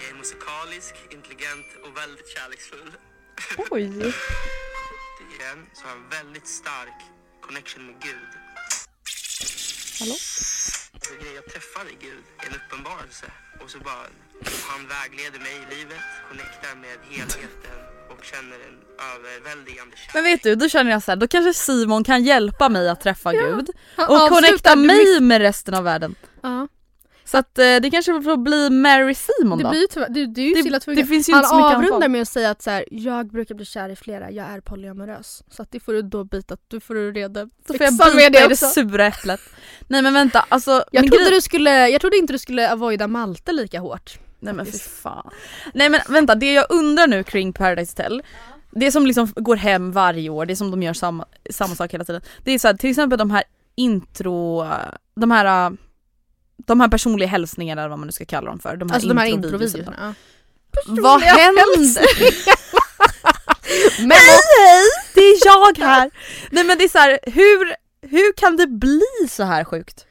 Jag 0.00 0.10
är 0.10 0.14
musikalisk, 0.14 0.94
intelligent 1.10 1.66
och 1.84 1.96
väldigt 1.96 2.28
kärleksfull. 2.36 2.90
Oj. 3.70 3.82
Igen 5.34 5.58
så 5.74 5.82
har 5.84 5.90
jag 5.90 5.98
en 6.04 6.08
väldigt 6.18 6.48
stark 6.48 6.98
connection 7.46 7.86
med 7.86 7.94
Gud. 8.02 8.37
Hallå? 10.00 10.12
Alltså, 10.12 11.12
jag 11.38 11.44
träffade 11.52 11.90
Gud 12.00 12.22
i 12.42 12.46
en 12.46 12.54
uppenbarelse 12.60 13.26
och 13.62 13.70
så 13.70 13.78
bara 13.78 14.04
han 14.70 14.80
vägleder 14.94 15.38
mig 15.38 15.54
i 15.62 15.74
livet, 15.76 16.04
connectar 16.28 16.74
med 16.84 16.96
helheten 17.10 17.78
och 18.10 18.24
känner 18.24 18.56
en 18.68 18.76
överväldigande 19.14 19.96
kärlek. 19.96 20.14
Men 20.14 20.24
vet 20.24 20.42
du, 20.42 20.54
då 20.54 20.68
känner 20.68 20.90
jag 20.90 21.02
så 21.02 21.10
här, 21.10 21.16
då 21.16 21.28
kanske 21.28 21.54
Simon 21.54 22.04
kan 22.04 22.24
hjälpa 22.24 22.68
mig 22.68 22.88
att 22.88 23.00
träffa 23.00 23.32
Gud 23.32 23.70
och 24.08 24.28
connecta 24.28 24.76
mig 24.76 25.20
med 25.20 25.40
resten 25.40 25.74
av 25.74 25.84
världen. 25.84 26.14
Ja. 26.42 26.68
Så 27.30 27.38
att 27.38 27.58
eh, 27.58 27.76
det 27.82 27.90
kanske 27.90 28.22
får 28.22 28.36
bli 28.36 28.70
Mary 28.70 29.14
Simon 29.14 29.58
Det 29.58 29.64
då. 29.64 29.70
blir 29.70 29.86
tyvärr, 29.90 30.08
du, 30.08 30.26
du 30.26 30.42
är 30.42 30.46
ju 30.46 30.54
Det- 30.54 30.60
illa 30.68 30.80
tvungen. 30.80 31.02
det 31.02 31.08
finns 31.08 31.28
ju 31.28 31.32
Han 31.32 31.38
inte 31.40 31.48
så 31.48 31.56
mycket 31.56 31.76
avrundar 31.76 32.08
med 32.08 32.22
att 32.22 32.28
säga 32.28 32.50
att 32.50 32.62
så 32.62 32.70
här, 32.70 32.84
jag 32.90 33.26
brukar 33.30 33.54
bli 33.54 33.64
kär 33.64 33.88
i 33.88 33.96
flera, 33.96 34.30
jag 34.30 34.46
är 34.46 34.60
polyamorös. 34.60 35.42
Så 35.50 35.62
att 35.62 35.70
det 35.72 35.80
får 35.80 35.92
du 35.92 36.02
då 36.02 36.24
byta, 36.24 36.56
du 36.68 36.80
får 36.80 36.94
du 36.94 37.12
reda 37.12 37.44
Då 37.44 37.50
får 37.66 37.82
jag 37.82 37.92
bita 37.92 38.10
det 38.30 38.44
i 38.44 38.48
det 38.48 38.56
sura 38.56 39.06
äpplet. 39.06 39.40
Nej 39.88 40.02
men 40.02 40.14
vänta, 40.14 40.44
alltså. 40.48 40.84
Jag 40.92 41.06
trodde, 41.12 41.30
du 41.30 41.40
skulle, 41.40 41.88
jag 41.88 42.00
trodde 42.00 42.16
inte 42.16 42.32
du 42.32 42.38
skulle 42.38 42.72
avoida 42.72 43.08
Malte 43.08 43.52
lika 43.52 43.80
hårt. 43.80 44.18
Nej 44.40 44.54
men 44.54 44.66
fy 44.66 44.78
fan. 44.78 45.30
Nej 45.74 45.88
men 45.88 46.00
vänta, 46.08 46.34
det 46.34 46.52
jag 46.52 46.66
undrar 46.70 47.06
nu 47.06 47.24
kring 47.24 47.52
Paradise 47.52 47.92
Hotel 48.02 48.22
det 48.70 48.92
som 48.92 49.06
liksom 49.06 49.32
går 49.36 49.56
hem 49.56 49.92
varje 49.92 50.30
år, 50.30 50.46
det 50.46 50.56
som 50.56 50.70
de 50.70 50.82
gör 50.82 50.92
samma, 50.92 51.26
samma 51.50 51.74
sak 51.74 51.94
hela 51.94 52.04
tiden. 52.04 52.22
Det 52.44 52.52
är 52.52 52.58
så 52.58 52.68
här, 52.68 52.74
till 52.74 52.90
exempel 52.90 53.18
de 53.18 53.30
här 53.30 53.44
intro, 53.74 54.66
de 55.14 55.30
här 55.30 55.76
de 56.66 56.80
här 56.80 56.88
personliga 56.88 57.28
hälsningarna 57.28 57.80
eller 57.82 57.88
vad 57.90 57.98
man 57.98 58.06
nu 58.06 58.12
ska 58.12 58.24
kalla 58.24 58.50
dem 58.50 58.58
för. 58.58 58.76
De 58.76 58.88
här 58.90 58.94
Alltså 58.96 59.08
de 59.08 59.18
här 59.18 59.26
introvideorna. 59.26 59.64
introvideorna. 59.64 60.14
Vad 61.02 61.20
händer? 61.22 62.02
Men 64.00 64.10
Hej 64.10 64.38
hej! 64.58 64.84
Det 65.14 65.20
är 65.20 65.46
jag 65.46 65.78
här! 65.86 66.10
Nej 66.50 66.64
men 66.64 66.78
det 66.78 66.84
är 66.84 66.88
så 66.88 66.98
här, 66.98 67.18
hur, 67.22 67.74
hur 68.10 68.32
kan 68.32 68.56
det 68.56 68.66
bli 68.66 69.00
så 69.30 69.42
här 69.42 69.64
sjukt? 69.64 70.04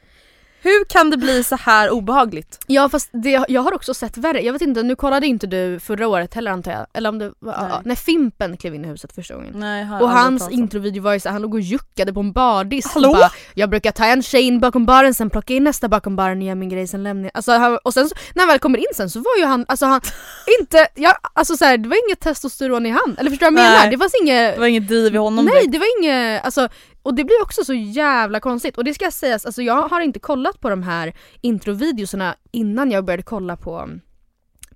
Hur 0.62 0.84
kan 0.84 1.10
det 1.10 1.16
bli 1.16 1.44
så 1.44 1.56
här 1.56 1.90
obehagligt? 1.90 2.58
Ja 2.66 2.88
fast 2.88 3.08
det, 3.12 3.44
jag 3.48 3.60
har 3.60 3.74
också 3.74 3.94
sett 3.94 4.16
värre, 4.16 4.40
jag 4.40 4.52
vet 4.52 4.62
inte, 4.62 4.82
nu 4.82 4.96
kollade 4.96 5.26
inte 5.26 5.46
du 5.46 5.80
förra 5.80 6.08
året 6.08 6.34
heller 6.34 6.50
antar 6.50 6.72
jag, 6.72 6.86
eller 6.94 7.08
om 7.08 7.18
det 7.18 7.32
var, 7.38 7.52
Nej. 7.60 7.66
ja, 7.70 7.82
när 7.84 7.94
Fimpen 7.94 8.56
klev 8.56 8.74
in 8.74 8.84
i 8.84 8.88
huset 8.88 9.12
första 9.14 9.34
gången. 9.34 9.52
Nej, 9.56 9.86
Och 10.00 10.10
hans 10.10 10.50
introvideo 10.50 11.02
var 11.02 11.12
ju 11.12 11.20
så 11.20 11.28
här, 11.28 11.32
han 11.32 11.42
låg 11.42 11.54
och 11.54 11.60
juckade 11.60 12.12
på 12.12 12.20
en 12.20 12.32
bardisk 12.32 12.94
Hallå? 12.94 13.08
och 13.08 13.14
bara 13.16 13.30
Jag 13.54 13.70
brukar 13.70 13.90
ta 13.92 14.04
en 14.06 14.22
tjej 14.22 14.42
in 14.42 14.60
bakom 14.60 14.86
baren, 14.86 15.14
sen 15.14 15.30
plocka 15.30 15.54
in 15.54 15.64
nästa 15.64 15.88
bakom 15.88 16.16
baren 16.16 16.42
göra 16.42 16.54
min 16.54 16.68
grej, 16.68 16.86
sen 16.86 17.02
lämnar 17.02 17.24
jag. 17.24 17.30
Alltså, 17.34 17.52
han- 17.52 17.78
och 17.84 17.94
sen 17.94 18.08
så, 18.08 18.14
när 18.34 18.42
han 18.42 18.48
väl 18.48 18.58
kommer 18.58 18.78
in 18.78 18.86
sen 18.94 19.10
så 19.10 19.18
var 19.18 19.36
ju 19.38 19.44
han, 19.44 19.64
alltså 19.68 19.86
han, 19.86 20.00
inte, 20.60 20.86
ja, 20.94 21.16
alltså 21.32 21.56
så 21.56 21.64
här, 21.64 21.78
det 21.78 21.88
var 21.88 22.08
inget 22.08 22.20
testosteron 22.20 22.86
i 22.86 22.90
han, 22.90 23.16
eller 23.18 23.30
förstår 23.30 23.46
du 23.50 23.54
vad 23.54 23.64
jag 23.64 23.70
menar? 23.72 23.90
Det 23.90 23.98
fanns 23.98 24.14
inget 24.22 24.54
Det 24.54 24.60
var 24.60 24.66
inget 24.66 24.88
driv 24.88 25.14
i 25.14 25.18
honom 25.18 25.44
Nej 25.44 25.54
direkt. 25.54 25.72
det 25.72 25.78
var 25.78 25.98
inget, 26.02 26.44
alltså, 26.44 26.68
och 27.02 27.14
det 27.14 27.24
blir 27.24 27.42
också 27.42 27.64
så 27.64 27.74
jävla 27.74 28.40
konstigt. 28.40 28.78
Och 28.78 28.84
det 28.84 28.94
ska 28.94 29.10
sägas, 29.10 29.46
alltså 29.46 29.62
jag 29.62 29.88
har 29.88 30.00
inte 30.00 30.18
kollat 30.18 30.60
på 30.60 30.70
de 30.70 30.82
här 30.82 31.12
introvideorna 31.40 32.34
innan 32.52 32.90
jag 32.90 33.04
började 33.04 33.22
kolla 33.22 33.56
på 33.56 33.78
mm, 33.78 34.00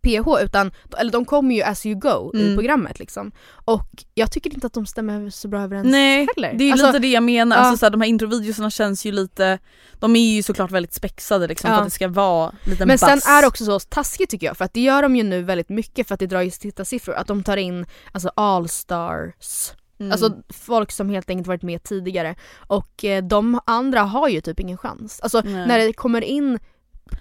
PH 0.02 0.42
utan, 0.42 0.72
eller 0.98 1.12
de 1.12 1.24
kommer 1.24 1.54
ju 1.54 1.62
as 1.62 1.86
you 1.86 1.94
go 2.00 2.30
i 2.34 2.42
Mm. 2.42 2.56
programmet 2.56 2.98
liksom. 2.98 3.32
Och 3.64 4.04
jag 4.14 4.32
tycker 4.32 4.54
inte 4.54 4.66
att 4.66 4.72
de 4.72 4.86
stämmer 4.86 5.30
så 5.30 5.48
bra 5.48 5.60
överens 5.62 5.88
Nej, 5.90 6.28
heller. 6.36 6.52
det 6.58 6.64
är 6.64 6.72
Alltså, 6.72 6.86
lite 6.86 6.98
det 6.98 7.08
jag 7.10 7.22
menar. 7.22 7.56
ja. 7.56 7.62
Alltså, 7.62 7.78
så 7.78 7.86
här, 7.86 7.90
de 7.90 8.00
här 8.00 8.08
introvideorna 8.08 8.70
känns 8.70 9.06
ju 9.06 9.12
lite, 9.12 9.58
de 9.98 10.16
är 10.16 10.34
ju 10.34 10.42
såklart 10.42 10.70
väldigt 10.70 10.94
spexade 10.94 11.46
liksom, 11.46 11.70
Ja. 11.70 11.76
för 11.76 11.82
att 11.82 11.86
det 11.86 11.90
ska 11.94 12.08
vara 12.08 12.52
lite 12.64 12.86
Men 12.86 12.98
sen 12.98 13.14
buzz. 13.16 13.26
är 13.26 13.42
det 13.42 13.48
också 13.48 13.64
så 13.64 13.80
taskigt 13.80 14.30
tycker 14.30 14.46
jag 14.46 14.56
för 14.56 14.64
att 14.64 14.74
det 14.74 14.80
gör 14.80 15.02
de 15.02 15.16
ju 15.16 15.22
nu 15.22 15.42
väldigt 15.42 15.68
mycket 15.68 16.08
för 16.08 16.14
att 16.14 16.20
det 16.20 16.26
drar 16.26 16.40
ju 16.42 16.50
tittarsiffror. 16.50 17.14
Att 17.14 17.26
de 17.26 17.42
tar 17.42 17.56
in 17.56 17.86
alltså 18.12 18.30
allstars 18.36 19.72
Mm. 20.02 20.12
Alltså 20.12 20.32
folk 20.48 20.92
som 20.92 21.08
helt 21.10 21.30
enkelt 21.30 21.46
varit 21.48 21.62
med 21.62 21.82
tidigare. 21.82 22.34
Och 22.56 23.04
eh, 23.04 23.24
de 23.24 23.60
andra 23.66 24.00
har 24.00 24.28
ju 24.28 24.40
typ 24.40 24.60
ingen 24.60 24.76
chans. 24.78 25.20
Alltså 25.20 25.40
Nej. 25.44 25.66
när 25.66 25.78
det 25.78 25.92
kommer 25.92 26.20
in 26.24 26.58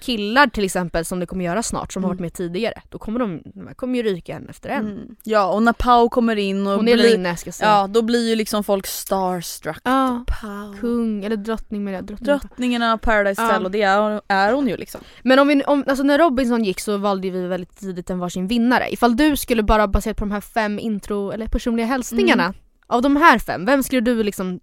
killar 0.02 0.48
till 0.48 0.64
exempel 0.64 1.06
som 1.06 1.20
det 1.20 1.26
kommer 1.26 1.46
göra 1.46 1.64
snart 1.64 1.94
som 1.94 2.04
har 2.04 2.10
Mm. 2.10 2.18
varit 2.18 2.22
med 2.22 2.34
tidigare. 2.34 2.82
Då 2.90 2.98
kommer 3.00 3.20
de, 3.20 3.42
de 3.46 3.76
kommer 3.76 3.96
ju 3.98 4.04
ryka 4.04 4.34
en 4.36 4.50
efter 4.50 4.70
en. 4.70 4.86
Mm. 4.88 5.16
Ja 5.24 5.52
och 5.54 5.64
när 5.64 5.74
Pau 5.74 6.10
kommer 6.10 6.36
in 6.36 6.68
och 6.68 6.74
Hon 6.74 6.88
är 6.88 6.94
blir, 6.94 7.04
Lina 7.12 7.36
ska 7.36 7.52
säga. 7.52 7.70
ja, 7.70 7.88
då 7.88 8.02
blir 8.02 8.30
ju 8.30 8.36
liksom 8.36 8.64
folk 8.64 8.88
starstruck. 8.88 9.80
Ja, 9.84 10.24
Pau. 10.28 10.74
kung 10.82 11.24
eller 11.26 11.36
drottning 11.36 11.84
med 11.84 11.94
det. 11.94 12.02
Drottning. 12.02 12.26
Drottningen 12.26 12.84
av 12.84 12.98
Paradise. 12.98 13.42
Hotel 13.42 13.66
och 13.66 13.72
det 13.72 13.82
är, 13.82 14.22
är 14.28 14.54
hon 14.54 14.68
ju 14.68 14.78
liksom. 14.78 15.02
Men 15.24 15.40
om 15.40 15.48
vi, 15.48 15.64
om, 15.64 15.84
alltså 15.88 16.04
när 16.04 16.18
Robinson 16.18 16.64
gick 16.64 16.80
så 16.80 16.98
valde 16.98 17.30
vi 17.30 17.48
väldigt 17.48 17.78
tidigt 17.80 18.10
en 18.10 18.20
varsin 18.20 18.48
vinnare. 18.48 18.94
Ifall 18.94 19.16
du 19.18 19.38
skulle 19.38 19.64
bara 19.64 19.88
baserat 19.88 20.18
på 20.18 20.26
de 20.26 20.32
här 20.32 20.42
fem 20.42 20.80
intro 20.80 21.32
eller 21.32 21.48
personliga 21.48 21.86
hälsningarna 21.86 22.44
Mm. 22.44 22.56
Av 22.92 23.02
de 23.02 23.16
här 23.16 23.40
fem, 23.40 23.66
vem 23.66 23.84
skulle 23.84 24.02
du 24.02 24.24
liksom 24.24 24.60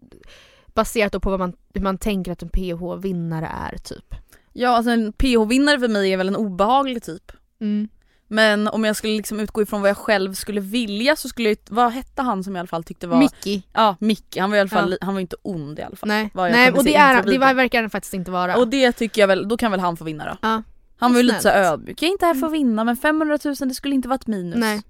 baserat 0.66 1.22
på 1.22 1.30
vad 1.30 1.38
man, 1.38 1.52
hur 1.74 1.80
man 1.80 1.98
tänker 1.98 2.32
att 2.32 2.42
en 2.42 2.48
PH-vinnare 2.48 3.46
är 3.46 3.78
typ? 3.78 4.14
Ja 4.52 4.68
alltså 4.68 4.90
en 4.90 5.12
PH-vinnare 5.12 5.78
för 5.80 5.88
mig 5.88 6.12
är 6.12 6.16
väl 6.16 6.28
en 6.28 6.36
obehaglig 6.36 7.02
typ. 7.02 7.32
Mm. 7.60 7.88
Men 8.30 8.68
om 8.68 8.84
jag 8.84 8.96
skulle 8.96 9.16
liksom 9.16 9.40
utgå 9.40 9.62
ifrån 9.62 9.80
vad 9.80 9.90
jag 9.90 9.96
själv 9.96 10.34
skulle 10.34 10.60
vilja 10.60 11.16
så 11.16 11.28
skulle 11.28 11.48
jag, 11.48 11.58
vad 11.68 11.92
hette 11.92 12.22
han 12.22 12.44
som 12.44 12.54
jag 12.54 12.58
i 12.58 12.60
alla 12.60 12.66
fall 12.66 12.84
tyckte 12.84 13.06
var... 13.06 13.18
Mickey. 13.18 13.62
Ja 13.72 13.96
Micke, 14.00 14.36
han 14.36 14.50
var 14.50 14.56
i 14.56 14.60
alla 14.60 14.68
fall, 14.68 14.90
Ja. 15.00 15.06
han 15.06 15.14
var 15.14 15.20
inte 15.20 15.36
ond 15.42 15.78
i 15.78 15.82
alla 15.82 15.96
fall. 15.96 16.08
Nej, 16.08 16.30
Nej 16.34 16.72
och 16.72 16.84
det, 16.84 16.94
är, 16.94 17.22
det 17.22 17.38
var, 17.38 17.54
verkar 17.54 17.80
han 17.80 17.90
faktiskt 17.90 18.14
inte 18.14 18.30
vara. 18.30 18.56
Och 18.56 18.68
det 18.68 18.92
tycker 18.92 19.22
jag 19.22 19.28
väl, 19.28 19.48
då 19.48 19.56
kan 19.56 19.70
väl 19.70 19.80
han 19.80 19.96
få 19.96 20.04
vinna 20.04 20.24
då. 20.24 20.36
ja. 20.48 20.62
Han 21.00 21.12
var 21.12 21.20
ju 21.20 21.26
lite 21.26 21.40
så 21.40 21.48
ödmjuk, 21.48 22.02
jag 22.02 22.08
är 22.08 22.12
inte 22.12 22.26
här 22.26 22.34
för 22.34 22.46
att 22.46 22.52
vinna 22.52 22.84
men 22.84 22.96
500 22.96 23.38
000 23.44 23.54
det 23.58 23.74
skulle 23.74 23.94
inte 23.94 24.08
vara 24.08 24.16
ett 24.16 24.26
minus. 24.26 24.58
Nej, 24.58 24.82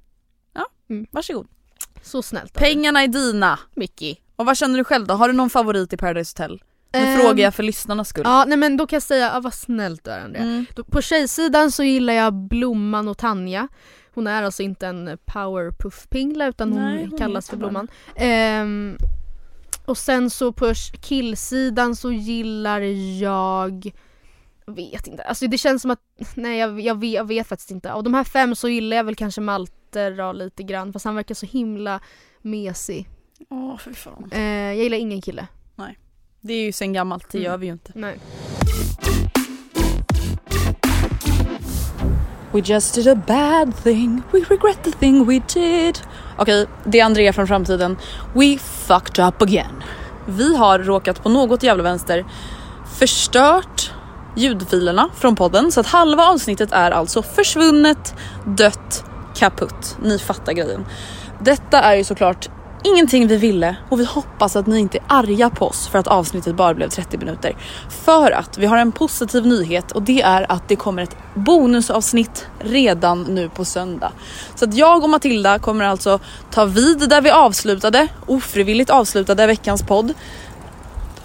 Varsågod. 1.10 1.46
Så 2.02 2.22
snällt 2.22 2.56
av 2.56 2.62
dig. 2.62 2.72
Pengarna 2.74 3.02
är 3.02 3.08
dina. 3.08 3.58
Mickey. 3.74 4.16
Och 4.36 4.46
vad 4.46 4.56
känner 4.56 4.78
du 4.78 4.84
själv 4.84 5.06
då? 5.06 5.14
Har 5.14 5.28
du 5.28 5.34
någon 5.34 5.50
favorit 5.50 5.92
i 5.92 5.96
Paradise 5.96 6.34
Hotel? 6.42 6.62
Nu 6.92 6.98
Ehm, 6.98 7.18
frågar 7.20 7.44
jag 7.44 7.54
för 7.54 7.62
lyssnarnas 7.62 8.08
skull. 8.08 8.22
Ja 8.26 8.44
nej 8.48 8.58
men 8.58 8.76
då 8.76 8.86
kan 8.86 8.96
jag 8.96 9.02
säga, 9.02 9.32
ah, 9.32 9.40
vad 9.40 9.54
snällt 9.54 10.04
du 10.04 10.10
är 10.10 10.20
Andrea. 10.20 10.42
Mm. 10.42 10.66
Då- 10.76 10.84
På 10.84 11.02
tjejsidan 11.02 11.70
så 11.72 11.82
gillar 11.82 12.12
jag 12.14 12.34
Blomman 12.34 13.08
och 13.08 13.18
Tanja. 13.18 13.68
Hon 14.14 14.26
är 14.26 14.42
alltså 14.42 14.62
inte 14.62 14.86
en 14.86 15.18
powerpuff-pingla 15.24 16.46
utan 16.48 16.72
hon, 16.72 16.82
Nej, 16.82 17.06
hon 17.10 17.18
kallas 17.18 17.46
heter 17.46 17.56
för 17.56 17.56
bara- 17.56 17.70
Blomman. 17.70 17.88
Ehm, 18.16 18.96
och 19.84 19.98
sen 19.98 20.30
så 20.30 20.52
på 20.52 20.72
killsidan 21.02 21.96
så 21.96 22.12
gillar 22.12 22.80
jag 23.20 23.90
vet 24.66 25.06
inte, 25.06 25.22
alltså 25.22 25.46
det 25.46 25.58
känns 25.58 25.82
som 25.82 25.90
att, 25.90 26.00
nej 26.34 26.58
jag, 26.58 26.80
jag, 26.80 27.00
vet, 27.00 27.12
jag 27.12 27.24
vet 27.28 27.46
faktiskt 27.46 27.70
inte. 27.70 27.92
Av 27.92 28.02
de 28.02 28.14
här 28.14 28.24
fem 28.24 28.54
så 28.54 28.68
gillar 28.68 28.96
jag 28.96 29.04
väl 29.04 29.16
kanske 29.16 29.40
Malte 29.40 29.72
då, 29.92 30.32
lite 30.32 30.62
grann 30.62 30.92
fast 30.92 31.04
han 31.04 31.14
verkar 31.14 31.34
så 31.34 31.46
himla 31.46 32.00
mesig. 32.42 33.08
Åh 33.50 33.78
fy 33.78 33.94
fan. 33.94 34.28
Eh, 34.32 34.40
jag 34.42 34.76
gillar 34.76 34.98
ingen 34.98 35.20
kille. 35.22 35.46
Det 36.40 36.52
är 36.52 36.62
ju 36.64 36.72
sen 36.72 36.92
gammalt, 36.92 37.26
det 37.30 37.38
Mm. 37.38 37.50
gör 37.50 37.58
vi 37.58 37.66
ju 37.66 37.72
inte. 37.72 37.92
Nej. 37.94 38.18
We 42.52 42.60
just 42.64 42.94
did 42.94 43.08
a 43.08 43.14
bad 43.26 43.76
thing, 43.82 44.22
we 44.32 44.38
regret 44.40 44.84
the 44.84 44.92
thing 44.92 45.26
we 45.26 45.40
did. 45.54 45.98
Okej, 46.38 46.66
det 46.84 47.00
är 47.00 47.04
Andrea 47.04 47.32
från 47.32 47.46
framtiden. 47.46 47.96
We 48.34 48.58
fucked 48.58 49.24
up 49.28 49.42
again. 49.42 49.82
vi 50.26 50.56
har 50.56 50.78
råkat 50.78 51.22
på 51.22 51.28
något 51.28 51.62
jävla 51.62 51.82
vänster 51.82 52.24
förstört 52.98 53.92
ljudfilerna 54.36 55.08
från 55.16 55.36
podden 55.36 55.72
så 55.72 55.80
att 55.80 55.86
halva 55.86 56.22
avsnittet 56.26 56.72
är 56.72 56.90
alltså 56.90 57.22
försvunnet, 57.22 58.14
dött, 58.46 59.04
kaputt. 59.38 59.96
Ni 60.02 60.18
fattar 60.18 60.52
grejen. 60.52 60.86
Detta 61.40 61.80
är 61.80 61.94
ju 61.94 62.04
såklart 62.04 62.48
ingenting 62.84 63.26
vi 63.26 63.36
ville 63.36 63.76
och 63.88 64.00
vi 64.00 64.04
hoppas 64.04 64.56
att 64.56 64.66
ni 64.66 64.78
inte 64.78 64.98
är 64.98 65.04
arga 65.06 65.50
på 65.50 65.66
oss 65.66 65.88
för 65.88 65.98
att 65.98 66.06
avsnittet 66.06 66.54
bara 66.54 66.74
blev 66.74 66.88
30 66.88 67.18
minuter. 67.18 67.56
För 68.04 68.30
att 68.30 68.58
vi 68.58 68.66
har 68.66 68.76
en 68.76 68.92
positiv 68.92 69.46
nyhet 69.46 69.92
och 69.92 70.02
det 70.02 70.22
är 70.22 70.52
att 70.52 70.68
det 70.68 70.76
kommer 70.76 71.02
ett 71.02 71.16
bonusavsnitt 71.34 72.46
redan 72.58 73.22
nu 73.22 73.48
på 73.48 73.64
söndag. 73.64 74.12
Så 74.54 74.64
att 74.64 74.74
jag 74.74 75.02
och 75.04 75.10
Matilda 75.10 75.58
kommer 75.58 75.84
alltså 75.84 76.18
ta 76.50 76.64
vid 76.64 77.08
där 77.08 77.20
vi 77.20 77.30
avslutade, 77.30 78.08
ofrivilligt 78.26 78.90
avslutade 78.90 79.46
veckans 79.46 79.82
podd 79.82 80.14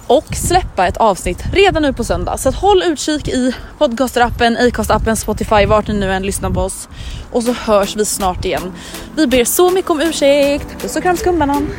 och 0.08 0.26
släppa 0.36 0.88
ett 0.88 0.98
avsnitt 0.98 1.44
redan 1.54 1.82
nu 1.82 1.94
på 1.94 2.04
söndag. 2.04 2.38
Så 2.38 2.50
att 2.50 2.56
håll 2.56 2.84
utkik 2.84 3.28
i 3.28 3.56
podcasterappen, 3.78 4.58
Acast-appen, 4.58 5.16
Spotify, 5.16 5.66
vart 5.66 5.88
ni 5.88 5.94
nu 5.94 6.12
än 6.12 6.24
lyssnar 6.24 6.50
på 6.50 6.62
oss. 6.62 6.90
Och 7.32 7.44
så 7.44 7.54
hörs 7.54 7.96
vi 7.96 8.06
snart 8.06 8.46
igen. 8.46 8.74
Vi 9.16 9.28
ber 9.28 9.46
så 9.46 9.70
mycket 9.70 9.92
om 9.92 10.02
ursäkt. 10.02 10.82
Puss 10.82 10.96
och 10.96 11.04
kram 11.04 11.18
skumbanan. 11.18 11.70